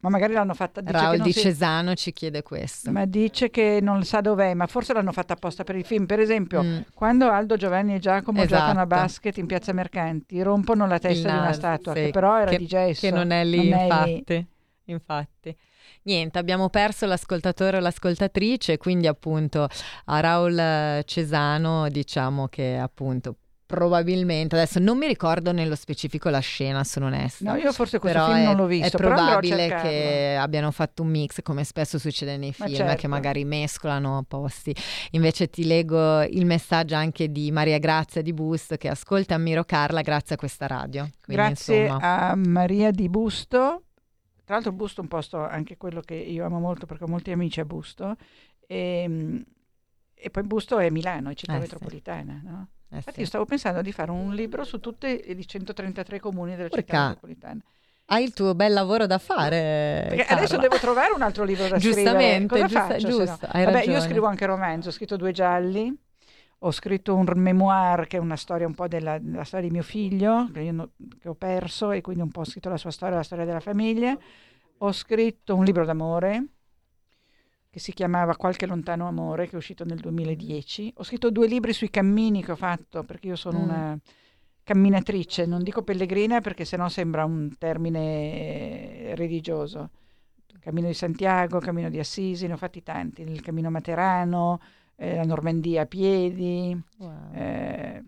Ma 0.00 0.10
magari 0.10 0.34
l'hanno 0.34 0.54
fatta 0.54 0.80
dice 0.80 0.92
Raul 0.92 1.20
di 1.20 1.32
si... 1.32 1.40
Cesano 1.40 1.94
ci 1.94 2.12
chiede 2.12 2.42
questo. 2.42 2.90
Ma 2.90 3.06
dice 3.06 3.50
che 3.50 3.78
non 3.80 4.04
sa 4.04 4.20
dov'è, 4.20 4.52
ma 4.54 4.66
forse 4.66 4.92
l'hanno 4.92 5.12
fatta 5.12 5.34
apposta 5.34 5.64
per 5.64 5.76
il 5.76 5.84
film. 5.84 6.06
Per 6.06 6.20
esempio, 6.20 6.62
mm. 6.62 6.78
quando 6.94 7.30
Aldo, 7.30 7.56
Giovanni 7.56 7.94
e 7.94 7.98
Giacomo 7.98 8.42
esatto. 8.42 8.60
giocano 8.60 8.80
a 8.80 8.86
basket 8.86 9.36
in 9.38 9.46
Piazza 9.46 9.72
Mercanti, 9.72 10.42
rompono 10.42 10.86
la 10.86 10.98
testa 10.98 11.30
di 11.30 11.36
una 11.36 11.52
statua, 11.52 11.94
sì, 11.94 12.04
che 12.04 12.10
però 12.10 12.38
era 12.38 12.50
che, 12.50 12.58
di 12.58 12.66
gesso. 12.66 13.00
Che 13.00 13.10
non 13.10 13.30
è 13.30 13.44
lì, 13.44 13.68
non 13.68 13.80
infatti. 13.80 14.34
È 14.34 14.34
lì. 14.34 14.46
infatti. 14.84 15.56
Niente, 16.02 16.38
abbiamo 16.38 16.68
perso 16.68 17.06
l'ascoltatore 17.06 17.78
o 17.78 17.80
l'ascoltatrice, 17.80 18.76
quindi 18.76 19.06
appunto 19.06 19.66
a 20.04 20.20
Raul 20.20 21.02
Cesano 21.04 21.88
diciamo 21.88 22.48
che 22.48 22.76
appunto 22.76 23.36
Probabilmente, 23.66 24.54
adesso 24.54 24.78
non 24.78 24.96
mi 24.96 25.08
ricordo 25.08 25.50
nello 25.50 25.74
specifico 25.74 26.28
la 26.28 26.38
scena, 26.38 26.84
sono 26.84 27.06
onesta. 27.06 27.50
No, 27.50 27.58
io 27.58 27.72
forse 27.72 27.98
questo 27.98 28.24
film 28.26 28.36
è, 28.36 28.44
non 28.44 28.54
l'ho 28.54 28.66
visto. 28.66 28.96
È 28.96 29.00
probabile 29.00 29.66
che 29.66 30.36
abbiano 30.38 30.70
fatto 30.70 31.02
un 31.02 31.08
mix, 31.08 31.42
come 31.42 31.64
spesso 31.64 31.98
succede 31.98 32.36
nei 32.36 32.52
film, 32.52 32.72
certo. 32.72 32.94
che 32.94 33.08
magari 33.08 33.44
mescolano 33.44 34.24
posti. 34.28 34.72
Invece 35.10 35.50
ti 35.50 35.64
leggo 35.64 36.22
il 36.22 36.46
messaggio 36.46 36.94
anche 36.94 37.32
di 37.32 37.50
Maria 37.50 37.78
Grazia 37.78 38.22
di 38.22 38.32
Busto, 38.32 38.76
che 38.76 38.88
ascolta 38.88 39.34
ammiro 39.34 39.64
Carla 39.64 40.00
grazie 40.00 40.36
a 40.36 40.38
questa 40.38 40.68
radio. 40.68 41.00
Quindi, 41.24 41.42
grazie 41.42 41.86
insomma... 41.86 42.28
a 42.28 42.36
Maria 42.36 42.92
di 42.92 43.08
Busto. 43.08 43.82
Tra 44.44 44.54
l'altro 44.54 44.70
Busto 44.70 45.00
è 45.00 45.02
un 45.02 45.08
posto 45.08 45.44
anche 45.44 45.76
quello 45.76 46.02
che 46.02 46.14
io 46.14 46.44
amo 46.44 46.60
molto 46.60 46.86
perché 46.86 47.02
ho 47.02 47.08
molti 47.08 47.32
amici 47.32 47.58
a 47.58 47.64
Busto. 47.64 48.14
E, 48.64 49.02
ehm, 49.02 49.44
e 50.14 50.30
poi 50.30 50.44
Busto 50.44 50.78
è 50.78 50.88
Milano, 50.88 51.30
è 51.30 51.34
città 51.34 51.56
eh, 51.56 51.58
metropolitana, 51.58 52.38
sì. 52.40 52.46
no? 52.46 52.68
Eh 52.90 52.96
Infatti 52.96 53.14
sì. 53.14 53.20
io 53.20 53.26
stavo 53.26 53.44
pensando 53.44 53.82
di 53.82 53.92
fare 53.92 54.10
un 54.10 54.32
libro 54.34 54.64
su 54.64 54.78
tutti 54.80 55.06
i 55.06 55.46
133 55.46 56.20
comuni 56.20 56.54
della 56.56 56.68
Porca. 56.68 56.82
città 56.84 57.06
metropolitana. 57.08 57.60
Hai 58.08 58.22
il 58.22 58.32
tuo 58.32 58.54
bel 58.54 58.72
lavoro 58.72 59.06
da 59.06 59.18
fare. 59.18 60.04
Perché 60.08 60.24
Carla. 60.24 60.36
adesso 60.38 60.58
devo 60.58 60.76
trovare 60.78 61.12
un 61.12 61.22
altro 61.22 61.42
libro 61.42 61.66
da 61.66 61.76
Giustamente, 61.76 62.46
scrivere. 62.46 62.48
Cosa 62.48 62.66
giusta, 62.66 62.86
faccio, 62.86 63.08
giusto, 63.08 63.48
no? 63.52 63.64
Vabbè, 63.64 63.82
io 63.82 64.00
scrivo 64.00 64.26
anche 64.26 64.46
romanzo, 64.46 64.88
ho 64.88 64.92
scritto 64.92 65.16
Due 65.16 65.32
gialli, 65.32 65.92
ho 66.60 66.70
scritto 66.70 67.16
un 67.16 67.26
memoir 67.34 68.06
che 68.06 68.16
è 68.16 68.20
una 68.20 68.36
storia 68.36 68.66
un 68.66 68.74
po' 68.74 68.86
della, 68.86 69.18
della 69.18 69.42
storia 69.42 69.66
di 69.66 69.72
mio 69.72 69.82
figlio, 69.82 70.48
che, 70.52 70.60
io 70.60 70.90
che 71.20 71.28
ho 71.28 71.34
perso 71.34 71.90
e 71.90 72.00
quindi 72.00 72.22
un 72.22 72.30
po' 72.30 72.40
ho 72.42 72.44
scritto 72.44 72.68
la 72.68 72.76
sua 72.76 72.92
storia, 72.92 73.16
la 73.16 73.24
storia 73.24 73.44
della 73.44 73.60
famiglia. 73.60 74.16
Ho 74.78 74.92
scritto 74.92 75.56
un 75.56 75.64
libro 75.64 75.84
d'amore 75.84 76.44
che 77.76 77.82
si 77.82 77.92
chiamava 77.92 78.36
Qualche 78.36 78.64
lontano 78.64 79.06
amore, 79.06 79.44
che 79.44 79.52
è 79.52 79.56
uscito 79.56 79.84
nel 79.84 79.98
2010. 79.98 80.94
Ho 80.96 81.04
scritto 81.04 81.30
due 81.30 81.46
libri 81.46 81.74
sui 81.74 81.90
cammini 81.90 82.42
che 82.42 82.52
ho 82.52 82.56
fatto, 82.56 83.02
perché 83.02 83.28
io 83.28 83.36
sono 83.36 83.58
mm. 83.58 83.62
una 83.62 83.98
camminatrice, 84.62 85.44
non 85.44 85.62
dico 85.62 85.82
pellegrina 85.82 86.40
perché 86.40 86.64
sennò 86.64 86.88
sembra 86.88 87.26
un 87.26 87.54
termine 87.58 89.14
religioso. 89.14 89.90
Cammino 90.58 90.86
di 90.86 90.94
Santiago, 90.94 91.58
Cammino 91.58 91.90
di 91.90 91.98
Assisi, 91.98 92.46
ne 92.46 92.54
ho 92.54 92.56
fatti 92.56 92.82
tanti, 92.82 93.20
il 93.20 93.42
Cammino 93.42 93.68
Materano, 93.68 94.58
eh, 94.96 95.16
la 95.16 95.24
Normandia 95.24 95.82
a 95.82 95.86
piedi. 95.86 96.82
Wow. 96.96 97.34
Eh, 97.34 98.02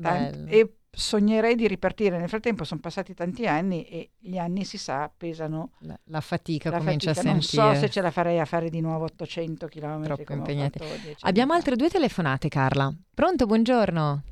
tant- 0.00 0.44
e 0.46 0.76
sognerei 0.90 1.54
di 1.54 1.68
ripartire. 1.68 2.18
Nel 2.18 2.28
frattempo 2.28 2.64
sono 2.64 2.80
passati 2.80 3.14
tanti 3.14 3.46
anni 3.46 3.84
e 3.84 4.10
gli 4.18 4.36
anni, 4.36 4.64
si 4.64 4.78
sa, 4.78 5.10
pesano. 5.14 5.70
La, 5.80 5.98
la 6.04 6.20
fatica 6.20 6.70
la 6.70 6.78
comincia 6.78 7.12
fatica. 7.14 7.30
a 7.30 7.40
sentire. 7.40 7.62
Non 7.62 7.74
so 7.74 7.80
se 7.80 7.90
ce 7.90 8.00
la 8.00 8.10
farei 8.10 8.38
a 8.38 8.44
fare 8.44 8.68
di 8.68 8.80
nuovo 8.80 9.04
800 9.04 9.66
km. 9.68 10.02
Troppo 10.02 10.32
impegnati. 10.32 10.80
Abbiamo 11.20 11.52
altre 11.52 11.76
due 11.76 11.88
telefonate, 11.88 12.48
Carla. 12.48 12.92
Pronto, 13.14 13.46
buongiorno. 13.46 14.22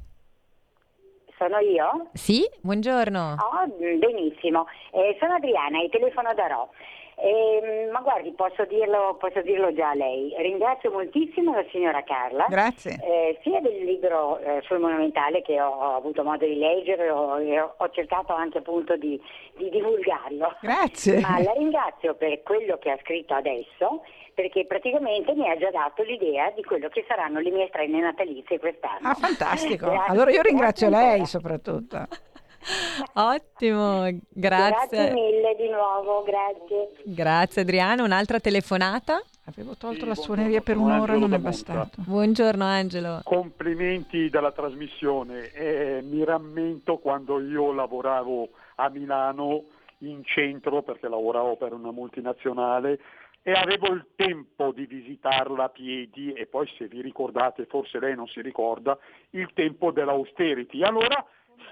Sono 1.39 1.59
io? 1.59 2.11
Sì, 2.15 2.43
buongiorno. 2.61 3.37
Oh, 3.39 3.67
benissimo. 3.99 4.67
Eh, 4.91 5.17
sono 5.21 5.35
Adriana 5.35 5.81
e 5.81 5.89
telefono 5.89 6.35
da 6.35 6.47
Ro. 6.49 6.71
Eh, 7.21 7.89
ma 7.91 8.01
guardi, 8.01 8.31
posso 8.33 8.65
dirlo, 8.67 9.17
posso 9.19 9.43
dirlo, 9.43 9.73
già 9.73 9.91
a 9.91 9.95
lei. 9.95 10.33
Ringrazio 10.39 10.93
moltissimo 10.93 11.53
la 11.53 11.65
signora 11.71 12.03
Carla. 12.05 12.47
Grazie. 12.49 12.99
Eh, 13.03 13.39
sia 13.43 13.61
del 13.61 13.85
libro 13.85 14.39
eh, 14.39 14.61
sul 14.63 14.79
monumentale 14.79 15.43
che 15.43 15.61
ho, 15.61 15.69
ho, 15.69 15.97
avuto 15.97 16.23
modo 16.23 16.47
di 16.47 16.57
leggere 16.57 17.11
ho, 17.11 17.75
ho 17.77 17.91
cercato 17.91 18.33
anche 18.35 18.59
appunto 18.59 18.97
di, 18.97 19.21
di, 19.57 19.69
divulgarlo. 19.69 20.57
Grazie. 20.61 21.21
Ma 21.21 21.43
la 21.43 21.53
ringrazio 21.53 22.15
per 22.15 22.43
quello 22.43 22.79
che 22.79 22.91
ha 22.91 22.99
scritto 23.03 23.35
adesso 23.35 24.03
perché 24.33 24.67
praticamente 24.67 25.35
mi 25.35 25.51
ha 25.51 25.57
già 25.57 25.71
dato 25.71 26.05
l'idea 26.05 26.53
di 26.55 26.63
quello 26.63 26.89
che 26.89 27.05
saranno 27.09 27.41
le 27.41 27.51
mie 27.51 27.67
strenne 27.67 27.99
natalizie 27.99 28.61
quest'anno. 28.61 29.09
Ah, 29.09 29.15
fantastico. 29.15 29.91
allora 30.07 30.31
io 30.31 30.43
ringrazio 30.43 30.89
lei 30.89 31.27
soprattutto. 31.27 32.07
Ottimo, 33.15 34.09
grazie. 34.29 34.89
Grazie 34.89 35.13
mille 35.13 35.55
di 35.57 35.69
nuovo, 35.69 36.23
grazie. 36.23 36.91
Grazie 37.05 37.63
Adriano, 37.63 38.05
un'altra 38.05 38.41
telefonata? 38.41 39.23
Avevo 39.47 39.77
tolto 39.77 40.03
sì, 40.03 40.07
la 40.07 40.15
suoneria 40.15 40.61
per 40.61 40.77
un'ora 40.77 41.15
e 41.15 41.19
non 41.19 41.33
è 41.33 41.39
bastato. 41.39 42.03
Buongiorno 42.07 42.65
Angelo. 42.65 43.21
Complimenti 43.25 44.29
della 44.29 44.53
trasmissione. 44.53 45.51
Eh, 45.53 46.03
mi 46.03 46.23
rammento 46.23 46.99
quando 46.99 47.41
io 47.41 47.73
lavoravo 47.73 48.51
a 48.77 48.91
Milano 48.91 49.65
in 50.01 50.23
centro 50.25 50.83
perché 50.83 51.09
lavoravo 51.09 51.57
per 51.57 51.73
una 51.73 51.91
multinazionale 51.91 53.01
e 53.43 53.53
avevo 53.53 53.87
il 53.87 54.05
tempo 54.15 54.73
di 54.73 54.85
visitarla 54.85 55.65
a 55.65 55.69
piedi 55.71 56.33
e 56.35 56.45
poi 56.45 56.69
se 56.77 56.87
vi 56.87 57.01
ricordate, 57.01 57.65
forse 57.65 57.99
lei 57.99 58.15
non 58.15 58.27
si 58.27 58.43
ricorda, 58.43 58.99
il 59.31 59.51
tempo 59.55 59.91
dell'austerity. 59.91 60.83
Allora 60.83 61.25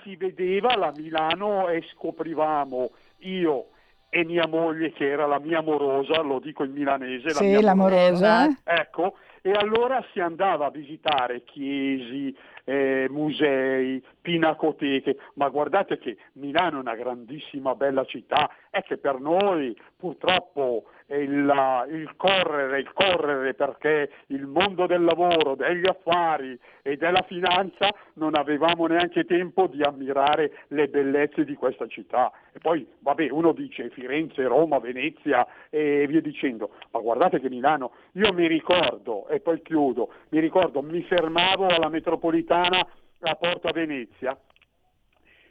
si 0.02 0.16
vedeva 0.16 0.76
la 0.76 0.92
Milano 0.96 1.68
e 1.68 1.82
scoprivamo 1.92 2.90
io 3.18 3.66
e 4.08 4.24
mia 4.24 4.46
moglie 4.46 4.92
che 4.92 5.10
era 5.10 5.26
la 5.26 5.38
mia 5.38 5.58
amorosa, 5.58 6.22
lo 6.22 6.38
dico 6.38 6.64
in 6.64 6.72
milanese, 6.72 7.30
sì, 7.30 7.52
la 7.52 7.60
l'amorosa. 7.60 8.48
Ecco, 8.64 9.16
e 9.42 9.50
allora 9.52 10.02
si 10.12 10.20
andava 10.20 10.66
a 10.66 10.70
visitare 10.70 11.44
chiesi, 11.44 12.34
eh, 12.64 13.06
musei, 13.10 14.02
pinacoteche, 14.20 15.16
ma 15.34 15.48
guardate 15.48 15.98
che 15.98 16.16
Milano 16.32 16.78
è 16.78 16.80
una 16.80 16.94
grandissima 16.94 17.74
bella 17.74 18.04
città, 18.04 18.50
è 18.70 18.82
che 18.82 18.96
per 18.96 19.20
noi 19.20 19.76
purtroppo 19.96 20.84
il, 21.08 21.86
il, 21.90 22.10
correre, 22.16 22.80
il 22.80 22.92
correre 22.92 23.54
perché 23.54 24.10
il 24.28 24.46
mondo 24.46 24.86
del 24.86 25.04
lavoro, 25.04 25.54
degli 25.54 25.86
affari 25.86 26.58
e 26.82 26.96
della 26.96 27.22
finanza 27.22 27.94
non 28.14 28.34
avevamo 28.34 28.86
neanche 28.86 29.24
tempo 29.24 29.68
di 29.68 29.82
ammirare 29.82 30.64
le 30.68 30.88
bellezze 30.88 31.44
di 31.44 31.54
questa 31.54 31.86
città. 31.86 32.32
E 32.52 32.58
poi, 32.58 32.86
vabbè, 33.00 33.30
uno 33.30 33.52
dice 33.52 33.90
Firenze, 33.90 34.42
Roma, 34.44 34.80
Venezia 34.80 35.46
e 35.70 36.06
via 36.08 36.20
dicendo, 36.20 36.70
ma 36.90 37.00
guardate 37.00 37.40
che 37.40 37.48
Milano, 37.48 37.92
io 38.12 38.32
mi 38.32 38.48
ricordo, 38.48 39.28
e 39.28 39.40
poi 39.40 39.62
chiudo, 39.62 40.12
mi 40.30 40.40
ricordo, 40.40 40.82
mi 40.82 41.02
fermavo 41.02 41.66
alla 41.66 41.88
metropolitana 41.88 42.84
a 43.20 43.34
Porta 43.34 43.70
Venezia, 43.72 44.36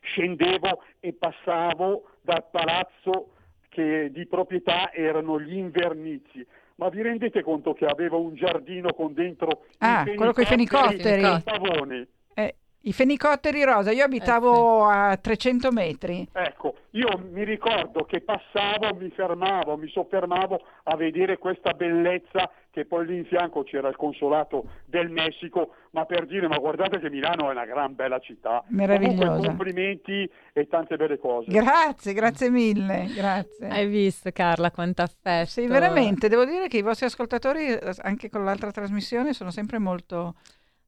scendevo 0.01 0.83
e 0.99 1.13
passavo 1.13 2.09
dal 2.21 2.43
palazzo 2.51 3.34
che 3.69 4.09
di 4.11 4.25
proprietà 4.25 4.91
erano 4.93 5.39
gli 5.39 5.55
invernizi. 5.55 6.45
Ma 6.75 6.89
vi 6.89 7.01
rendete 7.01 7.41
conto 7.41 7.73
che 7.73 7.85
aveva 7.85 8.17
un 8.17 8.35
giardino 8.35 8.93
con 8.93 9.13
dentro 9.13 9.65
ah, 9.77 10.03
quello 10.03 10.33
con 10.33 10.43
i 10.43 10.45
fenicotteri? 10.45 11.41
Pavoni. 11.43 12.05
Eh, 12.33 12.55
I 12.81 12.91
fenicotteri 12.91 13.63
rosa, 13.63 13.91
io 13.91 14.03
abitavo 14.03 14.89
eh 14.89 14.93
sì. 14.93 14.97
a 14.97 15.17
300 15.17 15.71
metri. 15.71 16.27
Ecco, 16.33 16.75
io 16.91 17.07
mi 17.31 17.45
ricordo 17.45 18.03
che 18.03 18.19
passavo, 18.19 18.93
mi 18.95 19.09
fermavo, 19.09 19.77
mi 19.77 19.87
soffermavo 19.87 20.61
a 20.83 20.95
vedere 20.97 21.37
questa 21.37 21.71
bellezza 21.71 22.51
che 22.75 22.83
poi 22.83 23.05
lì 23.05 23.15
in 23.15 23.23
fianco 23.23 23.63
c'era 23.63 23.87
il 23.87 23.95
consolato 23.95 24.65
del 24.83 25.09
Messico, 25.09 25.75
ma 25.91 26.03
per 26.03 26.25
dire, 26.25 26.49
ma 26.49 26.57
guardate 26.57 26.99
che 26.99 27.09
Milano 27.09 27.47
è 27.47 27.51
una 27.51 27.63
gran 27.63 27.95
bella 27.95 28.19
città. 28.19 28.65
Meravigliosa. 28.67 29.27
Comunque, 29.27 29.47
complimenti 29.47 30.29
e 30.51 30.67
tante 30.67 30.97
belle 30.97 31.17
cose. 31.17 31.49
Grazie, 31.49 32.11
grazie 32.11 32.49
mille, 32.49 33.07
grazie. 33.15 33.69
Hai 33.69 33.87
visto 33.87 34.29
Carla 34.33 34.71
quanto 34.71 35.03
affetto. 35.03 35.51
Sì, 35.51 35.67
veramente, 35.67 36.27
devo 36.27 36.43
dire 36.43 36.67
che 36.67 36.79
i 36.79 36.81
vostri 36.81 37.05
ascoltatori, 37.05 37.71
anche 38.01 38.29
con 38.29 38.43
l'altra 38.43 38.71
trasmissione, 38.71 39.31
sono 39.31 39.51
sempre 39.51 39.79
molto, 39.79 40.35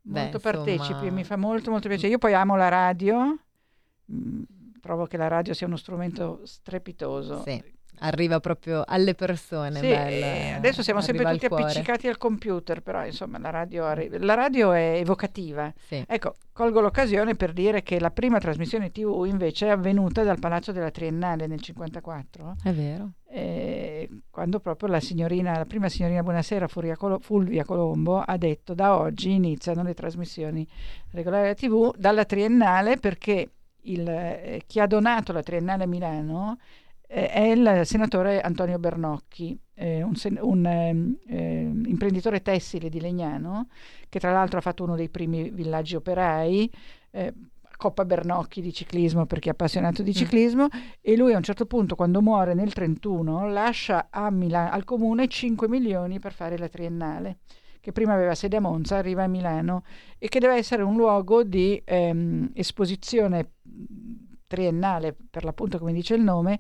molto 0.02 0.40
Beh, 0.40 0.44
partecipi, 0.44 0.92
insomma... 0.92 1.12
mi 1.12 1.24
fa 1.24 1.38
molto 1.38 1.72
molto 1.72 1.88
piacere. 1.88 2.12
Io 2.12 2.18
poi 2.18 2.34
amo 2.34 2.58
la 2.58 2.68
radio. 2.68 3.34
Mm, 4.12 4.44
trovo 4.82 5.06
che 5.06 5.16
la 5.16 5.30
radio 5.30 5.54
sia 5.54 5.68
uno 5.68 5.78
strumento 5.78 6.42
strepitoso. 6.44 7.44
Sì. 7.44 7.76
Arriva 8.00 8.40
proprio 8.40 8.84
alle 8.86 9.16
persone. 9.16 9.80
Sì, 9.80 9.88
bella, 9.88 10.58
adesso 10.58 10.84
siamo 10.84 11.02
sempre 11.02 11.26
tutti 11.32 11.46
al 11.46 11.52
appiccicati 11.52 12.08
al 12.08 12.18
computer, 12.18 12.82
però 12.82 13.06
insomma 13.06 13.40
la 13.40 13.50
radio, 13.50 13.86
arri- 13.86 14.10
la 14.20 14.36
radio 14.36 14.72
è 14.72 14.98
evocativa. 14.98 15.74
Sì. 15.88 16.04
Ecco, 16.08 16.36
colgo 16.52 16.80
l'occasione 16.82 17.36
per 17.36 17.54
dire 17.54 17.82
che 17.84 18.00
la 18.00 18.12
prima 18.12 18.40
trasmissione 18.40 18.92
TV 18.92 19.26
invece 19.26 19.68
è 19.68 19.70
avvenuta 19.70 20.24
dal 20.24 20.40
Palazzo 20.40 20.72
della 20.72 20.92
Triennale 20.92 21.48
nel 21.48 21.60
1954. 21.60 22.56
È 22.64 22.72
vero. 22.72 23.12
Eh, 23.30 24.08
quando 24.30 24.60
proprio 24.60 24.90
la 24.90 25.00
signorina, 25.00 25.58
la 25.58 25.66
prima 25.66 25.90
signorina 25.90 26.24
Buonasera, 26.24 26.68
Colo- 26.96 27.20
Fulvia 27.20 27.66
Colombo, 27.66 28.20
ha 28.20 28.38
detto 28.38 28.74
da 28.74 28.98
oggi 28.98 29.32
iniziano 29.32 29.84
le 29.84 29.94
trasmissioni 29.94 30.68
regolari 31.12 31.44
della 31.44 31.54
TV 31.56 31.96
dalla 31.98 32.26
Triennale 32.26 32.98
perché 32.98 33.52
il, 33.82 34.08
eh, 34.08 34.62
chi 34.66 34.80
ha 34.80 34.88
donato 34.88 35.34
la 35.34 35.42
Triennale 35.42 35.84
a 35.84 35.88
Milano 35.88 36.58
eh, 36.60 36.87
è 37.08 37.40
il 37.40 37.82
senatore 37.86 38.42
Antonio 38.42 38.78
Bernocchi, 38.78 39.58
eh, 39.74 40.04
un, 40.04 40.16
sen- 40.16 40.40
un 40.42 40.66
eh, 40.66 40.90
imprenditore 40.90 42.42
tessile 42.42 42.90
di 42.90 43.00
Legnano, 43.00 43.70
che 44.10 44.20
tra 44.20 44.32
l'altro 44.32 44.60
ha 44.60 44.62
fatto 44.62 44.84
uno 44.84 44.96
dei 44.96 45.10
primi 45.10 45.50
villaggi 45.50 45.96
operai. 45.96 46.70
Eh, 47.12 47.34
Coppa 47.78 48.06
Bernocchi 48.06 48.60
di 48.60 48.74
ciclismo 48.74 49.28
per 49.28 49.38
chi 49.38 49.50
è 49.50 49.52
appassionato 49.52 50.02
di 50.02 50.10
mm. 50.10 50.14
ciclismo 50.14 50.64
mm. 50.64 50.80
e 51.00 51.16
lui 51.16 51.34
a 51.34 51.38
un 51.38 51.44
certo 51.44 51.68
punto 51.68 51.94
quando 51.94 52.24
muore 52.24 52.56
nel 52.56 52.74
31 52.74 53.52
lascia 53.52 54.10
Mila- 54.32 54.72
al 54.72 54.84
comune 54.84 55.28
5 55.28 55.70
milioni 55.70 56.18
per 56.18 56.34
fare 56.34 56.58
la 56.58 56.70
triennale 56.70 57.38
che 57.80 57.92
prima 57.92 58.14
aveva 58.14 58.34
sede 58.34 58.58
a 58.58 58.62
Monza, 58.62 58.98
arriva 58.98 59.24
a 59.24 59.28
Milano 59.28 59.84
e 60.18 60.28
che 60.28 60.40
deve 60.40 60.56
essere 60.56 60.82
un 60.82 60.98
luogo 60.98 61.44
di 61.44 61.80
ehm, 61.86 62.50
esposizione 62.54 63.52
triennale, 64.48 65.16
per 65.30 65.44
l'appunto 65.44 65.78
come 65.78 65.94
dice 65.94 66.16
il 66.16 66.22
nome, 66.22 66.60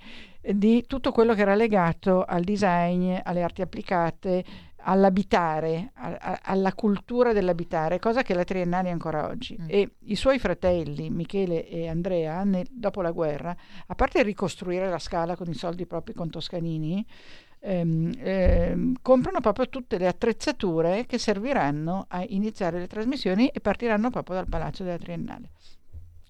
di 0.53 0.85
tutto 0.87 1.11
quello 1.11 1.33
che 1.33 1.41
era 1.41 1.55
legato 1.55 2.23
al 2.23 2.43
design, 2.43 3.15
alle 3.23 3.43
arti 3.43 3.61
applicate, 3.61 4.45
all'abitare, 4.89 5.91
a, 5.95 6.17
a, 6.19 6.39
alla 6.43 6.73
cultura 6.73 7.33
dell'abitare, 7.33 7.99
cosa 7.99 8.23
che 8.23 8.33
la 8.33 8.43
triennale 8.43 8.89
è 8.89 8.91
ancora 8.91 9.27
oggi. 9.27 9.57
Mm. 9.59 9.65
E 9.67 9.91
i 10.05 10.15
suoi 10.15 10.39
fratelli, 10.39 11.09
Michele 11.09 11.67
e 11.67 11.87
Andrea, 11.87 12.43
nel, 12.43 12.67
dopo 12.69 13.01
la 13.01 13.11
guerra, 13.11 13.55
a 13.85 13.95
parte 13.95 14.23
ricostruire 14.23 14.89
la 14.89 14.99
scala 14.99 15.35
con 15.35 15.49
i 15.49 15.53
soldi 15.53 15.85
propri 15.85 16.13
con 16.13 16.29
Toscanini, 16.29 17.05
ehm, 17.59 18.13
ehm, 18.17 18.95
comprano 19.01 19.41
proprio 19.41 19.67
tutte 19.67 19.97
le 19.97 20.07
attrezzature 20.07 21.05
che 21.05 21.17
serviranno 21.17 22.05
a 22.07 22.23
iniziare 22.27 22.79
le 22.79 22.87
trasmissioni 22.87 23.47
e 23.47 23.59
partiranno 23.59 24.09
proprio 24.09 24.35
dal 24.35 24.47
Palazzo 24.47 24.83
della 24.83 24.97
Triennale. 24.97 25.49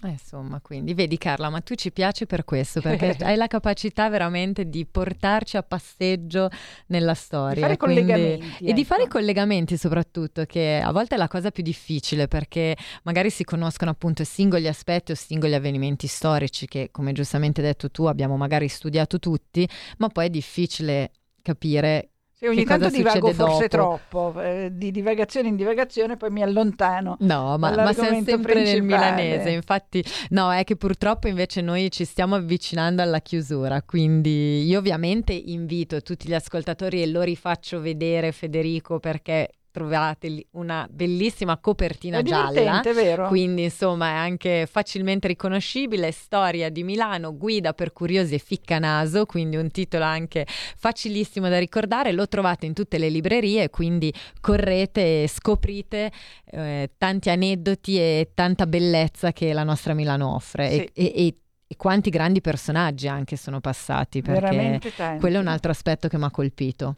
Eh, 0.04 0.10
insomma, 0.10 0.62
quindi 0.62 0.94
vedi 0.94 1.18
Carla, 1.18 1.50
ma 1.50 1.60
tu 1.62 1.74
ci 1.74 1.92
piaci 1.92 2.28
per 2.28 2.46
questo, 2.46 2.82
perché 2.82 3.18
hai 3.26 3.36
la 3.36 3.48
capacità 3.48 4.10
veramente 4.10 4.70
di 4.70 4.86
portarci 4.86 5.58
a 5.58 5.64
passeggio 5.64 6.50
nella 6.88 7.16
storia. 7.16 7.56
Di 7.56 7.62
fare 7.62 7.78
quindi... 7.78 8.02
collegamenti. 8.02 8.46
E 8.46 8.66
ecco. 8.66 8.74
di 8.74 8.86
fare 8.86 9.08
collegamenti 9.08 9.76
soprattutto, 9.76 10.46
che 10.46 10.80
a 10.84 10.92
volte 10.92 11.16
è 11.16 11.18
la 11.18 11.28
cosa 11.28 11.50
più 11.50 11.64
difficile, 11.64 12.28
perché 12.28 12.78
magari 13.04 13.32
si 13.32 13.44
conoscono 13.44 13.90
appunto 13.90 14.24
singoli 14.24 14.68
aspetti 14.68 15.14
o 15.14 15.16
singoli 15.16 15.56
avvenimenti 15.56 16.06
storici 16.06 16.68
che, 16.68 16.90
come 16.92 17.12
giustamente 17.12 17.64
detto 17.64 17.90
tu, 17.90 18.04
abbiamo 18.04 18.38
magari 18.38 18.68
studiato 18.68 19.18
tutti, 19.18 19.68
ma 19.98 20.10
poi 20.10 20.28
è 20.28 20.30
difficile 20.30 21.10
capire 21.42 22.12
sì, 22.38 22.46
ogni 22.46 22.66
tanto 22.66 22.90
divago 22.90 23.34
forse 23.34 23.68
dopo. 23.68 24.00
troppo, 24.10 24.42
eh, 24.42 24.70
di 24.72 24.92
divagazione 24.92 25.48
in 25.48 25.56
divagazione 25.56 26.18
poi 26.18 26.30
mi 26.30 26.44
allontano. 26.44 27.18
No, 27.22 27.58
ma, 27.58 27.72
ma 27.72 27.94
siamo 27.94 28.22
sempre 28.22 28.54
principale. 28.54 28.72
nel 28.74 28.84
milanese, 28.84 29.50
infatti 29.50 30.06
no, 30.30 30.54
è 30.54 30.64
che 30.64 30.76
purtroppo 30.76 31.28
invece 31.28 31.62
noi 31.62 31.90
ci 31.90 32.06
stiamo 32.06 32.36
avvicinando 32.36 33.02
alla 33.02 33.22
chiusura, 33.22 33.82
quindi 33.82 34.68
io 34.68 34.78
ovviamente 34.78 35.34
invito 35.34 36.02
tutti 36.04 36.28
gli 36.28 36.36
ascoltatori 36.36 37.02
e 37.02 37.08
lo 37.08 37.24
rifaccio 37.24 37.82
vedere 37.82 38.32
Federico 38.32 39.00
perché 39.00 39.50
trovate 39.78 40.48
una 40.52 40.88
bellissima 40.90 41.58
copertina 41.60 42.24
gialla. 42.24 42.82
vero? 42.94 43.28
Quindi 43.28 43.64
insomma 43.64 44.08
è 44.08 44.14
anche 44.14 44.68
facilmente 44.70 45.28
riconoscibile. 45.28 46.12
Storia 46.12 46.70
di 46.70 46.84
Milano, 46.84 47.38
guida 47.38 47.74
per 47.74 47.94
curiosi 47.94 48.34
e 48.34 48.40
ficcanaso, 48.40 49.28
quindi 49.28 49.56
un 49.56 49.70
titolo 49.70 50.04
anche 50.04 50.48
facilissimo 50.48 51.48
da 51.48 51.60
ricordare. 51.60 52.12
Lo 52.12 52.28
trovate 52.28 52.66
in 52.66 52.74
tutte 52.74 52.98
le 52.98 53.10
librerie, 53.10 53.70
quindi 53.70 54.12
correte 54.42 55.24
e 55.24 55.28
scoprite 55.28 56.12
eh, 56.46 56.90
tanti 56.98 57.30
aneddoti 57.30 58.00
e 58.00 58.32
tanta 58.34 58.66
bellezza 58.66 59.32
che 59.32 59.54
la 59.54 59.64
nostra 59.64 59.94
Milano 59.94 60.34
offre. 60.34 60.72
Sì. 60.72 60.78
E, 60.78 60.92
e, 60.94 61.14
e 61.28 61.36
e 61.70 61.76
quanti 61.76 62.10
grandi 62.10 62.40
personaggi 62.40 63.10
anche 63.10 63.36
sono 63.36 63.60
passati 63.60 64.22
perché 64.22 64.80
quello 65.20 65.36
è 65.36 65.40
un 65.42 65.48
altro 65.48 65.70
aspetto 65.70 66.08
che 66.08 66.18
mi 66.18 66.24
ha 66.24 66.32
colpito. 66.32 66.96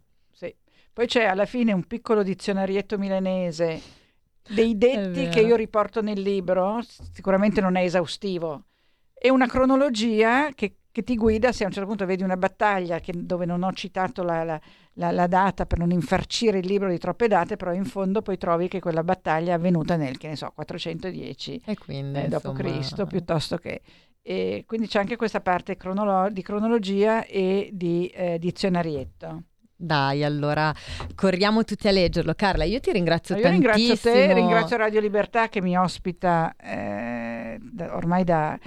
Poi 1.00 1.08
c'è 1.08 1.24
alla 1.24 1.46
fine 1.46 1.72
un 1.72 1.86
piccolo 1.86 2.24
dizionarietto 2.24 2.98
milanese 2.98 3.82
dei 4.50 4.78
detti 4.78 5.30
che 5.30 5.40
io 5.40 5.56
riporto 5.56 6.02
nel 6.02 6.20
libro, 6.20 6.82
sicuramente 7.14 7.62
non 7.62 7.78
è 7.78 7.84
esaustivo, 7.84 8.66
e 9.14 9.30
una 9.30 9.48
cronologia 9.48 10.50
che, 10.54 10.80
che, 10.92 11.04
ti 11.06 11.16
guida 11.16 11.54
se 11.54 11.64
a 11.64 11.68
un 11.68 11.72
certo 11.72 11.88
punto 11.88 12.06
vedi 12.06 12.24
una 12.24 12.36
battaglia 12.36 13.00
che, 13.00 13.14
dove 13.16 13.46
non 13.46 13.64
ho 13.64 13.72
citato 13.72 14.24
la, 14.24 14.44
la, 14.44 14.60
la, 14.96 15.12
la, 15.12 15.28
data 15.28 15.66
per 15.66 15.78
non 15.78 15.92
infarcire 15.92 16.58
il 16.58 16.68
libro 16.68 16.90
di 16.90 16.98
troppe 16.98 17.30
date, 17.30 17.56
però 17.56 17.72
in 17.72 17.86
fondo 17.86 18.22
poi 18.22 18.38
trovi 18.38 18.68
che 18.68 18.82
quella 18.82 19.02
battaglia 19.02 19.52
è 19.52 19.56
avvenuta 19.56 19.96
nel, 19.96 20.18
che 20.18 20.28
ne 20.28 20.36
so, 20.36 20.52
410 20.54 21.62
e 21.66 21.78
quindi, 21.78 22.20
eh, 22.20 22.28
d.C. 22.28 23.08
piuttosto 23.08 23.56
che... 23.56 23.82
E 24.22 24.66
quindi 24.68 24.88
c'è 24.88 25.00
anche 25.00 25.16
questa 25.16 25.40
parte 25.40 25.78
cronolo- 25.78 26.30
di 26.30 26.42
cronologia 26.42 27.24
e 27.24 27.70
di 27.72 28.08
eh, 28.08 28.38
dizionarietto. 28.38 29.44
Dai, 29.82 30.26
allora 30.26 30.76
corriamo 31.16 31.64
tutti 31.64 31.88
a 31.88 31.92
leggerlo. 31.92 32.34
Carla, 32.34 32.66
io 32.66 32.82
ti 32.82 32.92
ringrazio 32.92 33.38
io 33.38 33.44
tantissimo. 33.44 33.78
Ringrazio 33.78 34.12
te, 34.12 34.34
ringrazio 34.34 34.76
Radio 34.76 35.00
Libertà 35.00 35.48
che 35.48 35.62
mi 35.62 35.78
ospita 35.78 36.54
eh, 36.58 37.58
da, 37.62 37.96
ormai 37.96 38.26
da, 38.26 38.60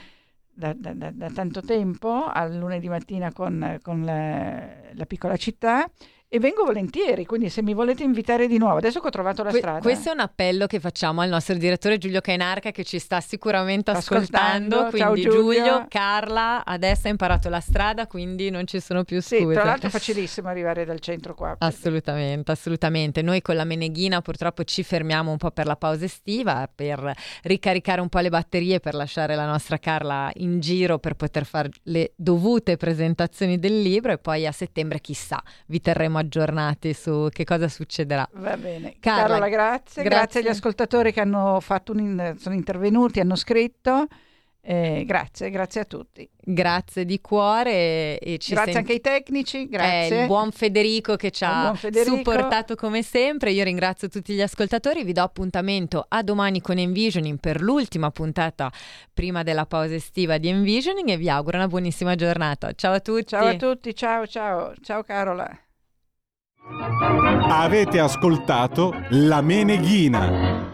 da, 0.51 0.73
da, 0.73 1.31
tanto 1.31 1.61
tempo, 1.61 2.25
al 2.25 2.57
lunedì 2.57 2.89
mattina 2.89 3.31
con, 3.31 3.79
con 3.83 4.07
la, 4.07 4.65
la, 4.95 5.05
piccola 5.05 5.37
città 5.37 5.87
e 6.35 6.39
vengo 6.39 6.65
volentieri, 6.65 7.27
quindi 7.27 7.51
se 7.51 7.61
mi 7.61 7.75
volete 7.75 8.03
invitare 8.03 8.47
di 8.47 8.57
nuovo, 8.57 8.79
adesso 8.79 9.01
che 9.01 9.09
ho 9.09 9.11
trovato 9.11 9.43
la 9.43 9.51
que- 9.51 9.59
strada. 9.59 9.81
Questo 9.81 10.09
è 10.09 10.13
un 10.15 10.21
appello 10.21 10.65
che 10.67 10.81
facciamo 10.81 11.21
al 11.21 11.29
nostro 11.29 11.55
direttore 11.57 11.99
Giulio 11.99 12.23
Cainarca 12.23 12.71
che 12.71 12.85
ci 12.85 12.99
sta 12.99 13.21
sicuramente 13.21 13.91
ascoltando, 13.91 14.77
ascoltando. 14.87 14.89
quindi 14.89 15.23
Ciao, 15.25 15.31
Giulio. 15.31 15.63
Giulio, 15.63 15.87
Carla, 15.91 16.65
adesso 16.65 17.09
ha 17.09 17.11
imparato 17.11 17.51
la 17.51 17.61
strada, 17.61 18.07
quindi 18.07 18.49
non 18.49 18.67
ci 18.67 18.81
sono 18.81 19.05
più 19.05 19.21
Sì, 19.21 19.41
scuse. 19.41 19.53
tra 19.53 19.65
l'altro 19.65 19.89
è 19.89 19.91
facilissimo 19.93 20.49
arrivare 20.49 20.87
dal 20.87 21.01
centro 21.01 21.35
qua. 21.35 21.55
Assolutamente, 21.59 22.51
assolutamente. 22.51 23.21
Noi 23.21 23.43
con 23.43 23.55
la 23.55 23.65
Meneghina 23.65 24.23
purtroppo 24.23 24.65
ci 24.65 24.83
fermiamo 24.83 25.31
un 25.31 25.37
po' 25.37 25.51
per 25.51 25.67
la 25.67 25.77
pausa 25.77 26.07
estiva, 26.07 26.67
per 26.75 27.13
ricaricare 27.43 28.01
un 28.01 28.09
po' 28.09 28.21
le 28.21 28.31
batterie, 28.31 28.81
per 28.81 28.95
lasciare 28.95 29.35
la 29.35 29.45
nostra 29.45 29.77
Carla 29.77 30.31
in 30.37 30.61
giro 30.61 30.99
per 30.99 31.13
poter 31.13 31.45
fare 31.45 31.69
le 31.83 32.13
dovute 32.17 32.79
presentazioni 32.79 33.59
del 33.59 33.83
libro 33.83 34.13
e 34.13 34.17
poi 34.19 34.47
a 34.47 34.53
settembre 34.53 34.99
chissà, 35.03 35.43
vi 35.67 35.79
terremo 35.83 36.21
aggiornati 36.23 36.93
su 36.95 37.29
che 37.31 37.45
cosa 37.45 37.69
succederà. 37.69 38.29
Va 38.33 38.57
bene. 38.57 38.97
Carla, 38.99 39.23
Carola, 39.23 39.49
grazie. 39.49 40.03
grazie. 40.03 40.05
Grazie 40.05 40.41
agli 40.41 40.49
ascoltatori 40.49 41.13
che 41.13 41.21
hanno 41.21 41.61
fatto 41.61 41.93
un 41.93 42.35
sono 42.39 42.55
intervenuti, 42.55 43.21
hanno 43.21 43.37
scritto. 43.37 44.07
Eh, 44.65 45.03
grazie, 45.05 45.51
grazie 45.51 45.81
a 45.81 45.85
tutti. 45.85 46.29
Grazie 46.41 47.05
di 47.05 47.21
cuore 47.21 48.17
e 48.21 48.39
ci 48.39 48.53
grazie 48.53 48.73
sen- 48.73 48.81
anche 48.83 48.93
ai 48.93 49.01
tecnici, 49.01 49.69
grazie. 49.69 50.21
il 50.21 50.27
buon 50.29 50.53
Federico 50.53 51.17
che 51.17 51.33
ci 51.33 51.43
ha 51.43 51.75
Federico. 51.75 52.15
supportato 52.15 52.77
come 52.77 53.03
sempre. 53.03 53.51
Io 53.51 53.65
ringrazio 53.65 54.09
tutti 54.09 54.35
gli 54.35 54.41
ascoltatori. 54.41 55.03
Vi 55.03 55.13
do 55.13 55.23
appuntamento 55.23 56.05
a 56.07 56.23
domani 56.23 56.61
con 56.61 56.79
Envisioning 56.79 57.41
per 57.41 57.61
l'ultima 57.61 58.13
puntata 58.13 58.71
prima 59.13 59.43
della 59.43 59.67
pausa 59.67 59.95
estiva 59.95 60.39
di 60.39 60.47
Envisioning 60.47 61.09
e 61.09 61.17
vi 61.17 61.29
auguro 61.29 61.57
una 61.57 61.67
buonissima 61.67 62.15
giornata. 62.15 62.71
Ciao 62.73 62.93
a 62.93 63.01
tutti. 63.01 63.27
Ciao 63.27 63.47
a 63.49 63.57
tutti, 63.57 63.93
ciao 63.97 64.29
ciao, 64.29 64.75
ciao 64.81 65.03
Carola. 65.03 65.72
Avete 66.65 67.99
ascoltato 67.99 68.95
La 69.11 69.41
Meneghina. 69.41 70.71